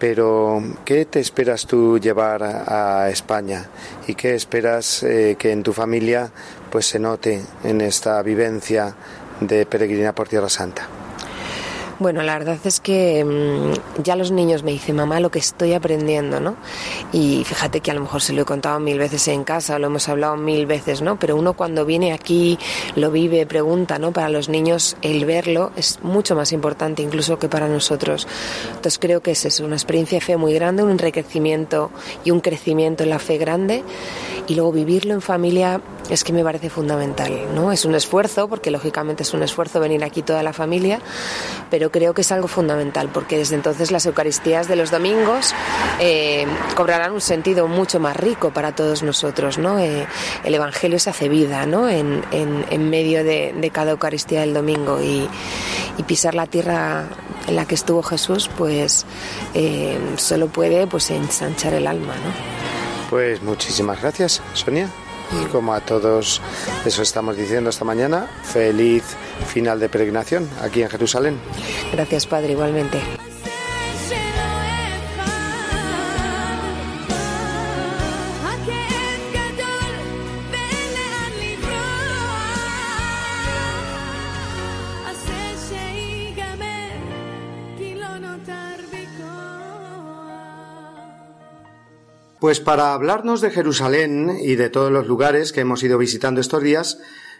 pero 0.00 0.60
¿qué 0.84 1.04
te 1.04 1.20
esperas 1.20 1.66
tú 1.66 2.00
llevar 2.00 2.42
a 2.42 3.08
España? 3.10 3.68
¿Y 4.08 4.16
qué 4.16 4.34
esperas 4.34 5.04
eh, 5.04 5.36
que 5.38 5.52
en 5.52 5.62
tu 5.62 5.72
familia 5.72 6.32
pues 6.68 6.86
se 6.86 6.98
note 6.98 7.42
en 7.62 7.80
esta 7.80 8.20
vivencia 8.22 8.92
de 9.40 9.66
peregrina 9.66 10.12
por 10.12 10.26
Tierra 10.26 10.48
Santa? 10.48 11.03
Bueno, 12.04 12.22
la 12.22 12.36
verdad 12.38 12.58
es 12.64 12.80
que 12.80 13.24
mm, 13.24 14.02
ya 14.02 14.14
los 14.14 14.30
niños 14.30 14.62
me 14.62 14.72
dicen, 14.72 14.94
mamá, 14.94 15.20
lo 15.20 15.30
que 15.30 15.38
estoy 15.38 15.72
aprendiendo, 15.72 16.38
¿no? 16.38 16.54
Y 17.14 17.44
fíjate 17.44 17.80
que 17.80 17.90
a 17.90 17.94
lo 17.94 18.02
mejor 18.02 18.20
se 18.20 18.34
lo 18.34 18.42
he 18.42 18.44
contado 18.44 18.78
mil 18.78 18.98
veces 18.98 19.26
en 19.28 19.42
casa, 19.42 19.78
lo 19.78 19.86
hemos 19.86 20.06
hablado 20.10 20.36
mil 20.36 20.66
veces, 20.66 21.00
¿no? 21.00 21.18
Pero 21.18 21.34
uno 21.34 21.54
cuando 21.54 21.86
viene 21.86 22.12
aquí, 22.12 22.58
lo 22.94 23.10
vive, 23.10 23.46
pregunta, 23.46 23.98
¿no? 23.98 24.12
Para 24.12 24.28
los 24.28 24.50
niños 24.50 24.98
el 25.00 25.24
verlo 25.24 25.72
es 25.76 25.98
mucho 26.02 26.36
más 26.36 26.52
importante 26.52 27.00
incluso 27.00 27.38
que 27.38 27.48
para 27.48 27.68
nosotros. 27.68 28.28
Entonces 28.68 28.98
creo 28.98 29.22
que 29.22 29.30
es 29.30 29.60
una 29.60 29.76
experiencia 29.76 30.18
de 30.18 30.20
fe 30.26 30.36
muy 30.36 30.52
grande, 30.52 30.82
un 30.82 30.90
enriquecimiento 30.90 31.90
y 32.22 32.32
un 32.32 32.40
crecimiento 32.40 33.04
en 33.04 33.08
la 33.08 33.18
fe 33.18 33.38
grande. 33.38 33.82
Y 34.46 34.56
luego 34.56 34.72
vivirlo 34.72 35.14
en 35.14 35.22
familia 35.22 35.80
es 36.10 36.22
que 36.22 36.34
me 36.34 36.44
parece 36.44 36.68
fundamental, 36.68 37.32
¿no? 37.54 37.72
Es 37.72 37.86
un 37.86 37.94
esfuerzo, 37.94 38.46
porque 38.46 38.70
lógicamente 38.70 39.22
es 39.22 39.32
un 39.32 39.42
esfuerzo 39.42 39.80
venir 39.80 40.04
aquí 40.04 40.20
toda 40.22 40.42
la 40.42 40.52
familia, 40.52 41.00
pero 41.70 41.90
creo 41.94 42.12
que 42.12 42.22
es 42.22 42.32
algo 42.32 42.48
fundamental, 42.48 43.08
porque 43.08 43.38
desde 43.38 43.54
entonces 43.54 43.92
las 43.92 44.04
Eucaristías 44.04 44.66
de 44.66 44.74
los 44.74 44.90
domingos 44.90 45.54
eh, 46.00 46.44
cobrarán 46.74 47.12
un 47.12 47.20
sentido 47.20 47.68
mucho 47.68 48.00
más 48.00 48.16
rico 48.16 48.50
para 48.50 48.74
todos 48.74 49.04
nosotros, 49.04 49.58
¿no? 49.58 49.78
Eh, 49.78 50.04
el 50.42 50.54
Evangelio 50.56 50.98
se 50.98 51.10
hace 51.10 51.28
vida, 51.28 51.66
¿no? 51.66 51.88
En, 51.88 52.24
medio 52.90 53.22
de, 53.22 53.70
cada 53.72 53.92
Eucaristía 53.92 54.40
del 54.40 54.54
domingo 54.54 55.00
y, 55.00 55.28
pisar 56.08 56.34
la 56.34 56.46
tierra 56.46 57.04
en 57.46 57.54
la 57.54 57.64
que 57.64 57.76
estuvo 57.76 58.02
Jesús, 58.02 58.50
pues 58.58 59.06
eh, 59.54 59.96
solo 60.16 60.48
puede 60.48 60.88
pues 60.88 61.12
ensanchar 61.12 61.74
el 61.74 61.86
alma, 61.86 62.14
¿no? 62.16 63.08
Pues 63.08 63.40
muchísimas 63.40 64.02
gracias, 64.02 64.42
Sonia. 64.54 64.90
Y 65.32 65.46
como 65.46 65.74
a 65.74 65.80
todos 65.80 66.40
eso 66.84 67.02
estamos 67.02 67.36
diciendo 67.36 67.70
esta 67.70 67.84
mañana, 67.84 68.26
feliz 68.42 69.04
final 69.46 69.80
de 69.80 69.88
peregrinación 69.88 70.48
aquí 70.62 70.82
en 70.82 70.90
Jerusalén. 70.90 71.38
Gracias, 71.92 72.26
Padre, 72.26 72.52
igualmente. 72.52 73.00
Pues 92.44 92.60
para 92.60 92.92
hablarnos 92.92 93.40
de 93.40 93.50
Jerusalén 93.50 94.36
y 94.38 94.56
de 94.56 94.68
todos 94.68 94.92
los 94.92 95.06
lugares 95.06 95.50
que 95.50 95.62
hemos 95.62 95.82
ido 95.82 95.96
visitando 95.96 96.42
estos 96.42 96.62
días, 96.62 96.98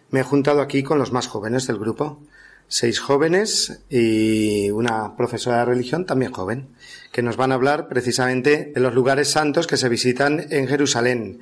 me 0.09 0.21
he 0.21 0.23
juntado 0.23 0.63
aquí 0.63 0.83
con 0.83 0.99
los 0.99 1.13
más 1.13 1.27
jóvenes 1.27 1.67
del 1.67 1.79
grupo. 1.79 2.23
Seis 2.69 3.01
jóvenes 3.01 3.83
y 3.91 4.71
una 4.71 5.15
profesora 5.15 5.59
de 5.59 5.65
religión 5.67 6.07
también 6.07 6.33
joven, 6.33 6.69
que 7.13 7.21
nos 7.21 7.37
van 7.37 7.53
a 7.53 7.57
hablar 7.57 7.87
precisamente 7.87 8.73
de 8.75 8.81
los 8.81 8.95
lugares 8.95 9.31
santos 9.31 9.67
que 9.67 9.77
se 9.77 9.91
visitan 9.91 10.47
en 10.49 10.69
Jerusalén. 10.69 11.41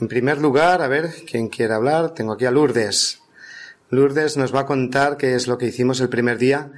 En 0.00 0.06
primer 0.06 0.38
lugar, 0.38 0.80
a 0.80 0.86
ver, 0.86 1.10
¿quién 1.28 1.48
quiere 1.48 1.74
hablar? 1.74 2.14
Tengo 2.14 2.34
aquí 2.34 2.44
a 2.44 2.52
Lourdes. 2.52 3.22
Lourdes 3.88 4.36
nos 4.36 4.54
va 4.54 4.60
a 4.60 4.66
contar 4.66 5.16
qué 5.16 5.34
es 5.34 5.48
lo 5.48 5.58
que 5.58 5.66
hicimos 5.66 6.00
el 6.00 6.10
primer 6.10 6.38
día 6.38 6.70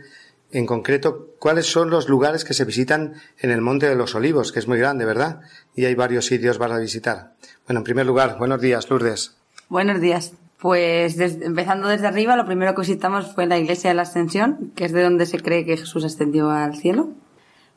en 0.53 0.66
concreto, 0.66 1.30
cuáles 1.38 1.66
son 1.66 1.90
los 1.90 2.09
lugares 2.09 2.44
que 2.44 2.55
se 2.55 2.64
visitan 2.64 3.14
en 3.38 3.50
el 3.50 3.61
Monte 3.61 3.88
de 3.88 3.96
los 3.96 4.14
Olivos, 4.14 4.53
que 4.53 4.59
es 4.59 4.68
muy 4.68 4.78
grande, 4.78 5.05
¿verdad? 5.05 5.40
Y 5.74 5.86
hay 5.86 5.94
varios 5.94 6.26
sitios 6.26 6.59
para 6.59 6.78
visitar. 6.78 7.32
Bueno, 7.66 7.80
en 7.80 7.84
primer 7.84 8.07
lugar, 8.07 8.36
buenos 8.38 8.61
días, 8.61 8.88
Lourdes. 8.90 9.36
Buenos 9.68 10.00
días. 10.00 10.34
Pues 10.59 11.18
empezando 11.18 11.88
desde 11.88 12.07
arriba, 12.07 12.36
lo 12.36 12.46
primero 12.46 12.74
que 12.74 12.82
visitamos 12.82 13.34
fue 13.34 13.46
la 13.46 13.59
iglesia 13.59 13.90
de 13.90 13.94
la 13.94 14.03
Ascensión, 14.03 14.72
que 14.76 14.84
es 14.84 14.92
de 14.92 15.03
donde 15.03 15.26
se 15.26 15.40
cree 15.40 15.64
que 15.64 15.76
Jesús 15.76 16.05
ascendió 16.05 16.50
al 16.50 16.76
cielo. 16.76 17.09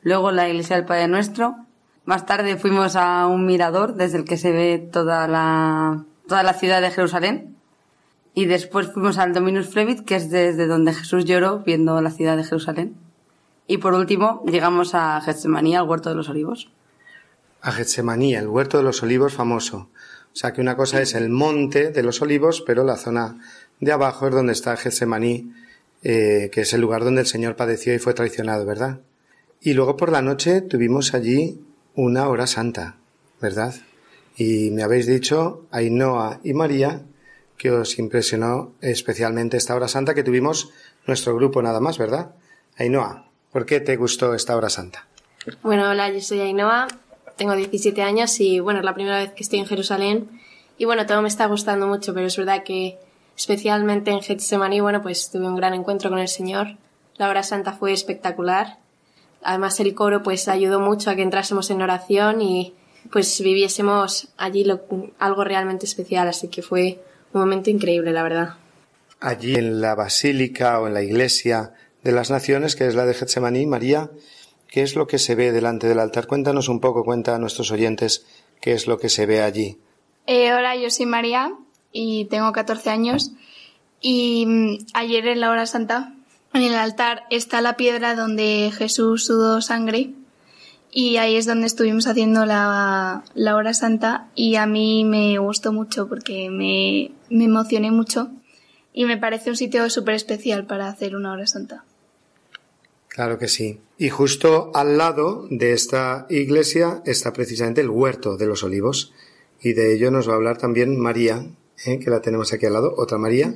Luego 0.01 0.32
la 0.32 0.47
iglesia 0.47 0.76
del 0.76 0.86
Padre 0.86 1.07
Nuestro. 1.07 1.55
Más 2.03 2.28
tarde 2.28 2.57
fuimos 2.57 2.95
a 2.95 3.26
un 3.26 3.47
mirador 3.47 3.95
desde 3.95 4.19
el 4.19 4.26
que 4.26 4.38
se 4.38 4.51
ve 4.51 4.78
toda 4.78 5.28
la, 5.28 6.03
toda 6.28 6.43
la 6.43 6.53
ciudad 6.53 6.80
de 6.82 6.91
Jerusalén, 6.91 7.55
y 8.36 8.46
después 8.46 8.88
fuimos 8.88 9.18
al 9.18 9.34
Dominus 9.34 9.70
Flevit, 9.70 10.04
que 10.06 10.18
es 10.18 10.30
desde 10.30 10.68
donde 10.68 10.94
Jesús 10.94 11.24
lloró 11.24 11.60
viendo 11.60 12.00
la 12.02 12.12
ciudad 12.12 12.36
de 12.36 12.44
Jerusalén. 12.44 12.94
Y 13.66 13.78
por 13.78 13.94
último, 13.94 14.44
llegamos 14.46 14.94
a 14.94 15.22
Getsemaní, 15.22 15.76
al 15.76 15.88
Huerto 15.88 16.10
de 16.10 16.16
los 16.16 16.28
Olivos. 16.28 16.70
A 17.62 17.72
Getsemaní, 17.72 18.36
el 18.36 18.48
Huerto 18.48 18.78
de 18.78 18.84
los 18.84 19.02
Olivos 19.02 19.34
famoso. 19.34 19.90
O 20.34 20.36
sea 20.36 20.52
que 20.52 20.60
una 20.60 20.76
cosa 20.76 21.02
es 21.02 21.16
el 21.16 21.30
monte 21.30 21.92
de 21.92 22.04
los 22.04 22.22
olivos, 22.22 22.62
pero 22.62 22.84
la 22.84 22.98
zona 22.98 23.38
de 23.80 23.94
abajo 23.94 24.28
es 24.28 24.34
donde 24.34 24.52
está 24.52 24.76
Getsemaní, 24.76 25.54
eh, 26.04 26.50
que 26.52 26.62
es 26.62 26.74
el 26.74 26.82
lugar 26.82 27.06
donde 27.06 27.22
el 27.22 27.28
Señor 27.28 27.56
padeció 27.56 27.96
y 27.96 28.00
fue 28.00 28.14
traicionado, 28.14 28.66
¿verdad? 28.66 29.00
Y 29.62 29.74
luego 29.74 29.96
por 29.96 30.12
la 30.12 30.22
noche 30.22 30.60
tuvimos 30.60 31.14
allí 31.14 31.62
una 31.96 32.28
hora 32.28 32.48
santa, 32.48 32.98
¿verdad? 33.42 33.74
Y 34.36 34.72
me 34.72 34.84
habéis 34.84 35.08
dicho 35.08 35.66
Ainhoa 35.72 36.42
y 36.44 36.54
María 36.54 37.06
que 37.58 37.72
os 37.72 37.99
impresionó 37.99 38.74
especialmente 38.82 39.58
esta 39.58 39.76
hora 39.76 39.88
santa 39.88 40.14
que 40.14 40.24
tuvimos 40.24 40.72
nuestro 41.08 41.36
grupo 41.36 41.62
nada 41.62 41.80
más, 41.80 41.97
¿verdad? 41.97 42.32
Ainhoa, 42.78 43.26
¿por 43.51 43.66
qué 43.66 43.80
te 43.80 43.95
gustó 43.95 44.34
esta 44.34 44.56
hora 44.56 44.70
santa? 44.70 45.08
Bueno, 45.62 45.89
hola, 45.89 46.10
yo 46.10 46.22
soy 46.22 46.41
Ainhoa, 46.41 46.88
tengo 47.38 47.56
17 47.56 48.01
años 48.01 48.39
y 48.39 48.60
bueno, 48.60 48.80
es 48.80 48.86
la 48.86 48.93
primera 48.93 49.20
vez 49.20 49.32
que 49.32 49.43
estoy 49.43 49.60
en 49.60 49.68
Jerusalén 49.68 50.30
y 50.78 50.86
bueno, 50.86 51.06
todo 51.06 51.22
me 51.22 51.28
está 51.28 51.45
gustando 51.45 51.88
mucho, 51.88 52.14
pero 52.14 52.28
es 52.28 52.36
verdad 52.38 52.64
que 52.64 52.97
especialmente 53.38 54.12
en 54.12 54.22
Getsemaní, 54.22 54.82
bueno, 54.82 55.01
pues 55.01 55.30
tuve 55.32 55.47
un 55.47 55.56
gran 55.56 55.74
encuentro 55.74 56.10
con 56.10 56.20
el 56.20 56.28
Señor. 56.28 56.78
La 57.18 57.30
hora 57.30 57.43
santa 57.43 57.74
fue 57.74 57.93
espectacular. 57.93 58.78
Además 59.41 59.80
el 59.80 59.93
coro 59.93 60.24
pues 60.24 60.47
ayudó 60.47 60.80
mucho 60.80 61.10
a 61.10 61.16
que 61.16 61.22
entrásemos 61.22 61.70
en 61.70 61.82
oración 61.82 62.41
y 62.41 62.74
pues 63.12 63.39
viviésemos 63.41 64.30
allí 64.38 64.66
algo 65.20 65.43
realmente 65.43 65.86
especial, 65.86 66.28
así 66.28 66.47
que 66.47 66.62
fue 66.62 67.03
un 67.36 67.42
momento 67.42 67.70
increíble, 67.70 68.12
la 68.12 68.24
verdad. 68.24 68.56
Allí 69.20 69.56
en 69.56 69.82
la 69.82 69.94
basílica 69.94 70.80
o 70.80 70.88
en 70.88 70.94
la 70.94 71.04
iglesia 71.04 71.74
de 72.04 72.12
las 72.12 72.32
naciones, 72.32 72.76
que 72.76 72.88
es 72.88 72.96
la 72.96 73.06
de 73.06 73.14
Getsemaní, 73.14 73.66
María, 73.66 74.10
¿qué 74.68 74.82
es 74.82 74.96
lo 74.96 75.06
que 75.08 75.20
se 75.20 75.36
ve 75.36 75.52
delante 75.52 75.88
del 75.88 76.00
altar? 76.00 76.28
Cuéntanos 76.28 76.70
un 76.70 76.80
poco, 76.80 77.04
cuenta 77.04 77.36
a 77.36 77.40
nuestros 77.40 77.72
oyentes 77.72 78.26
qué 78.62 78.74
es 78.74 78.88
lo 78.88 78.98
que 78.98 79.10
se 79.10 79.26
ve 79.26 79.42
allí. 79.42 79.78
Eh, 80.28 80.54
hola, 80.54 80.76
yo 80.76 80.90
soy 80.90 81.06
María 81.06 81.54
y 81.92 82.26
tengo 82.26 82.52
14 82.52 82.90
años. 82.90 83.32
Y 84.00 84.46
mm, 84.46 84.78
ayer 84.94 85.28
en 85.28 85.40
la 85.42 85.50
hora 85.50 85.66
santa, 85.66 86.14
en 86.54 86.62
el 86.62 86.76
altar, 86.76 87.24
está 87.30 87.62
la 87.62 87.76
piedra 87.76 88.16
donde 88.16 88.72
Jesús 88.74 89.26
sudó 89.26 89.62
sangre 89.62 90.14
y 90.98 91.18
ahí 91.18 91.36
es 91.36 91.46
donde 91.46 91.68
estuvimos 91.68 92.08
haciendo 92.08 92.46
la, 92.46 93.26
la 93.34 93.58
hora 93.58 93.74
santa 93.74 94.30
y 94.34 94.56
a 94.56 94.66
mí 94.66 95.04
me 95.04 95.38
gustó 95.39 95.74
mucho 95.74 96.08
porque 96.08 96.50
me, 96.50 97.12
me 97.30 97.43
emocioné 97.43 97.91
mucho 97.91 98.32
y 98.93 99.04
me 99.04 99.18
parece 99.18 99.50
un 99.50 99.58
sitio 99.58 99.89
súper 99.89 100.16
especial 100.16 100.66
para 100.66 100.88
hacer 100.88 101.18
una 101.18 101.34
hora 101.34 101.48
santa. 101.48 101.84
Claro 103.10 103.38
que 103.38 103.50
sí. 103.50 103.82
Y 103.98 104.08
justo 104.08 104.72
al 104.74 104.98
lado 104.98 105.48
de 105.50 105.74
esta 105.74 106.28
iglesia 106.30 107.02
está 107.06 107.34
precisamente 107.34 107.82
el 107.82 107.89
huerto 107.89 108.38
de 108.38 108.46
los 108.46 108.64
olivos. 108.64 109.12
Y 109.60 109.74
de 109.74 109.93
ello 109.93 110.12
nos 110.12 110.30
va 110.30 110.32
a 110.32 110.36
hablar 110.38 110.58
también 110.58 110.98
María, 110.98 111.46
¿eh? 111.86 112.00
que 112.00 112.10
la 112.10 112.22
tenemos 112.22 112.54
aquí 112.54 112.68
al 112.68 112.74
lado. 112.74 112.93
Otra 112.96 113.18
María. 113.18 113.54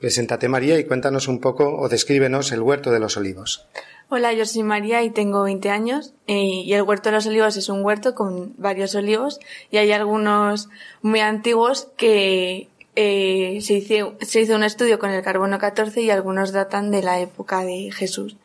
Preséntate 0.00 0.48
María 0.48 0.78
y 0.78 0.84
cuéntanos 0.84 1.28
un 1.28 1.40
poco 1.40 1.76
o 1.76 1.90
descríbenos 1.90 2.52
el 2.52 2.62
huerto 2.62 2.90
de 2.90 2.98
los 2.98 3.18
olivos. 3.18 3.66
Hola, 4.08 4.32
yo 4.32 4.46
soy 4.46 4.62
María 4.62 5.02
y 5.02 5.10
tengo 5.10 5.42
20 5.42 5.68
años 5.68 6.14
eh, 6.26 6.62
y 6.64 6.72
el 6.72 6.82
huerto 6.82 7.10
de 7.10 7.16
los 7.16 7.26
olivos 7.26 7.58
es 7.58 7.68
un 7.68 7.84
huerto 7.84 8.14
con 8.14 8.54
varios 8.56 8.94
olivos 8.94 9.40
y 9.70 9.76
hay 9.76 9.92
algunos 9.92 10.70
muy 11.02 11.20
antiguos 11.20 11.88
que 11.98 12.70
eh, 12.96 13.58
se, 13.60 13.74
hizo, 13.74 14.16
se 14.22 14.40
hizo 14.40 14.56
un 14.56 14.64
estudio 14.64 14.98
con 14.98 15.10
el 15.10 15.22
carbono 15.22 15.58
14 15.58 16.00
y 16.00 16.08
algunos 16.08 16.52
datan 16.52 16.90
de 16.90 17.02
la 17.02 17.20
época 17.20 17.62
de 17.62 17.90
Jesús. 17.92 18.36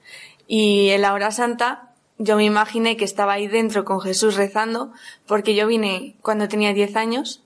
Y 0.47 0.89
en 0.89 1.03
la 1.03 1.14
hora 1.14 1.32
santa 1.32 1.93
yo 2.18 2.36
me 2.36 2.43
imaginé 2.43 2.97
que 2.97 3.06
estaba 3.06 3.34
ahí 3.34 3.47
dentro 3.47 3.86
con 3.86 4.01
Jesús 4.01 4.36
rezando, 4.36 4.91
porque 5.26 5.56
yo 5.56 5.68
vine 5.68 6.18
cuando 6.22 6.49
tenía 6.49 6.74
10 6.74 6.97
años 6.97 7.45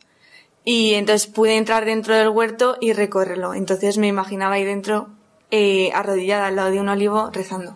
y 0.72 0.94
entonces 0.94 1.26
pude 1.26 1.58
entrar 1.58 1.84
dentro 1.84 2.16
del 2.16 2.30
huerto 2.30 2.78
y 2.80 2.94
recorrerlo. 2.94 3.56
Entonces 3.56 3.98
me 3.98 4.06
imaginaba 4.06 4.54
ahí 4.54 4.64
dentro 4.64 5.10
eh, 5.50 5.90
arrodillada 5.96 6.46
al 6.46 6.58
lado 6.58 6.70
de 6.70 6.80
un 6.80 6.90
olivo 6.90 7.32
rezando. 7.34 7.76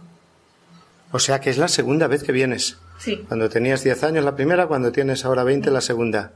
O 1.12 1.18
sea 1.18 1.42
que 1.42 1.50
es 1.50 1.58
la 1.58 1.70
segunda 1.70 2.06
vez 2.06 2.22
que 2.22 2.32
vienes. 2.32 2.78
Sí. 3.00 3.26
Cuando 3.28 3.50
tenías 3.50 3.84
10 3.84 4.04
años 4.04 4.24
la 4.24 4.36
primera, 4.36 4.68
cuando 4.68 4.92
tienes 4.92 5.26
ahora 5.26 5.44
20 5.44 5.72
la 5.72 5.82
segunda. 5.82 6.34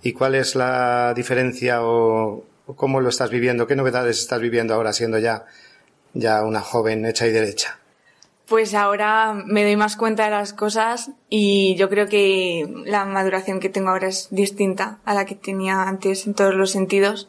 ¿Y 0.00 0.12
cuál 0.12 0.36
es 0.36 0.54
la 0.54 1.12
diferencia 1.12 1.82
o, 1.82 2.44
o 2.66 2.76
cómo 2.76 3.00
lo 3.00 3.08
estás 3.08 3.30
viviendo? 3.30 3.66
¿Qué 3.66 3.74
novedades 3.74 4.20
estás 4.20 4.40
viviendo 4.40 4.74
ahora 4.74 4.92
siendo 4.92 5.18
ya, 5.18 5.46
ya 6.14 6.44
una 6.44 6.60
joven 6.60 7.04
hecha 7.04 7.26
y 7.26 7.32
derecha? 7.32 7.80
Pues 8.48 8.74
ahora 8.74 9.34
me 9.34 9.64
doy 9.64 9.76
más 9.76 9.96
cuenta 9.96 10.24
de 10.24 10.30
las 10.30 10.52
cosas 10.52 11.10
y 11.28 11.74
yo 11.74 11.88
creo 11.88 12.08
que 12.08 12.72
la 12.84 13.04
maduración 13.04 13.58
que 13.58 13.68
tengo 13.68 13.90
ahora 13.90 14.06
es 14.06 14.28
distinta 14.30 15.00
a 15.04 15.14
la 15.14 15.24
que 15.24 15.34
tenía 15.34 15.82
antes 15.82 16.28
en 16.28 16.34
todos 16.34 16.54
los 16.54 16.70
sentidos 16.70 17.28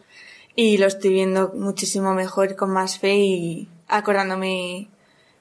y 0.55 0.78
lo 0.78 0.86
estoy 0.86 1.13
viendo 1.13 1.53
muchísimo 1.55 2.13
mejor, 2.13 2.55
con 2.55 2.72
más 2.72 2.99
fe 2.99 3.15
y 3.15 3.70
acordándome 3.88 4.89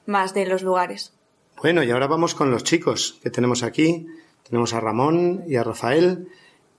más 0.07 0.33
de 0.33 0.47
los 0.47 0.63
lugares. 0.63 1.13
Bueno, 1.61 1.83
y 1.83 1.91
ahora 1.91 2.07
vamos 2.07 2.33
con 2.33 2.49
los 2.49 2.63
chicos 2.63 3.19
que 3.21 3.29
tenemos 3.29 3.61
aquí. 3.61 4.07
Tenemos 4.47 4.73
a 4.73 4.79
Ramón 4.79 5.43
y 5.47 5.57
a 5.57 5.63
Rafael 5.63 6.27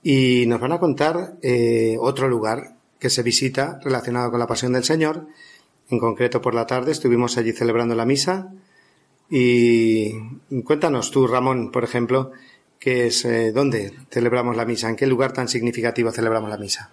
y 0.03 0.47
nos 0.47 0.61
van 0.61 0.73
a 0.73 0.81
contar 0.81 1.35
eh, 1.43 1.97
otro 2.01 2.29
lugar 2.29 2.77
que 2.99 3.11
se 3.11 3.23
visita 3.23 3.79
relacionado 3.83 4.31
con 4.31 4.41
la 4.41 4.47
Pasión 4.47 4.73
del 4.73 4.85
Señor. 4.85 5.27
En 5.89 5.99
concreto, 5.99 6.41
por 6.41 6.55
la 6.55 6.67
tarde 6.67 6.93
estuvimos 6.93 7.39
allí 7.39 7.53
celebrando 7.53 7.95
la 7.95 8.05
misa. 8.05 8.53
Y 9.31 10.13
cuéntanos 10.65 11.11
tú, 11.11 11.27
Ramón, 11.27 11.71
por 11.71 11.85
ejemplo, 11.85 12.33
qué 12.79 13.07
es, 13.07 13.25
eh, 13.25 13.53
dónde 13.53 13.93
celebramos 14.11 14.57
la 14.57 14.65
misa, 14.65 14.89
en 14.89 14.97
qué 14.97 15.07
lugar 15.07 15.33
tan 15.33 15.49
significativo 15.49 16.11
celebramos 16.11 16.49
la 16.49 16.57
misa. 16.57 16.91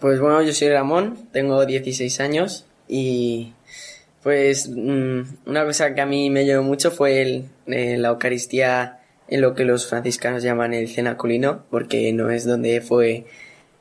Pues 0.00 0.20
bueno, 0.20 0.42
yo 0.42 0.52
soy 0.52 0.68
Ramón, 0.68 1.28
tengo 1.32 1.64
16 1.64 2.20
años 2.20 2.66
y 2.88 3.52
pues 4.22 4.68
mm, 4.68 5.20
una 5.46 5.64
cosa 5.64 5.94
que 5.94 6.00
a 6.00 6.06
mí 6.06 6.30
me 6.30 6.44
llevó 6.44 6.62
mucho 6.62 6.90
fue 6.90 7.22
el, 7.22 7.48
eh, 7.66 7.96
la 7.96 8.08
Eucaristía 8.08 9.00
en 9.28 9.40
lo 9.40 9.54
que 9.54 9.64
los 9.64 9.86
franciscanos 9.88 10.42
llaman 10.42 10.74
el 10.74 10.88
cenaculino, 10.88 11.64
porque 11.70 12.12
no 12.12 12.30
es 12.30 12.44
donde 12.44 12.80
fue 12.80 13.24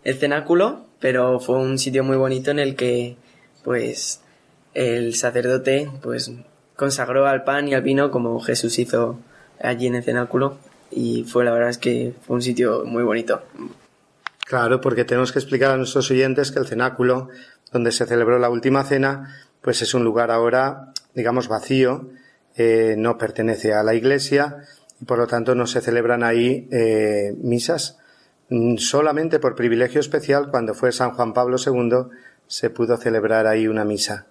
el 0.04 0.16
cenáculo, 0.16 0.86
pero 1.00 1.40
fue 1.40 1.58
un 1.58 1.78
sitio 1.78 2.04
muy 2.04 2.16
bonito 2.16 2.52
en 2.52 2.60
el 2.60 2.76
que 2.76 3.18
pues 3.64 4.22
el 4.74 5.16
sacerdote 5.16 5.90
pues 6.02 6.32
consagró 6.76 7.28
al 7.28 7.44
pan 7.44 7.68
y 7.68 7.74
al 7.74 7.82
vino 7.82 8.12
como 8.12 8.40
Jesús 8.40 8.80
hizo 8.80 9.20
allí 9.62 9.88
en 9.88 9.96
el 9.96 10.04
cenáculo 10.04 10.58
y 10.92 11.24
fue 11.24 11.44
la 11.46 11.52
verdad 11.52 11.70
es 11.70 11.78
que 11.78 12.14
fue 12.26 12.36
un 12.36 12.42
sitio 12.42 12.84
muy 12.86 13.04
bonito. 13.04 13.42
Claro, 14.46 14.82
porque 14.82 15.06
tenemos 15.06 15.32
que 15.32 15.40
explicar 15.40 15.72
a 15.72 15.78
nuestros 15.78 16.12
oyentes 16.12 16.52
que 16.52 16.60
el 16.60 16.68
cenáculo, 16.68 17.30
donde 17.72 17.92
se 17.92 18.06
celebró 18.06 18.40
la 18.40 18.50
última 18.50 18.84
cena, 18.84 19.36
pues 19.62 19.82
es 19.82 19.94
un 19.94 20.04
lugar 20.04 20.32
ahora, 20.32 20.94
digamos, 21.14 21.48
vacío, 21.48 22.10
eh, 22.56 22.96
no 22.98 23.18
pertenece 23.18 23.74
a 23.74 23.84
la 23.84 23.96
iglesia 23.96 24.58
y 25.02 25.06
por 25.06 25.18
lo 25.18 25.28
tanto 25.28 25.56
no 25.56 25.66
se 25.66 25.82
celebran 25.82 26.24
ahí 26.24 26.68
eh, 26.72 27.34
misas. 27.42 27.98
Mm, 28.50 28.78
Solamente 28.78 29.40
por 29.40 29.56
privilegio 29.56 30.02
especial, 30.02 30.50
cuando 30.52 30.74
fue 30.74 30.92
San 30.92 31.12
Juan 31.12 31.34
Pablo 31.34 31.58
II, 31.58 32.10
se 32.48 32.70
pudo 32.70 32.98
celebrar 32.98 33.48
ahí 33.48 33.68
una 33.68 33.86
misa. 33.86 34.28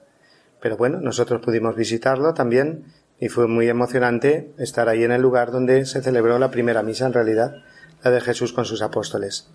Pero 0.62 0.76
bueno, 0.76 1.00
nosotros 1.00 1.42
pudimos 1.42 1.74
visitarlo 1.74 2.32
también 2.34 2.84
y 3.18 3.28
fue 3.28 3.48
muy 3.48 3.68
emocionante 3.68 4.52
estar 4.58 4.88
ahí 4.88 5.02
en 5.02 5.10
el 5.10 5.20
lugar 5.20 5.50
donde 5.50 5.84
se 5.86 6.02
celebró 6.02 6.38
la 6.38 6.52
primera 6.52 6.82
misa 6.84 7.06
en 7.06 7.12
realidad, 7.12 7.56
la 8.02 8.10
de 8.12 8.20
Jesús 8.20 8.52
con 8.52 8.64
sus 8.64 8.80
apóstoles. 8.80 9.50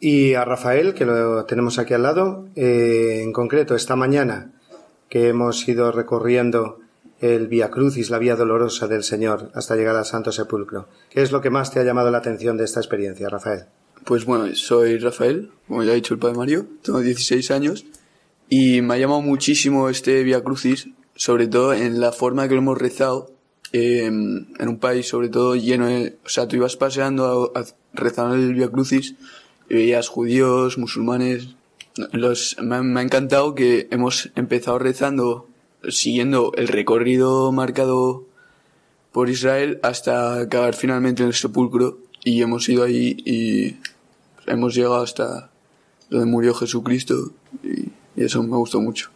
Y 0.00 0.34
a 0.34 0.44
Rafael, 0.44 0.94
que 0.94 1.04
lo 1.04 1.44
tenemos 1.44 1.78
aquí 1.78 1.94
al 1.94 2.02
lado, 2.02 2.48
eh, 2.56 3.20
en 3.22 3.32
concreto 3.32 3.74
esta 3.76 3.96
mañana 3.96 4.52
que 5.08 5.28
hemos 5.28 5.66
ido 5.68 5.92
recorriendo 5.92 6.78
el 7.20 7.48
Via 7.48 7.70
Crucis, 7.70 8.10
la 8.10 8.18
vía 8.18 8.34
dolorosa 8.34 8.88
del 8.88 9.04
Señor, 9.04 9.50
hasta 9.54 9.76
llegar 9.76 9.94
al 9.94 10.06
Santo 10.06 10.32
Sepulcro. 10.32 10.88
¿Qué 11.10 11.22
es 11.22 11.32
lo 11.32 11.40
que 11.40 11.50
más 11.50 11.70
te 11.70 11.78
ha 11.78 11.84
llamado 11.84 12.10
la 12.10 12.18
atención 12.18 12.56
de 12.56 12.64
esta 12.64 12.80
experiencia, 12.80 13.28
Rafael? 13.28 13.66
Pues 14.04 14.24
bueno, 14.24 14.52
soy 14.54 14.98
Rafael, 14.98 15.50
como 15.68 15.84
ya 15.84 15.92
ha 15.92 15.94
dicho 15.94 16.14
el 16.14 16.20
padre 16.20 16.36
Mario, 16.36 16.66
tengo 16.82 17.00
16 17.00 17.50
años 17.50 17.84
y 18.50 18.82
me 18.82 18.94
ha 18.94 18.98
llamado 18.98 19.22
muchísimo 19.22 19.88
este 19.88 20.24
Via 20.24 20.42
Crucis, 20.42 20.88
sobre 21.14 21.46
todo 21.46 21.72
en 21.72 22.00
la 22.00 22.10
forma 22.10 22.48
que 22.48 22.54
lo 22.54 22.60
hemos 22.60 22.78
rezado, 22.78 23.30
eh, 23.72 24.06
en 24.06 24.68
un 24.68 24.78
país 24.78 25.08
sobre 25.08 25.28
todo 25.28 25.54
lleno 25.54 25.86
de... 25.86 26.18
O 26.26 26.28
sea, 26.28 26.48
tú 26.48 26.56
ibas 26.56 26.76
paseando 26.76 27.52
a, 27.54 27.60
a 27.60 27.64
rezar 27.94 28.34
el 28.34 28.54
Via 28.54 28.68
Crucis 28.68 29.14
y 29.68 29.74
veías 29.74 30.08
judíos, 30.08 30.76
musulmanes... 30.76 31.54
Los, 32.12 32.56
me, 32.60 32.82
me 32.82 33.00
ha 33.00 33.02
encantado 33.02 33.54
que 33.54 33.86
hemos 33.90 34.30
empezado 34.34 34.78
rezando 34.78 35.46
siguiendo 35.88 36.52
el 36.56 36.68
recorrido 36.68 37.52
marcado 37.52 38.24
por 39.12 39.28
Israel 39.28 39.78
hasta 39.82 40.40
acabar 40.40 40.74
finalmente 40.74 41.22
en 41.22 41.28
el 41.28 41.34
sepulcro 41.34 41.98
y 42.24 42.42
hemos 42.42 42.68
ido 42.68 42.84
ahí 42.84 43.16
y 43.24 43.76
hemos 44.46 44.74
llegado 44.74 45.02
hasta 45.02 45.50
donde 46.10 46.26
murió 46.26 46.54
Jesucristo 46.54 47.32
y, 47.62 47.90
y 48.20 48.24
eso 48.24 48.42
me 48.42 48.56
gustó 48.56 48.82
mucho. 48.82 49.10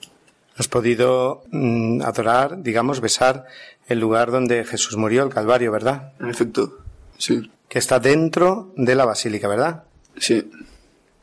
Has 0.56 0.66
podido 0.66 1.42
mm, 1.50 2.00
adorar, 2.00 2.62
digamos, 2.62 3.02
besar 3.02 3.44
el 3.86 4.00
lugar 4.00 4.30
donde 4.30 4.64
Jesús 4.64 4.96
murió, 4.96 5.24
el 5.24 5.28
Calvario, 5.28 5.70
¿verdad? 5.70 6.14
En 6.18 6.30
efecto, 6.30 6.78
sí. 7.18 7.50
Que 7.68 7.78
está 7.78 8.00
dentro 8.00 8.72
de 8.76 8.94
la 8.94 9.04
basílica, 9.04 9.46
¿verdad? 9.46 9.84
Sí. 10.16 10.50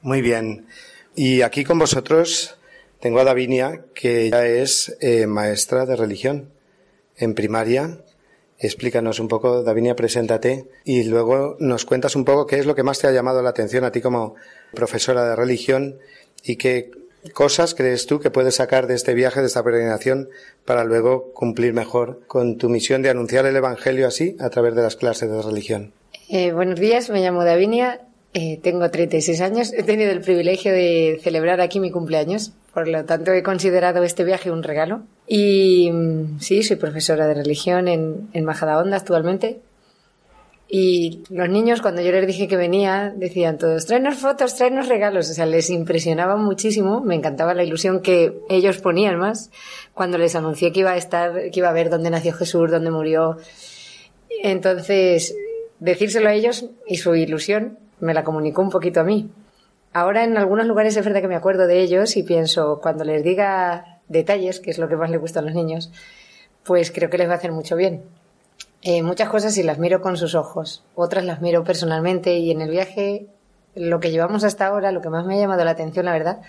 Muy 0.03 0.21
bien. 0.21 0.67
Y 1.15 1.41
aquí 1.41 1.63
con 1.63 1.79
vosotros 1.79 2.55
tengo 2.99 3.19
a 3.19 3.23
Davinia, 3.23 3.85
que 3.95 4.29
ya 4.29 4.45
es 4.45 4.95
eh, 5.01 5.25
maestra 5.25 5.87
de 5.87 5.95
religión 5.95 6.49
en 7.17 7.33
primaria. 7.33 7.97
Explícanos 8.59 9.19
un 9.19 9.27
poco, 9.27 9.63
Davinia, 9.63 9.95
preséntate 9.95 10.69
y 10.85 11.05
luego 11.05 11.57
nos 11.59 11.85
cuentas 11.85 12.15
un 12.15 12.25
poco 12.25 12.45
qué 12.45 12.59
es 12.59 12.67
lo 12.67 12.75
que 12.75 12.83
más 12.83 12.99
te 12.99 13.07
ha 13.07 13.11
llamado 13.11 13.41
la 13.41 13.49
atención 13.49 13.85
a 13.85 13.91
ti 13.91 14.01
como 14.01 14.35
profesora 14.71 15.27
de 15.27 15.35
religión 15.35 15.97
y 16.43 16.57
qué 16.57 16.91
cosas 17.33 17.75
crees 17.75 18.07
tú 18.07 18.19
que 18.19 18.31
puedes 18.31 18.55
sacar 18.55 18.87
de 18.87 18.95
este 18.95 19.13
viaje, 19.13 19.41
de 19.41 19.47
esta 19.47 19.63
peregrinación, 19.63 20.29
para 20.65 20.83
luego 20.83 21.31
cumplir 21.33 21.73
mejor 21.73 22.21
con 22.27 22.57
tu 22.57 22.69
misión 22.69 23.01
de 23.01 23.09
anunciar 23.09 23.45
el 23.45 23.55
Evangelio 23.55 24.07
así 24.07 24.35
a 24.39 24.49
través 24.49 24.75
de 24.75 24.81
las 24.81 24.95
clases 24.95 25.29
de 25.29 25.41
religión. 25.41 25.93
Eh, 26.29 26.51
buenos 26.51 26.79
días, 26.79 27.09
me 27.09 27.21
llamo 27.21 27.43
Davinia, 27.43 28.01
eh, 28.33 28.59
tengo 28.63 28.89
36 28.89 29.41
años, 29.41 29.73
he 29.73 29.83
tenido 29.83 30.11
el 30.11 30.21
privilegio 30.21 30.71
de 30.71 31.19
celebrar 31.21 31.59
aquí 31.59 31.79
mi 31.79 31.91
cumpleaños, 31.91 32.53
por 32.73 32.87
lo 32.87 33.03
tanto 33.03 33.33
he 33.33 33.43
considerado 33.43 34.03
este 34.03 34.23
viaje 34.23 34.51
un 34.51 34.63
regalo. 34.63 35.01
Y 35.27 35.91
mm, 35.91 36.39
sí, 36.39 36.63
soy 36.63 36.77
profesora 36.77 37.27
de 37.27 37.33
religión 37.33 37.87
en, 37.87 38.29
en 38.33 38.45
Majadahonda 38.45 38.97
actualmente. 38.97 39.59
Y 40.73 41.23
los 41.29 41.49
niños, 41.49 41.81
cuando 41.81 42.01
yo 42.01 42.13
les 42.13 42.25
dije 42.25 42.47
que 42.47 42.55
venía, 42.55 43.13
decían 43.13 43.57
todos, 43.57 43.85
tráenos 43.85 44.15
fotos, 44.15 44.55
tráenos 44.55 44.87
regalos. 44.87 45.29
O 45.29 45.33
sea, 45.33 45.45
les 45.45 45.69
impresionaba 45.69 46.37
muchísimo, 46.37 47.01
me 47.01 47.13
encantaba 47.15 47.53
la 47.53 47.65
ilusión 47.65 48.01
que 48.01 48.39
ellos 48.47 48.77
ponían 48.77 49.19
más 49.19 49.51
cuando 49.93 50.17
les 50.17 50.33
anuncié 50.33 50.71
que 50.71 50.79
iba 50.79 50.91
a 50.91 50.95
estar, 50.95 51.51
que 51.51 51.59
iba 51.59 51.67
a 51.67 51.73
ver 51.73 51.89
dónde 51.89 52.09
nació 52.09 52.31
Jesús, 52.31 52.71
dónde 52.71 52.89
murió. 52.89 53.35
Entonces, 54.43 55.35
decírselo 55.79 56.29
a 56.29 56.33
ellos 56.33 56.65
y 56.87 56.95
su 56.97 57.15
ilusión 57.15 57.77
me 57.99 58.13
la 58.13 58.23
comunicó 58.23 58.61
un 58.61 58.69
poquito 58.69 59.01
a 59.01 59.03
mí. 59.03 59.29
Ahora 59.91 60.23
en 60.23 60.37
algunos 60.37 60.67
lugares 60.67 60.95
es 60.95 61.03
verdad 61.03 61.19
que 61.19 61.27
me 61.27 61.35
acuerdo 61.35 61.67
de 61.67 61.81
ellos 61.81 62.15
y 62.15 62.23
pienso, 62.23 62.79
cuando 62.81 63.03
les 63.03 63.25
diga 63.25 63.99
detalles, 64.07 64.61
que 64.61 64.71
es 64.71 64.77
lo 64.77 64.87
que 64.87 64.95
más 64.95 65.09
les 65.09 65.19
gusta 65.19 65.41
a 65.41 65.43
los 65.43 65.53
niños, 65.53 65.91
pues 66.63 66.91
creo 66.91 67.09
que 67.09 67.17
les 67.17 67.27
va 67.27 67.33
a 67.33 67.35
hacer 67.35 67.51
mucho 67.51 67.75
bien. 67.75 68.03
Eh, 68.83 69.03
muchas 69.03 69.29
cosas 69.29 69.53
sí 69.53 69.61
las 69.61 69.77
miro 69.77 70.01
con 70.01 70.17
sus 70.17 70.33
ojos, 70.33 70.83
otras 70.95 71.23
las 71.23 71.39
miro 71.41 71.63
personalmente 71.63 72.37
y 72.37 72.49
en 72.49 72.61
el 72.61 72.71
viaje 72.71 73.27
lo 73.75 73.99
que 73.99 74.11
llevamos 74.11 74.43
hasta 74.43 74.65
ahora, 74.65 74.91
lo 74.91 75.01
que 75.01 75.09
más 75.09 75.25
me 75.25 75.35
ha 75.35 75.39
llamado 75.39 75.63
la 75.63 75.71
atención, 75.71 76.05
la 76.05 76.13
verdad, 76.13 76.41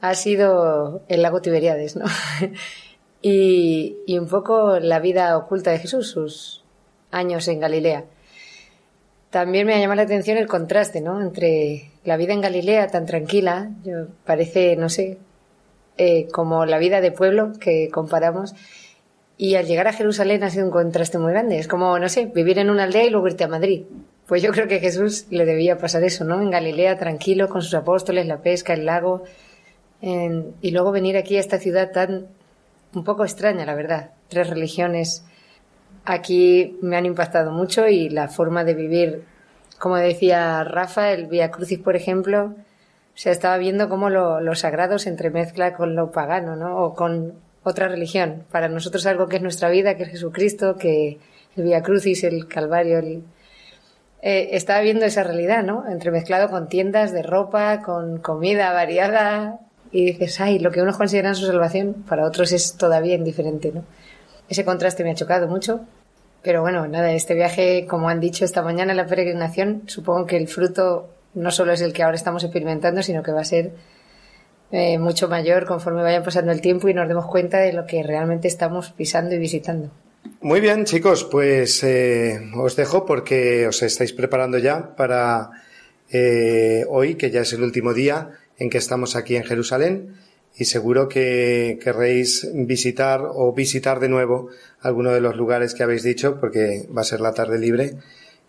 ha 0.00 0.14
sido 0.14 1.02
el 1.08 1.22
lago 1.22 1.40
Tiberíades, 1.40 1.96
¿no? 1.96 2.04
y, 3.22 3.96
un 4.08 4.28
poco 4.28 4.78
la 4.78 5.00
vida 5.00 5.36
oculta 5.36 5.70
de 5.70 5.78
Jesús, 5.78 6.10
sus 6.10 6.64
años 7.10 7.48
en 7.48 7.60
Galilea. 7.60 8.04
También 9.30 9.66
me 9.66 9.74
ha 9.74 9.78
llamado 9.78 9.96
la 9.96 10.02
atención 10.02 10.38
el 10.38 10.46
contraste, 10.46 11.00
¿no? 11.00 11.20
Entre 11.20 11.90
la 12.04 12.16
vida 12.16 12.32
en 12.32 12.42
Galilea 12.42 12.88
tan 12.88 13.06
tranquila, 13.06 13.70
yo, 13.84 14.06
parece, 14.24 14.76
no 14.76 14.88
sé, 14.88 15.18
eh, 15.98 16.28
como 16.32 16.64
la 16.66 16.78
vida 16.78 17.00
de 17.00 17.12
pueblo 17.12 17.52
que 17.58 17.88
comparamos, 17.90 18.54
y 19.42 19.56
al 19.56 19.66
llegar 19.66 19.88
a 19.88 19.92
Jerusalén 19.92 20.44
ha 20.44 20.50
sido 20.50 20.66
un 20.66 20.70
contraste 20.70 21.18
muy 21.18 21.32
grande. 21.32 21.58
Es 21.58 21.66
como, 21.66 21.98
no 21.98 22.08
sé, 22.08 22.26
vivir 22.26 22.60
en 22.60 22.70
una 22.70 22.84
aldea 22.84 23.06
y 23.06 23.10
luego 23.10 23.26
irte 23.26 23.42
a 23.42 23.48
Madrid. 23.48 23.86
Pues 24.28 24.40
yo 24.40 24.52
creo 24.52 24.68
que 24.68 24.76
a 24.76 24.78
Jesús 24.78 25.26
le 25.30 25.44
debía 25.44 25.78
pasar 25.78 26.04
eso, 26.04 26.22
¿no? 26.24 26.40
En 26.40 26.52
Galilea, 26.52 26.96
tranquilo, 26.96 27.48
con 27.48 27.60
sus 27.60 27.74
apóstoles, 27.74 28.24
la 28.26 28.38
pesca, 28.38 28.72
el 28.72 28.86
lago, 28.86 29.24
y 30.00 30.70
luego 30.70 30.92
venir 30.92 31.16
aquí 31.16 31.38
a 31.38 31.40
esta 31.40 31.58
ciudad 31.58 31.90
tan 31.90 32.28
un 32.94 33.02
poco 33.02 33.24
extraña, 33.24 33.66
la 33.66 33.74
verdad. 33.74 34.10
Tres 34.28 34.48
religiones 34.48 35.24
aquí 36.04 36.78
me 36.80 36.96
han 36.96 37.06
impactado 37.06 37.50
mucho 37.50 37.88
y 37.88 38.10
la 38.10 38.28
forma 38.28 38.62
de 38.62 38.74
vivir, 38.74 39.24
como 39.80 39.96
decía 39.96 40.62
Rafa, 40.62 41.10
el 41.10 41.26
Via 41.26 41.50
Crucis, 41.50 41.80
por 41.80 41.96
ejemplo, 41.96 42.54
se 43.14 43.32
estaba 43.32 43.58
viendo 43.58 43.88
cómo 43.88 44.08
lo, 44.08 44.40
lo, 44.40 44.54
sagrado 44.54 45.00
se 45.00 45.08
entremezcla 45.08 45.74
con 45.74 45.96
lo 45.96 46.12
pagano, 46.12 46.54
¿no? 46.54 46.76
O 46.76 46.94
con 46.94 47.34
otra 47.62 47.88
religión. 47.88 48.44
Para 48.50 48.68
nosotros 48.68 49.06
algo 49.06 49.28
que 49.28 49.36
es 49.36 49.42
nuestra 49.42 49.68
vida, 49.70 49.96
que 49.96 50.04
es 50.04 50.10
Jesucristo, 50.10 50.76
que 50.76 51.18
el 51.56 51.64
Via 51.64 51.82
Crucis, 51.82 52.24
el 52.24 52.48
Calvario, 52.48 52.98
el, 52.98 53.22
eh, 54.22 54.50
estaba 54.52 54.80
viendo 54.80 55.04
esa 55.04 55.24
realidad, 55.24 55.62
¿no? 55.64 55.84
Entremezclado 55.88 56.48
con 56.48 56.68
tiendas 56.68 57.12
de 57.12 57.22
ropa, 57.22 57.82
con 57.82 58.18
comida 58.18 58.72
variada. 58.72 59.58
Y 59.90 60.06
dices, 60.06 60.40
ay, 60.40 60.58
lo 60.58 60.70
que 60.70 60.80
unos 60.80 60.96
consideran 60.96 61.34
su 61.34 61.46
salvación, 61.46 62.04
para 62.08 62.26
otros 62.26 62.52
es 62.52 62.76
todavía 62.76 63.14
indiferente, 63.14 63.72
¿no? 63.72 63.84
Ese 64.48 64.64
contraste 64.64 65.04
me 65.04 65.10
ha 65.10 65.14
chocado 65.14 65.48
mucho. 65.48 65.80
Pero 66.42 66.62
bueno, 66.62 66.86
nada, 66.88 67.12
este 67.12 67.34
viaje, 67.34 67.86
como 67.86 68.08
han 68.08 68.20
dicho 68.20 68.44
esta 68.44 68.62
mañana 68.62 68.94
la 68.94 69.06
peregrinación, 69.06 69.82
supongo 69.86 70.26
que 70.26 70.36
el 70.36 70.48
fruto 70.48 71.08
no 71.34 71.50
solo 71.50 71.72
es 71.72 71.80
el 71.80 71.92
que 71.92 72.02
ahora 72.02 72.16
estamos 72.16 72.42
experimentando, 72.42 73.02
sino 73.02 73.22
que 73.22 73.32
va 73.32 73.40
a 73.42 73.44
ser 73.44 73.72
eh, 74.72 74.98
mucho 74.98 75.28
mayor 75.28 75.66
conforme 75.66 76.02
vaya 76.02 76.22
pasando 76.22 76.50
el 76.50 76.62
tiempo 76.62 76.88
y 76.88 76.94
nos 76.94 77.06
demos 77.06 77.26
cuenta 77.26 77.58
de 77.58 77.74
lo 77.74 77.86
que 77.86 78.02
realmente 78.02 78.48
estamos 78.48 78.90
pisando 78.90 79.34
y 79.34 79.38
visitando. 79.38 79.90
Muy 80.40 80.60
bien, 80.60 80.84
chicos, 80.84 81.24
pues 81.24 81.84
eh, 81.84 82.40
os 82.56 82.74
dejo 82.74 83.04
porque 83.04 83.66
os 83.66 83.82
estáis 83.82 84.12
preparando 84.12 84.56
ya 84.58 84.96
para 84.96 85.50
eh, 86.10 86.84
hoy, 86.88 87.16
que 87.16 87.30
ya 87.30 87.42
es 87.42 87.52
el 87.52 87.62
último 87.62 87.92
día 87.92 88.30
en 88.58 88.70
que 88.70 88.78
estamos 88.78 89.14
aquí 89.14 89.36
en 89.36 89.44
Jerusalén 89.44 90.14
y 90.56 90.64
seguro 90.64 91.08
que 91.08 91.78
querréis 91.82 92.48
visitar 92.54 93.20
o 93.24 93.52
visitar 93.52 94.00
de 94.00 94.08
nuevo 94.08 94.48
alguno 94.80 95.12
de 95.12 95.20
los 95.20 95.36
lugares 95.36 95.74
que 95.74 95.82
habéis 95.82 96.02
dicho 96.02 96.38
porque 96.40 96.86
va 96.96 97.02
a 97.02 97.04
ser 97.04 97.20
la 97.20 97.32
tarde 97.32 97.58
libre 97.58 97.96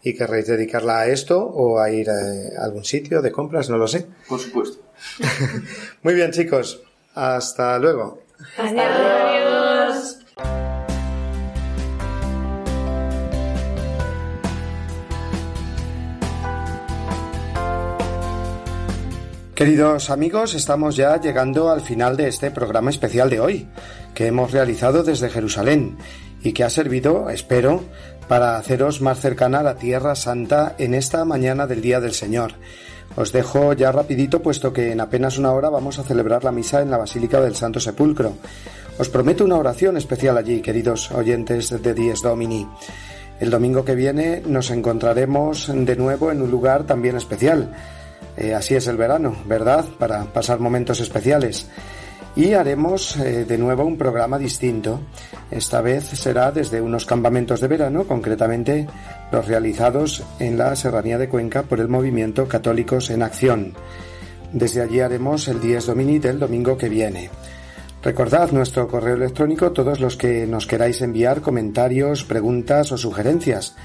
y 0.04 0.14
querréis 0.14 0.47
dedicarla 0.47 0.99
a 0.99 1.08
esto 1.08 1.39
o 1.39 1.80
a 1.80 1.89
ir 1.89 2.10
a 2.10 2.64
algún 2.64 2.84
sitio 2.84 3.22
de 3.22 3.32
compras, 3.32 3.70
no 3.70 3.78
lo 3.78 3.88
sé. 3.88 4.06
Por 4.28 4.39
supuesto. 4.39 4.84
Muy 6.04 6.14
bien, 6.14 6.32
chicos. 6.32 6.82
Hasta 7.16 7.80
luego. 7.80 8.22
Adiós. 8.58 10.20
Queridos 19.56 20.10
amigos, 20.10 20.56
estamos 20.56 20.95
ya 20.95 21.22
llegando 21.22 21.70
al 21.70 21.82
final 21.82 22.18
de 22.18 22.28
este 22.28 22.49
programa 22.49 22.89
especial 22.89 23.30
de 23.30 23.39
hoy, 23.39 23.68
que 24.16 24.26
hemos 24.26 24.51
realizado 24.51 25.04
desde 25.04 25.30
Jerusalén 25.30 25.95
y 26.41 26.54
que 26.54 26.64
ha 26.64 26.70
servido, 26.70 27.30
espero, 27.30 27.84
para 28.28 28.57
haceros 28.57 29.01
más 29.01 29.19
cercana 29.19 29.59
a 29.59 29.63
la 29.63 29.76
Tierra 29.76 30.15
Santa 30.15 30.76
en 30.78 30.93
esta 30.93 31.26
mañana 31.26 31.67
del 31.67 31.82
Día 31.82 31.99
del 31.99 32.13
Señor. 32.13 32.53
Os 33.15 33.32
dejo 33.32 33.74
ya 33.74 33.91
rapidito 33.91 34.41
puesto 34.41 34.74
que 34.74 34.91
en 34.91 35.01
apenas 35.01 35.38
una 35.38 35.51
hora 35.51 35.69
vamos 35.69 35.99
a 35.99 36.03
celebrar 36.03 36.43
la 36.43 36.51
misa 36.51 36.82
en 36.82 36.89
la 36.89 36.97
Basílica 36.97 37.39
del 37.39 37.55
Santo 37.55 37.80
Sepulcro. 37.80 38.34
Os 38.97 39.09
prometo 39.09 39.43
una 39.43 39.57
oración 39.57 39.97
especial 39.97 40.38
allí, 40.38 40.61
queridos 40.61 41.11
oyentes 41.11 41.69
de 41.69 41.93
Dies 41.93 42.21
Domini. 42.21 42.67
El 43.39 43.49
domingo 43.49 43.84
que 43.84 43.95
viene 43.95 44.41
nos 44.45 44.71
encontraremos 44.71 45.71
de 45.74 45.95
nuevo 45.95 46.32
en 46.32 46.41
un 46.41 46.51
lugar 46.51 46.84
también 46.86 47.17
especial. 47.17 47.76
Eh, 48.38 48.53
así 48.53 48.76
es 48.76 48.88
el 48.88 48.97
verano, 48.97 49.36
¿verdad? 49.45 49.86
Para 49.99 50.24
pasar 50.26 50.59
momentos 50.59 50.99
especiales 50.99 51.67
y 52.36 52.53
haremos 52.53 53.15
eh, 53.17 53.45
de 53.45 53.57
nuevo 53.57 53.86
un 53.86 53.97
programa 53.97 54.38
distinto. 54.38 54.99
Esta 55.51 55.81
vez 55.81 56.05
será 56.05 56.51
desde 56.51 56.81
unos 56.81 57.05
campamentos 57.05 57.61
de 57.61 57.67
verano, 57.67 58.05
concretamente 58.05 58.88
los 59.31 59.47
realizados 59.47 60.23
en 60.39 60.57
la 60.57 60.75
Serranía 60.75 61.17
de 61.17 61.29
Cuenca 61.29 61.63
por 61.63 61.79
el 61.79 61.88
movimiento 61.88 62.45
Católicos 62.47 63.09
en 63.09 63.23
Acción. 63.23 63.73
Desde 64.51 64.81
allí 64.81 64.99
haremos 64.99 65.47
el 65.47 65.61
10 65.61 65.86
Domini 65.88 66.19
del 66.19 66.39
domingo 66.39 66.77
que 66.77 66.89
viene. 66.89 67.29
Recordad 68.03 68.51
nuestro 68.51 68.88
correo 68.88 69.15
electrónico 69.15 69.71
todos 69.71 69.99
los 69.99 70.15
que 70.17 70.45
nos 70.45 70.67
queráis 70.67 71.01
enviar 71.01 71.41
comentarios, 71.41 72.23
preguntas 72.25 72.91
o 72.91 72.97
sugerencias. 72.97 73.75